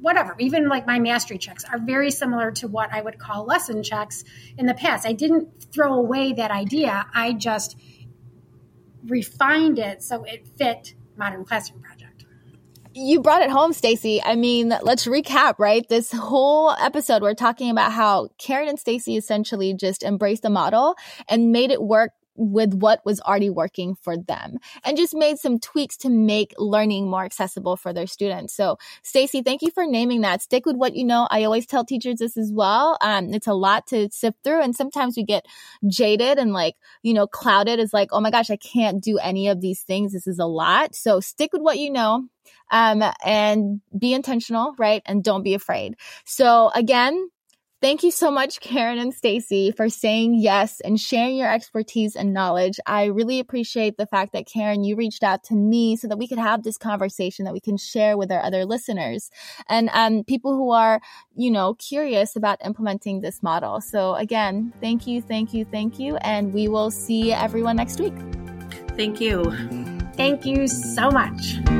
whatever, 0.00 0.34
even 0.38 0.68
like 0.68 0.86
my 0.86 0.98
mastery 0.98 1.38
checks 1.38 1.64
are 1.64 1.78
very 1.78 2.10
similar 2.10 2.50
to 2.52 2.68
what 2.68 2.92
I 2.92 3.00
would 3.00 3.18
call 3.18 3.44
lesson 3.44 3.82
checks 3.82 4.24
in 4.56 4.66
the 4.66 4.74
past. 4.74 5.06
I 5.06 5.12
didn't 5.12 5.72
throw 5.72 5.94
away 5.94 6.32
that 6.34 6.50
idea, 6.50 7.06
I 7.14 7.32
just 7.32 7.76
refined 9.06 9.78
it 9.78 10.02
so 10.02 10.24
it 10.24 10.46
fit 10.58 10.94
modern 11.16 11.44
classroom 11.44 11.82
project. 11.82 12.24
You 12.92 13.20
brought 13.20 13.42
it 13.42 13.50
home, 13.50 13.72
Stacy. 13.72 14.20
I 14.20 14.34
mean, 14.34 14.74
let's 14.82 15.06
recap, 15.06 15.54
right? 15.58 15.88
This 15.88 16.10
whole 16.10 16.72
episode 16.72 17.22
we're 17.22 17.34
talking 17.34 17.70
about 17.70 17.92
how 17.92 18.30
Karen 18.36 18.68
and 18.68 18.80
Stacy 18.80 19.16
essentially 19.16 19.74
just 19.74 20.02
embraced 20.02 20.42
the 20.42 20.50
model 20.50 20.96
and 21.28 21.52
made 21.52 21.70
it 21.70 21.80
work 21.80 22.10
with 22.40 22.72
what 22.72 23.04
was 23.04 23.20
already 23.20 23.50
working 23.50 23.94
for 23.94 24.16
them 24.16 24.56
and 24.82 24.96
just 24.96 25.14
made 25.14 25.38
some 25.38 25.58
tweaks 25.58 25.98
to 25.98 26.08
make 26.08 26.54
learning 26.56 27.08
more 27.08 27.22
accessible 27.22 27.76
for 27.76 27.92
their 27.92 28.06
students. 28.06 28.54
So 28.54 28.78
Stacy, 29.02 29.42
thank 29.42 29.60
you 29.60 29.70
for 29.70 29.86
naming 29.86 30.22
that. 30.22 30.40
Stick 30.40 30.64
with 30.64 30.76
what 30.76 30.96
you 30.96 31.04
know. 31.04 31.28
I 31.30 31.44
always 31.44 31.66
tell 31.66 31.84
teachers 31.84 32.18
this 32.18 32.38
as 32.38 32.50
well. 32.50 32.96
Um, 33.02 33.34
it's 33.34 33.46
a 33.46 33.52
lot 33.52 33.86
to 33.88 34.08
sift 34.10 34.38
through 34.42 34.62
and 34.62 34.74
sometimes 34.74 35.16
we 35.16 35.24
get 35.24 35.46
jaded 35.86 36.38
and 36.38 36.54
like, 36.54 36.76
you 37.02 37.12
know, 37.12 37.26
clouded 37.26 37.78
as 37.78 37.92
like, 37.92 38.08
oh 38.12 38.20
my 38.20 38.30
gosh, 38.30 38.50
I 38.50 38.56
can't 38.56 39.02
do 39.02 39.18
any 39.18 39.48
of 39.48 39.60
these 39.60 39.82
things. 39.82 40.14
This 40.14 40.26
is 40.26 40.38
a 40.38 40.46
lot. 40.46 40.94
So 40.94 41.20
stick 41.20 41.52
with 41.52 41.62
what 41.62 41.78
you 41.78 41.90
know. 41.90 42.26
Um, 42.72 43.02
and 43.24 43.80
be 43.96 44.14
intentional, 44.14 44.74
right? 44.78 45.02
And 45.04 45.24
don't 45.24 45.42
be 45.42 45.54
afraid. 45.54 45.96
So 46.24 46.70
again, 46.72 47.28
Thank 47.80 48.02
you 48.02 48.10
so 48.10 48.30
much, 48.30 48.60
Karen 48.60 48.98
and 48.98 49.14
Stacy, 49.14 49.72
for 49.72 49.88
saying 49.88 50.34
yes 50.34 50.80
and 50.80 51.00
sharing 51.00 51.36
your 51.36 51.50
expertise 51.50 52.14
and 52.14 52.34
knowledge. 52.34 52.78
I 52.84 53.04
really 53.06 53.40
appreciate 53.40 53.96
the 53.96 54.04
fact 54.04 54.34
that 54.34 54.46
Karen, 54.46 54.84
you 54.84 54.96
reached 54.96 55.22
out 55.22 55.44
to 55.44 55.54
me 55.54 55.96
so 55.96 56.06
that 56.08 56.18
we 56.18 56.28
could 56.28 56.38
have 56.38 56.62
this 56.62 56.76
conversation 56.76 57.46
that 57.46 57.54
we 57.54 57.60
can 57.60 57.78
share 57.78 58.18
with 58.18 58.30
our 58.30 58.42
other 58.42 58.66
listeners 58.66 59.30
and 59.66 59.88
um, 59.94 60.24
people 60.24 60.54
who 60.54 60.72
are, 60.72 61.00
you 61.34 61.50
know, 61.50 61.72
curious 61.72 62.36
about 62.36 62.58
implementing 62.62 63.22
this 63.22 63.42
model. 63.42 63.80
So 63.80 64.14
again, 64.14 64.74
thank 64.82 65.06
you, 65.06 65.22
thank 65.22 65.54
you, 65.54 65.64
thank 65.64 65.98
you, 65.98 66.16
and 66.16 66.52
we 66.52 66.68
will 66.68 66.90
see 66.90 67.32
everyone 67.32 67.76
next 67.76 67.98
week. 67.98 68.14
Thank 68.94 69.22
you. 69.22 69.42
Thank 70.16 70.44
you 70.44 70.68
so 70.68 71.10
much. 71.10 71.79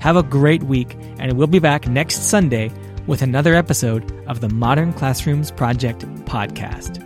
Have 0.00 0.16
a 0.16 0.22
great 0.22 0.62
week, 0.62 0.96
and 1.18 1.32
we'll 1.34 1.46
be 1.46 1.58
back 1.58 1.88
next 1.88 2.28
Sunday 2.28 2.70
with 3.06 3.22
another 3.22 3.54
episode 3.54 4.12
of 4.26 4.40
the 4.40 4.48
Modern 4.48 4.92
Classrooms 4.92 5.50
Project 5.50 6.00
podcast. 6.24 7.02